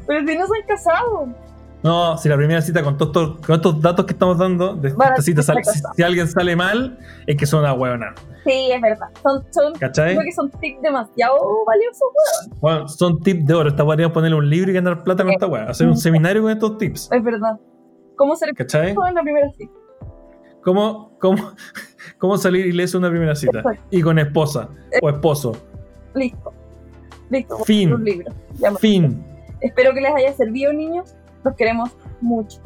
Pero 0.06 0.20
si 0.28 0.38
no 0.38 0.46
se 0.48 0.58
han 0.62 0.68
casado. 0.68 1.28
No, 1.82 2.18
si 2.18 2.28
la 2.30 2.36
primera 2.36 2.62
cita 2.62 2.84
con 2.84 2.98
todos 2.98 3.10
estos, 3.30 3.46
con 3.46 3.56
estos 3.56 3.82
datos 3.82 4.06
que 4.06 4.12
estamos 4.12 4.38
dando, 4.38 4.76
de 4.76 4.92
Van 4.94 5.08
a 5.08 5.12
esta 5.12 5.22
cita 5.24 5.40
estar 5.42 5.56
sale- 5.64 5.82
si, 5.96 6.04
alguien 6.04 6.28
sale 6.28 6.56
mal, 6.56 7.00
es 7.26 7.38
que 7.38 7.46
son 7.46 7.62
una 7.62 7.74
huevona. 7.74 8.14
Sí, 8.44 8.70
es 8.72 8.82
verdad. 8.82 9.08
Son, 9.24 9.44
son, 9.52 9.74
¿Cachai? 9.80 10.14
creo 10.16 10.26
que 10.26 10.32
son 10.34 10.52
tips 10.52 10.82
demasiado 10.82 11.38
valiosos, 11.66 12.02
weón. 12.02 12.60
Bueno, 12.60 12.88
son 12.90 13.20
tips 13.22 13.46
de 13.46 13.54
oro. 13.54 13.70
Esta 13.70 13.84
hueá 13.86 14.12
ponerle 14.12 14.36
un 14.38 14.50
libro 14.50 14.72
y 14.72 14.74
ganar 14.74 15.04
plata 15.04 15.24
con 15.24 15.32
esta 15.32 15.48
hueá. 15.48 15.70
Hacer 15.70 15.88
un 15.88 15.98
seminario 15.98 16.42
con 16.42 16.52
estos 16.52 16.78
tips. 16.78 17.10
Es 17.12 17.24
verdad. 17.24 17.58
¿Cómo 18.22 18.36
ser 18.36 18.54
¿Cachai? 18.54 18.92
en 18.92 19.16
la 19.16 19.24
primera 19.24 19.50
cita? 19.58 19.74
¿Cómo, 20.64 21.18
cómo, 21.20 21.54
cómo 22.20 22.38
salir 22.38 22.68
ileso 22.68 22.98
en 23.00 23.04
una 23.06 23.10
primera 23.10 23.36
cita? 23.36 23.58
Exacto. 23.62 23.84
Y 23.90 24.00
con 24.04 24.20
esposa 24.20 24.70
o 25.02 25.10
esposo. 25.10 25.54
Listo. 26.14 26.54
Listo. 27.32 27.58
Fin. 27.66 27.92
Un 27.94 28.04
libro. 28.04 28.32
Fin. 28.80 29.26
Espero 29.60 29.92
que 29.96 30.02
les 30.02 30.14
haya 30.14 30.34
servido, 30.34 30.72
niños. 30.72 31.16
Los 31.44 31.56
queremos 31.56 31.90
mucho. 32.22 32.62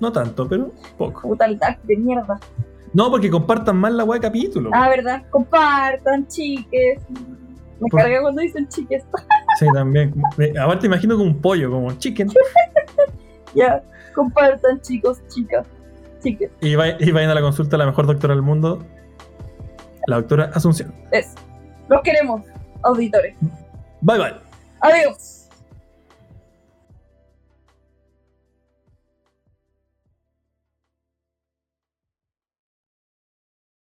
No 0.00 0.12
tanto, 0.12 0.46
pero 0.46 0.70
poco. 0.98 1.22
Puta 1.22 1.46
el 1.46 1.58
de 1.84 1.96
mierda. 1.96 2.38
No, 2.92 3.10
porque 3.10 3.30
compartan 3.30 3.78
más 3.78 3.94
la 3.94 4.04
hueá 4.04 4.18
de 4.20 4.26
capítulo. 4.26 4.68
Ah, 4.74 4.90
¿verdad? 4.90 5.22
Compartan, 5.30 6.26
chiques. 6.28 7.00
Me 7.80 7.88
Por- 7.88 8.02
carga 8.02 8.20
cuando 8.20 8.42
dicen 8.42 8.68
chiques. 8.68 9.02
Sí, 9.58 9.66
también. 9.72 10.12
Me- 10.36 10.52
Aparte, 10.58 10.88
imagino 10.88 11.16
como 11.16 11.30
un 11.30 11.40
pollo, 11.40 11.70
como 11.70 11.90
chicken. 11.94 12.28
ya. 13.54 13.82
Compartan, 14.14 14.80
chicos, 14.80 15.20
chicas. 15.28 15.66
Chiques. 16.22 16.50
Y, 16.60 16.74
vay- 16.74 16.96
y 17.00 17.10
vayan 17.10 17.30
a 17.30 17.34
la 17.34 17.40
consulta 17.42 17.76
la 17.76 17.86
mejor 17.86 18.06
doctora 18.06 18.32
del 18.34 18.42
mundo, 18.42 18.82
la 20.06 20.16
doctora 20.16 20.50
Asunción. 20.54 20.94
Eso. 21.10 21.34
Los 21.88 22.00
queremos, 22.02 22.42
auditores. 22.82 23.36
Bye 24.00 24.18
bye. 24.18 24.34
Adiós. 24.80 25.43